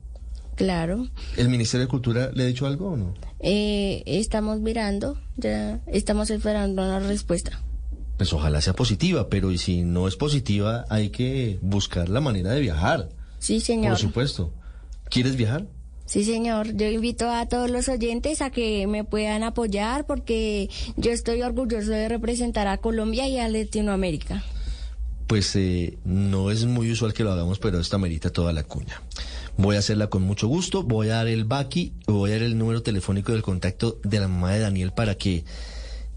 Claro. 0.56 1.08
¿El 1.36 1.48
Ministerio 1.48 1.86
de 1.86 1.90
Cultura 1.90 2.30
le 2.34 2.42
ha 2.42 2.46
dicho 2.46 2.66
algo 2.66 2.90
o 2.90 2.96
no? 2.96 3.14
Eh, 3.38 4.02
estamos 4.04 4.60
mirando, 4.60 5.18
ya 5.36 5.80
estamos 5.86 6.28
esperando 6.30 6.82
una 6.82 6.98
respuesta. 7.00 7.62
Pues 8.18 8.32
ojalá 8.34 8.60
sea 8.60 8.74
positiva, 8.74 9.30
pero 9.30 9.50
y 9.50 9.56
si 9.56 9.82
no 9.82 10.06
es 10.06 10.16
positiva, 10.16 10.84
hay 10.90 11.08
que 11.08 11.58
buscar 11.62 12.10
la 12.10 12.20
manera 12.20 12.50
de 12.50 12.60
viajar. 12.60 13.08
Sí, 13.38 13.60
señor. 13.60 13.92
Por 13.92 13.98
supuesto. 14.00 14.52
¿Quieres 15.08 15.36
viajar? 15.36 15.66
Sí, 16.04 16.24
señor. 16.24 16.76
Yo 16.76 16.86
invito 16.88 17.30
a 17.30 17.46
todos 17.46 17.70
los 17.70 17.88
oyentes 17.88 18.42
a 18.42 18.50
que 18.50 18.86
me 18.86 19.04
puedan 19.04 19.42
apoyar 19.44 20.06
porque 20.06 20.68
yo 20.96 21.12
estoy 21.12 21.40
orgulloso 21.40 21.92
de 21.92 22.08
representar 22.08 22.68
a 22.68 22.76
Colombia 22.78 23.26
y 23.28 23.38
a 23.38 23.48
Latinoamérica. 23.48 24.44
Pues 25.30 25.54
eh, 25.54 25.96
no 26.04 26.50
es 26.50 26.64
muy 26.64 26.90
usual 26.90 27.14
que 27.14 27.22
lo 27.22 27.30
hagamos, 27.30 27.60
pero 27.60 27.78
esta 27.78 27.98
merita 27.98 28.30
toda 28.30 28.52
la 28.52 28.64
cuña. 28.64 29.00
Voy 29.56 29.76
a 29.76 29.78
hacerla 29.78 30.08
con 30.08 30.22
mucho 30.22 30.48
gusto. 30.48 30.82
Voy 30.82 31.08
a 31.10 31.18
dar 31.18 31.28
el 31.28 31.44
Baki, 31.44 31.92
voy 32.08 32.30
a 32.30 32.32
dar 32.32 32.42
el 32.42 32.58
número 32.58 32.82
telefónico 32.82 33.30
del 33.30 33.42
contacto 33.42 34.00
de 34.02 34.18
la 34.18 34.26
mamá 34.26 34.50
de 34.50 34.58
Daniel 34.58 34.90
para 34.90 35.14
que 35.14 35.44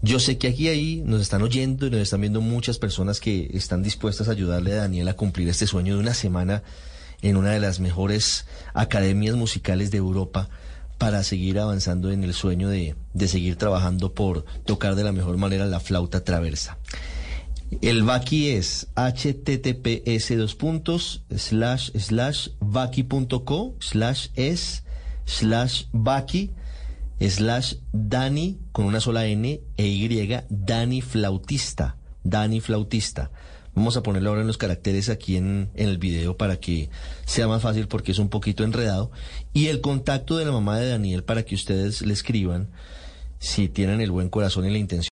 yo 0.02 0.18
sé 0.18 0.36
que 0.36 0.48
aquí 0.48 0.66
ahí 0.66 1.00
nos 1.06 1.20
están 1.20 1.42
oyendo 1.42 1.86
y 1.86 1.90
nos 1.90 2.00
están 2.00 2.22
viendo 2.22 2.40
muchas 2.40 2.78
personas 2.78 3.20
que 3.20 3.52
están 3.54 3.84
dispuestas 3.84 4.26
a 4.26 4.32
ayudarle 4.32 4.72
a 4.72 4.78
Daniel 4.78 5.06
a 5.06 5.14
cumplir 5.14 5.48
este 5.48 5.68
sueño 5.68 5.94
de 5.94 6.00
una 6.00 6.12
semana 6.12 6.64
en 7.22 7.36
una 7.36 7.52
de 7.52 7.60
las 7.60 7.78
mejores 7.78 8.46
academias 8.72 9.36
musicales 9.36 9.92
de 9.92 9.98
Europa 9.98 10.48
para 10.98 11.22
seguir 11.22 11.60
avanzando 11.60 12.10
en 12.10 12.24
el 12.24 12.34
sueño 12.34 12.68
de, 12.68 12.96
de 13.12 13.28
seguir 13.28 13.54
trabajando 13.54 14.12
por 14.12 14.44
tocar 14.64 14.96
de 14.96 15.04
la 15.04 15.12
mejor 15.12 15.36
manera 15.36 15.66
la 15.66 15.78
flauta 15.78 16.24
traversa. 16.24 16.78
El 17.80 18.02
Vaki 18.02 18.50
es 18.50 18.88
https 18.94 20.36
dos 20.36 20.54
puntos 20.54 21.22
slash 21.34 21.90
slash 21.98 22.50
vaki.co 22.60 23.76
slash 23.80 24.28
es 24.34 24.84
slash 25.24 25.84
vaki 25.92 26.50
slash 27.20 27.76
Dani 27.92 28.58
con 28.72 28.86
una 28.86 29.00
sola 29.00 29.26
N 29.26 29.60
e 29.76 29.86
Y, 29.86 30.38
Dani 30.48 31.00
Flautista, 31.00 31.96
Dani 32.22 32.60
Flautista. 32.60 33.30
Vamos 33.74 33.96
a 33.96 34.02
ponerlo 34.02 34.30
ahora 34.30 34.42
en 34.42 34.46
los 34.46 34.58
caracteres 34.58 35.08
aquí 35.08 35.36
en, 35.36 35.70
en, 35.74 35.88
el 35.88 35.98
video 35.98 36.36
para 36.36 36.56
que 36.58 36.90
sea 37.24 37.48
más 37.48 37.62
fácil 37.62 37.88
porque 37.88 38.12
es 38.12 38.18
un 38.18 38.28
poquito 38.28 38.62
enredado. 38.62 39.10
Y 39.52 39.66
el 39.66 39.80
contacto 39.80 40.36
de 40.36 40.44
la 40.44 40.52
mamá 40.52 40.78
de 40.78 40.88
Daniel 40.88 41.24
para 41.24 41.42
que 41.42 41.56
ustedes 41.56 42.02
le 42.02 42.12
escriban 42.12 42.68
si 43.40 43.68
tienen 43.68 44.00
el 44.00 44.12
buen 44.12 44.28
corazón 44.28 44.64
y 44.64 44.70
la 44.70 44.78
intención. 44.78 45.10